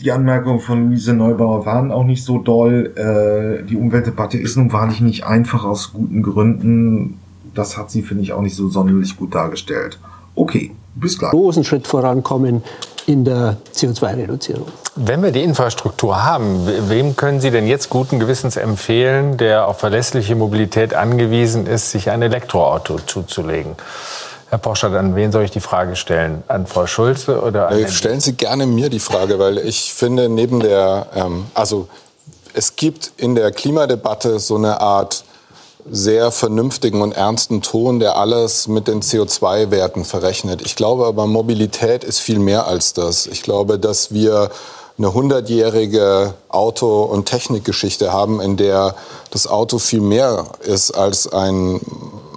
die, 0.00 0.12
Anmerkungen 0.12 0.60
von 0.60 0.90
Luise 0.90 1.14
Neubauer 1.14 1.64
waren 1.64 1.90
auch 1.90 2.04
nicht 2.04 2.22
so 2.22 2.38
doll. 2.38 2.92
Äh, 2.96 3.64
die 3.64 3.76
Umweltdebatte 3.76 4.36
ist 4.38 4.56
nun 4.56 4.72
wahrlich 4.72 5.00
nicht 5.00 5.24
einfach 5.24 5.64
aus 5.64 5.92
guten 5.92 6.22
Gründen. 6.22 7.18
Das 7.54 7.78
hat 7.78 7.90
sie, 7.90 8.02
finde 8.02 8.22
ich, 8.22 8.32
auch 8.34 8.42
nicht 8.42 8.54
so 8.54 8.68
sonderlich 8.68 9.16
gut 9.16 9.34
dargestellt. 9.34 9.98
Okay, 10.34 10.72
bis 10.94 11.18
gleich. 11.18 11.30
Großen 11.30 11.64
Schritt 11.64 11.86
vorankommen 11.86 12.62
in 13.06 13.24
der 13.24 13.56
CO2-Reduzierung. 13.74 14.66
Wenn 14.96 15.22
wir 15.22 15.30
die 15.30 15.42
Infrastruktur 15.42 16.24
haben, 16.24 16.66
wem 16.88 17.16
können 17.16 17.40
Sie 17.40 17.50
denn 17.50 17.66
jetzt 17.66 17.88
guten 17.88 18.18
Gewissens 18.18 18.56
empfehlen, 18.56 19.36
der 19.36 19.68
auf 19.68 19.78
verlässliche 19.78 20.34
Mobilität 20.34 20.94
angewiesen 20.94 21.66
ist, 21.66 21.90
sich 21.92 22.10
ein 22.10 22.22
Elektroauto 22.22 22.98
zuzulegen? 22.98 23.76
Herr 24.48 24.58
Poschert, 24.58 24.94
an 24.94 25.16
wen 25.16 25.32
soll 25.32 25.44
ich 25.44 25.50
die 25.50 25.60
Frage 25.60 25.96
stellen? 25.96 26.44
An 26.46 26.66
Frau 26.66 26.86
Schulze 26.86 27.42
oder 27.42 27.68
an 27.68 27.88
Stellen 27.88 28.20
Sie 28.20 28.34
gerne 28.34 28.66
mir 28.66 28.90
die 28.90 29.00
Frage, 29.00 29.38
weil 29.38 29.58
ich 29.58 29.92
finde, 29.92 30.28
neben 30.28 30.60
der, 30.60 31.06
ähm, 31.14 31.46
also 31.54 31.88
es 32.54 32.74
gibt 32.76 33.12
in 33.16 33.34
der 33.34 33.50
Klimadebatte 33.50 34.38
so 34.38 34.56
eine 34.56 34.80
Art 34.80 35.25
sehr 35.90 36.30
vernünftigen 36.30 37.02
und 37.02 37.12
ernsten 37.12 37.62
Ton, 37.62 38.00
der 38.00 38.16
alles 38.16 38.68
mit 38.68 38.88
den 38.88 39.02
CO2-Werten 39.02 40.04
verrechnet. 40.04 40.62
Ich 40.62 40.76
glaube 40.76 41.06
aber, 41.06 41.26
Mobilität 41.26 42.04
ist 42.04 42.18
viel 42.18 42.38
mehr 42.38 42.66
als 42.66 42.92
das. 42.92 43.26
Ich 43.26 43.42
glaube, 43.42 43.78
dass 43.78 44.12
wir 44.12 44.50
eine 44.98 45.12
hundertjährige 45.12 46.34
Auto- 46.48 47.02
und 47.02 47.26
Technikgeschichte 47.26 48.12
haben, 48.12 48.40
in 48.40 48.56
der 48.56 48.94
das 49.30 49.46
Auto 49.46 49.78
viel 49.78 50.00
mehr 50.00 50.46
ist 50.62 50.92
als 50.92 51.30
ein, 51.30 51.80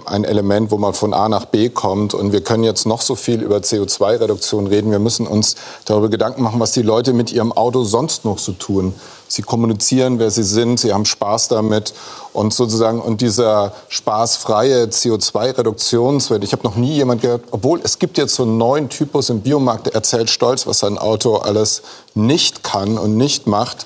ein 0.10 0.24
Element, 0.24 0.72
wo 0.72 0.78
man 0.78 0.94
von 0.94 1.14
A 1.14 1.30
nach 1.30 1.46
B 1.46 1.70
kommt. 1.70 2.14
Und 2.14 2.32
wir 2.32 2.42
können 2.42 2.64
jetzt 2.64 2.86
noch 2.86 3.02
so 3.02 3.16
viel 3.16 3.42
über 3.42 3.58
CO2-Reduktion 3.58 4.68
reden. 4.68 4.92
Wir 4.92 5.00
müssen 5.00 5.28
uns 5.28 5.56
darüber 5.86 6.10
Gedanken 6.10 6.44
machen, 6.44 6.60
was 6.60 6.72
die 6.72 6.82
Leute 6.82 7.14
mit 7.14 7.32
ihrem 7.32 7.52
Auto 7.52 7.84
sonst 7.84 8.26
noch 8.26 8.40
so 8.40 8.52
tun. 8.54 8.94
Sie 9.28 9.44
kommunizieren, 9.44 10.18
wer 10.18 10.32
sie 10.32 10.44
sind, 10.44 10.80
sie 10.80 10.92
haben 10.92 11.06
Spaß 11.06 11.50
damit 11.50 11.94
und 12.34 12.52
sozusagen 12.52 13.00
und 13.00 13.22
dieser 13.22 13.74
spaßfreie 13.88 14.86
CO2-Reduktionswert. 14.86 16.44
Ich 16.44 16.52
habe 16.52 16.64
noch 16.64 16.76
nie 16.76 16.94
jemand 16.94 17.22
gehört, 17.22 17.44
obwohl 17.52 17.80
es 17.84 18.00
gibt 18.00 18.18
jetzt 18.18 18.34
so 18.34 18.44
einen 18.44 18.58
neuen 18.58 18.90
Typus 18.90 19.30
im 19.30 19.42
Biomarkt, 19.42 19.86
der 19.86 19.94
erzählt 19.94 20.32
stolz, 20.32 20.66
was 20.66 20.80
sein 20.80 20.98
Auto 20.98 21.36
alles 21.36 21.84
nicht 22.16 22.64
kann 22.64 22.98
und 22.98 23.18
nicht 23.18 23.46
macht. 23.46 23.86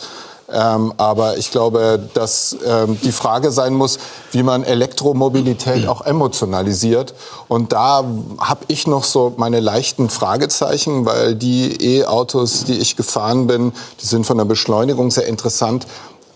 Ähm, 0.53 0.93
aber 0.97 1.37
ich 1.37 1.49
glaube, 1.49 2.07
dass 2.13 2.55
ähm, 2.65 2.97
die 3.03 3.11
Frage 3.11 3.51
sein 3.51 3.73
muss, 3.73 3.97
wie 4.31 4.43
man 4.43 4.63
Elektromobilität 4.63 5.87
auch 5.87 6.05
emotionalisiert. 6.05 7.15
Und 7.47 7.73
da 7.73 8.03
habe 8.39 8.65
ich 8.67 8.85
noch 8.85 9.03
so 9.03 9.33
meine 9.37 9.59
leichten 9.59 10.09
Fragezeichen, 10.09 11.05
weil 11.05 11.33
die 11.35 12.01
E-Autos, 12.01 12.65
die 12.65 12.77
ich 12.77 12.95
gefahren 12.95 13.47
bin, 13.47 13.73
die 14.01 14.05
sind 14.05 14.25
von 14.25 14.37
der 14.37 14.45
Beschleunigung 14.45 15.09
sehr 15.09 15.25
interessant 15.25 15.87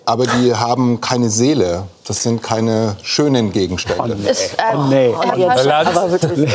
aber 0.08 0.26
die 0.26 0.55
haben 0.55 1.01
keine 1.01 1.30
Seele. 1.30 1.84
Das 2.08 2.24
sind 2.24 2.41
keine 2.41 2.95
schönen 3.03 3.51
Gegenstände. 3.51 4.16
Oh, 4.18 4.30
ist, 4.30 4.53
äh, 4.53 4.74
oh, 4.74 4.84
nee. 4.84 5.14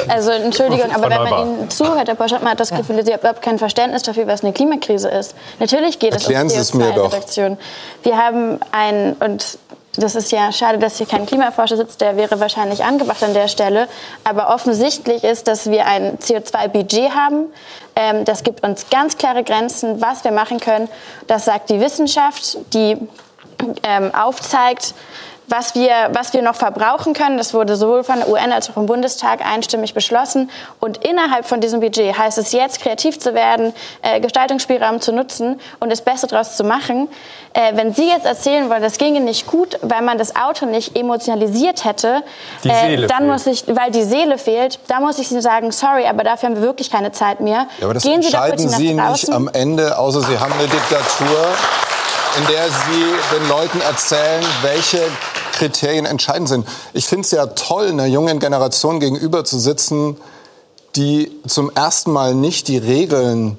also 0.09 0.31
Entschuldigung, 0.31 0.91
aber 0.91 1.11
wenn 1.11 1.23
man 1.23 1.47
Ihnen 1.47 1.71
zuhört, 1.71 2.09
Herr 2.09 2.15
Poschert, 2.15 2.43
man 2.43 2.53
hat 2.53 2.61
das 2.61 2.71
Gefühl, 2.71 3.05
Sie 3.05 3.13
haben 3.13 3.21
überhaupt 3.21 3.43
kein 3.43 3.59
Verständnis 3.59 4.05
dafür, 4.05 4.27
was 4.27 4.43
eine 4.43 4.55
Klimakrise 4.55 5.11
ist. 5.11 5.35
Natürlich 5.61 5.99
geht 5.99 6.15
Erklären 6.15 6.47
es 6.47 6.71
um 6.71 6.81
CO2-Reduktion. 6.81 7.59
Wir 8.03 8.17
haben 8.17 8.59
ein, 8.73 9.17
und 9.21 9.59
das 9.97 10.15
ist 10.15 10.33
ja 10.33 10.51
schade, 10.51 10.79
dass 10.79 10.97
hier 10.97 11.07
kein 11.07 11.27
Klimaforscher 11.27 11.77
sitzt, 11.77 12.01
der 12.01 12.17
wäre 12.17 12.41
wahrscheinlich 12.41 12.83
angebracht 12.85 13.23
an 13.23 13.35
der 13.35 13.49
Stelle. 13.49 13.87
Aber 14.25 14.49
offensichtlich 14.55 15.25
ist, 15.25 15.47
dass 15.47 15.69
wir 15.69 15.85
ein 15.85 16.17
CO2-Budget 16.17 17.15
haben. 17.15 17.53
Ähm, 17.97 18.25
das 18.25 18.45
gibt 18.45 18.65
uns 18.65 18.87
ganz 18.89 19.19
klare 19.19 19.45
Grenzen, 19.45 20.01
was 20.01 20.25
wir 20.25 20.33
machen 20.33 20.59
können. 20.59 20.89
Das 21.27 21.45
sagt 21.45 21.69
die 21.69 21.81
Wissenschaft, 21.81 22.57
die 22.73 22.97
ähm, 23.83 24.15
aufzeigt, 24.15 24.95
was 25.53 25.75
wir, 25.75 26.11
was 26.13 26.33
wir 26.33 26.43
noch 26.43 26.55
verbrauchen 26.55 27.13
können. 27.13 27.37
Das 27.37 27.53
wurde 27.53 27.77
sowohl 27.77 28.05
von 28.05 28.17
der 28.17 28.29
UN 28.29 28.53
als 28.53 28.71
auch 28.71 28.75
vom 28.75 28.87
Bundestag 28.87 29.45
einstimmig 29.45 29.93
beschlossen. 29.95 30.51
Und 30.81 31.05
innerhalb 31.05 31.47
von 31.47 31.61
diesem 31.61 31.81
Budget 31.81 32.17
heißt 32.17 32.39
es 32.39 32.53
jetzt, 32.53 32.81
kreativ 32.81 33.19
zu 33.19 33.35
werden, 33.35 33.75
äh, 34.03 34.21
Gestaltungsspielraum 34.21 35.01
zu 35.01 35.13
nutzen 35.13 35.61
und 35.79 35.91
das 35.91 36.01
Beste 36.01 36.27
daraus 36.27 36.57
zu 36.57 36.65
machen. 36.65 37.09
Äh, 37.53 37.77
wenn 37.77 37.93
Sie 37.93 38.09
jetzt 38.09 38.25
erzählen 38.25 38.71
wollen, 38.71 38.83
das 38.83 38.97
ginge 38.97 39.21
nicht 39.21 39.47
gut, 39.47 39.79
weil 39.83 40.01
man 40.01 40.17
das 40.17 40.35
Auto 40.35 40.65
nicht 40.65 40.97
emotionalisiert 40.97 41.85
hätte, 41.85 42.23
äh, 42.65 42.97
dann 43.07 43.09
fehlt. 43.09 43.27
muss 43.27 43.47
ich, 43.47 43.65
weil 43.67 43.91
die 43.91 44.05
Seele 44.05 44.39
fehlt, 44.39 44.79
da 44.89 45.01
muss 45.01 45.19
ich 45.19 45.31
Ihnen 45.31 45.43
sagen, 45.43 45.71
sorry, 45.71 46.07
aber 46.07 46.25
dafür 46.25 46.49
haben 46.49 46.57
wir 46.57 46.63
wirklich 46.63 46.91
keine 46.91 47.13
Zeit 47.13 47.41
mehr. 47.41 47.67
Ja, 47.79 47.85
aber 47.85 47.95
das 47.95 48.05
Gehen 48.05 48.23
Sie 48.23 48.29
entscheiden 48.29 48.69
Sie 48.69 48.95
nicht 48.95 49.31
am 49.31 49.49
Ende, 49.53 49.99
außer 49.99 50.23
Sie 50.23 50.39
haben 50.39 50.53
eine 50.55 50.69
Diktatur 50.69 51.47
in 52.39 52.47
der 52.47 52.65
Sie 52.69 53.37
den 53.37 53.49
Leuten 53.49 53.81
erzählen, 53.81 54.45
welche 54.63 55.03
Kriterien 55.53 56.07
entscheidend 56.07 56.49
sind. 56.49 56.67
Ich 56.95 57.07
finde 57.07 57.27
es 57.27 57.31
ja 57.31 57.47
toll, 57.47 57.89
einer 57.89 58.07
jungen 58.07 58.39
Generation 58.39 59.01
gegenüber 59.01 59.45
zu 59.45 59.59
sitzen, 59.59 60.17
die 60.97 61.31
zum 61.47 61.71
ersten 61.75 62.13
Mal 62.13 62.35
nicht 62.35 62.69
die 62.69 62.79
Regeln 62.79 63.57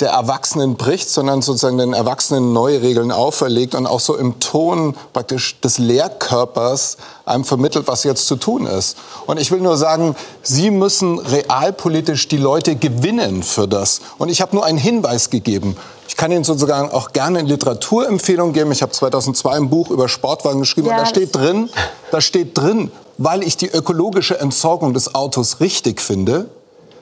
der 0.00 0.10
Erwachsenen 0.10 0.76
bricht, 0.76 1.08
sondern 1.08 1.42
sozusagen 1.42 1.78
den 1.78 1.92
Erwachsenen 1.92 2.52
neue 2.52 2.82
Regeln 2.82 3.12
auferlegt 3.12 3.74
und 3.74 3.86
auch 3.86 4.00
so 4.00 4.16
im 4.16 4.40
Ton 4.40 4.96
praktisch 5.12 5.60
des 5.60 5.78
Lehrkörpers 5.78 6.96
einem 7.24 7.44
vermittelt, 7.44 7.86
was 7.88 8.04
jetzt 8.04 8.26
zu 8.26 8.36
tun 8.36 8.66
ist. 8.66 8.96
Und 9.26 9.40
ich 9.40 9.50
will 9.50 9.60
nur 9.60 9.76
sagen, 9.76 10.16
Sie 10.42 10.70
müssen 10.70 11.18
realpolitisch 11.18 12.28
die 12.28 12.36
Leute 12.36 12.76
gewinnen 12.76 13.42
für 13.42 13.68
das. 13.68 14.00
Und 14.18 14.28
ich 14.28 14.40
habe 14.40 14.56
nur 14.56 14.64
einen 14.64 14.78
Hinweis 14.78 15.30
gegeben. 15.30 15.76
Ich 16.08 16.16
kann 16.16 16.32
Ihnen 16.32 16.44
sozusagen 16.44 16.90
auch 16.90 17.12
gerne 17.12 17.40
eine 17.40 17.48
Literaturempfehlung 17.48 18.52
geben. 18.52 18.72
Ich 18.72 18.82
habe 18.82 18.92
2002 18.92 19.50
ein 19.50 19.68
Buch 19.68 19.90
über 19.90 20.08
Sportwagen 20.08 20.60
geschrieben 20.60 20.88
ja, 20.88 20.94
und 20.94 21.00
da 21.00 21.06
steht 21.06 21.36
drin, 21.36 21.68
da 22.10 22.20
steht 22.20 22.56
drin, 22.56 22.90
weil 23.18 23.42
ich 23.42 23.56
die 23.56 23.68
ökologische 23.68 24.40
Entsorgung 24.40 24.94
des 24.94 25.14
Autos 25.14 25.60
richtig 25.60 26.00
finde, 26.00 26.48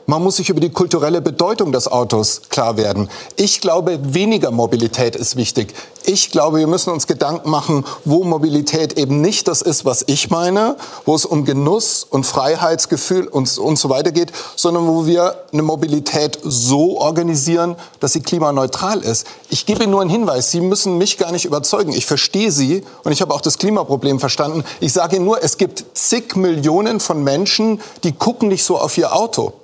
man 0.06 0.22
muss 0.22 0.36
sich 0.36 0.48
über 0.48 0.60
die 0.60 0.70
kulturelle 0.70 1.20
Bedeutung 1.20 1.72
des 1.72 1.88
Autos 1.88 2.42
klar 2.48 2.76
werden. 2.76 3.08
Ich 3.34 3.60
glaube, 3.60 3.98
weniger 4.02 4.50
Mobilität 4.52 5.16
ist 5.16 5.36
wichtig. 5.36 5.74
Ich 6.04 6.30
glaube, 6.30 6.58
wir 6.58 6.68
müssen 6.68 6.90
uns 6.90 7.08
Gedanken 7.08 7.50
machen, 7.50 7.84
wo 8.04 8.22
Mobilität 8.22 8.96
eben 8.96 9.20
nicht 9.20 9.48
das 9.48 9.60
ist, 9.60 9.84
was 9.84 10.04
ich 10.06 10.30
meine, 10.30 10.76
wo 11.04 11.16
es 11.16 11.24
um 11.24 11.44
Genuss 11.44 12.06
und 12.08 12.24
Freiheitsgefühl 12.24 13.26
und, 13.26 13.58
und 13.58 13.76
so 13.76 13.88
weiter 13.88 14.12
geht, 14.12 14.30
sondern 14.54 14.86
wo 14.86 15.06
wir 15.06 15.34
eine 15.52 15.62
Mobilität 15.62 16.38
so 16.44 17.00
organisieren, 17.00 17.74
dass 17.98 18.12
sie 18.12 18.20
klimaneutral 18.20 19.00
ist. 19.00 19.26
Ich 19.50 19.66
gebe 19.66 19.82
Ihnen 19.82 19.90
nur 19.90 20.00
einen 20.00 20.10
Hinweis. 20.10 20.52
Sie 20.52 20.60
müssen 20.60 20.96
mich 20.96 21.18
gar 21.18 21.32
nicht 21.32 21.44
überzeugen. 21.44 21.92
Ich 21.92 22.06
verstehe 22.06 22.52
Sie 22.52 22.84
und 23.02 23.10
ich 23.10 23.20
habe 23.20 23.34
auch 23.34 23.40
das 23.40 23.58
Klimaproblem 23.58 24.20
verstanden. 24.20 24.62
Ich 24.78 24.92
sage 24.92 25.16
Ihnen 25.16 25.24
nur, 25.24 25.42
es 25.42 25.56
gibt 25.58 25.84
zig 25.94 26.36
Millionen 26.36 27.00
von 27.00 27.24
Menschen, 27.24 27.80
die 28.04 28.12
gucken 28.12 28.48
nicht 28.48 28.62
so 28.62 28.78
auf 28.78 28.96
ihr 28.96 29.12
Auto. 29.12 29.54